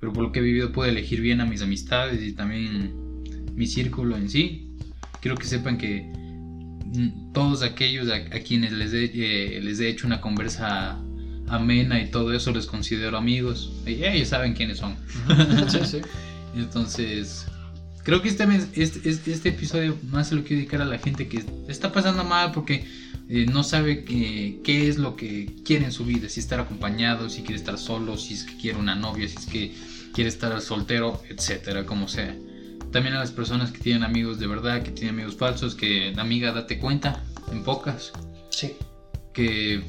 pero 0.00 0.12
por 0.12 0.22
lo 0.22 0.32
que 0.32 0.38
he 0.38 0.42
vivido 0.42 0.72
puedo 0.72 0.90
elegir 0.90 1.20
bien 1.20 1.40
a 1.40 1.46
mis 1.46 1.62
amistades 1.62 2.22
y 2.22 2.32
también 2.32 2.94
mi 3.54 3.66
círculo 3.66 4.16
en 4.16 4.30
sí. 4.30 4.70
Quiero 5.20 5.36
que 5.36 5.46
sepan 5.46 5.78
que 5.78 6.02
mm, 6.02 7.32
todos 7.32 7.62
aquellos 7.62 8.08
a, 8.08 8.14
a 8.14 8.40
quienes 8.40 8.72
les 8.72 8.92
he, 8.92 9.10
eh, 9.14 9.60
les 9.60 9.80
he 9.80 9.88
hecho 9.88 10.06
una 10.06 10.20
conversa 10.20 10.96
amena 11.48 12.00
y 12.00 12.10
todo 12.10 12.32
eso 12.32 12.52
les 12.52 12.66
considero 12.66 13.16
amigos. 13.16 13.72
Y 13.84 14.04
ellos 14.04 14.28
saben 14.28 14.54
quiénes 14.54 14.78
son. 14.78 14.96
Sí, 15.68 15.78
sí. 15.84 16.00
Entonces, 16.54 17.46
creo 18.08 18.22
que 18.22 18.30
este, 18.30 18.44
este, 18.82 19.10
este, 19.30 19.48
episodio 19.50 19.94
más 20.10 20.30
se 20.30 20.34
lo 20.34 20.40
quiero 20.40 20.60
dedicar 20.60 20.80
a 20.80 20.86
la 20.86 20.96
gente 20.96 21.28
que 21.28 21.44
está 21.68 21.92
pasando 21.92 22.24
mal 22.24 22.52
porque 22.52 22.86
eh, 23.28 23.44
no 23.44 23.62
sabe 23.62 24.02
qué, 24.02 24.60
qué 24.64 24.88
es 24.88 24.96
lo 24.96 25.14
que 25.14 25.56
quiere 25.62 25.84
en 25.84 25.92
su 25.92 26.06
vida, 26.06 26.30
si 26.30 26.40
estar 26.40 26.58
acompañado, 26.58 27.28
si 27.28 27.42
quiere 27.42 27.56
estar 27.56 27.76
solo, 27.76 28.16
si 28.16 28.32
es 28.32 28.44
que 28.44 28.56
quiere 28.56 28.78
una 28.78 28.94
novia, 28.94 29.28
si 29.28 29.36
es 29.36 29.44
que 29.44 29.74
quiere 30.14 30.30
estar 30.30 30.58
soltero, 30.62 31.22
etcétera, 31.28 31.84
como 31.84 32.08
sea. 32.08 32.34
También 32.92 33.14
a 33.14 33.18
las 33.18 33.30
personas 33.30 33.72
que 33.72 33.80
tienen 33.80 34.04
amigos 34.04 34.38
de 34.38 34.46
verdad, 34.46 34.82
que 34.82 34.90
tienen 34.90 35.16
amigos 35.16 35.36
falsos, 35.36 35.74
que 35.74 36.14
amiga, 36.16 36.52
date 36.52 36.78
cuenta, 36.78 37.22
en 37.52 37.62
pocas, 37.62 38.12
Sí. 38.48 38.72
que 39.34 39.82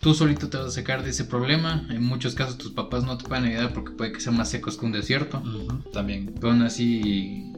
tú 0.00 0.14
solito 0.14 0.48
te 0.48 0.56
vas 0.56 0.66
a 0.66 0.70
sacar 0.70 1.02
de 1.04 1.10
ese 1.10 1.24
problema. 1.24 1.86
En 1.90 2.02
muchos 2.02 2.34
casos 2.34 2.58
tus 2.58 2.72
papás 2.72 3.04
no 3.04 3.16
te 3.18 3.28
pueden 3.28 3.44
ayudar 3.44 3.72
porque 3.72 3.92
puede 3.92 4.12
que 4.12 4.20
sean 4.20 4.36
más 4.36 4.48
secos 4.48 4.76
que 4.76 4.86
un 4.86 4.92
desierto. 4.92 5.42
También. 5.92 6.34
Pero 6.34 6.52
aún 6.52 6.62
así, 6.62 7.52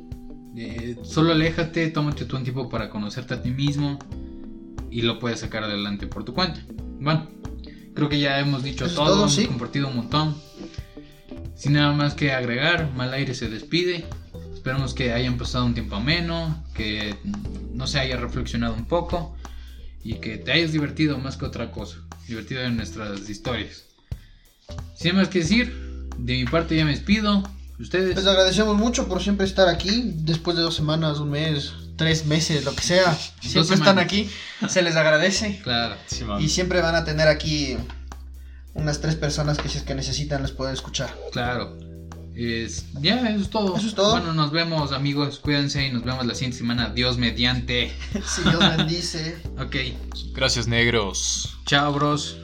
eh, 0.56 0.96
solo 1.02 1.32
aléjate, 1.32 1.88
tómate 1.90 2.24
tú 2.24 2.36
un 2.36 2.42
tiempo 2.42 2.68
para 2.68 2.90
conocerte 2.90 3.34
a 3.34 3.42
ti 3.42 3.50
mismo 3.50 3.98
y 4.90 5.02
lo 5.02 5.18
puedes 5.18 5.40
sacar 5.40 5.64
adelante 5.64 6.06
por 6.06 6.24
tu 6.24 6.34
cuenta. 6.34 6.60
Bueno, 7.00 7.28
creo 7.94 8.08
que 8.08 8.20
ya 8.20 8.38
hemos 8.40 8.62
dicho 8.62 8.86
todo, 8.88 9.06
todo, 9.06 9.18
hemos 9.20 9.34
sí. 9.34 9.46
compartido 9.46 9.88
un 9.88 9.96
montón. 9.96 10.36
Sin 11.54 11.74
nada 11.74 11.92
más 11.92 12.14
que 12.14 12.32
agregar, 12.32 12.92
Mal 12.96 13.12
Aire 13.14 13.34
se 13.34 13.48
despide. 13.48 14.04
Esperamos 14.52 14.94
que 14.94 15.12
hayan 15.12 15.38
pasado 15.38 15.64
un 15.64 15.74
tiempo 15.74 15.96
ameno, 15.96 16.64
que 16.74 17.14
no 17.72 17.86
se 17.86 18.00
haya 18.00 18.16
reflexionado 18.16 18.74
un 18.74 18.84
poco 18.84 19.36
y 20.04 20.14
que 20.14 20.36
te 20.38 20.52
hayas 20.52 20.72
divertido 20.72 21.18
más 21.18 21.36
que 21.36 21.44
otra 21.44 21.70
cosa. 21.70 21.98
Divertido 22.26 22.62
en 22.62 22.76
nuestras 22.76 23.28
historias. 23.28 23.84
Sin 24.96 25.16
más 25.16 25.28
que 25.28 25.40
decir, 25.40 26.08
de 26.18 26.34
mi 26.34 26.44
parte 26.44 26.76
ya 26.76 26.84
me 26.84 26.92
despido. 26.92 27.42
Ustedes. 27.78 28.16
Les 28.16 28.26
agradecemos 28.26 28.76
mucho 28.76 29.08
por 29.08 29.22
siempre 29.22 29.46
estar 29.46 29.68
aquí. 29.68 30.12
Después 30.16 30.56
de 30.56 30.62
dos 30.62 30.76
semanas, 30.76 31.18
un 31.18 31.30
mes, 31.30 31.72
tres 31.96 32.26
meses, 32.26 32.64
lo 32.64 32.74
que 32.74 32.82
sea. 32.82 33.16
Siempre 33.40 33.74
están 33.74 33.98
aquí. 33.98 34.30
Se 34.68 34.82
les 34.82 34.96
agradece. 34.96 35.60
Claro. 35.62 35.96
Sí. 36.06 36.24
Y 36.40 36.48
siempre 36.48 36.80
van 36.80 36.94
a 36.94 37.04
tener 37.04 37.28
aquí 37.28 37.76
unas 38.74 39.00
tres 39.00 39.16
personas 39.16 39.58
que 39.58 39.68
si 39.68 39.78
es 39.78 39.84
que 39.84 39.94
necesitan 39.94 40.42
les 40.42 40.52
pueden 40.52 40.74
escuchar. 40.74 41.14
Claro. 41.32 41.76
Es, 42.34 42.86
ya, 43.00 43.28
eso 43.28 43.40
es 43.40 43.50
todo. 43.50 43.76
Eso 43.76 43.88
es 43.88 43.94
todo. 43.94 44.12
Bueno, 44.12 44.32
nos 44.32 44.50
vemos, 44.50 44.92
amigos. 44.92 45.38
Cuídense 45.38 45.86
y 45.86 45.92
nos 45.92 46.04
vemos 46.04 46.24
la 46.26 46.34
siguiente 46.34 46.58
semana. 46.58 46.90
Dios 46.90 47.18
mediante. 47.18 47.92
Si 48.26 48.42
Dios 48.42 48.58
bendice. 48.76 49.38
Ok. 49.58 49.76
Gracias, 50.32 50.66
negros. 50.66 51.56
Chao, 51.66 51.92
bros. 51.92 52.41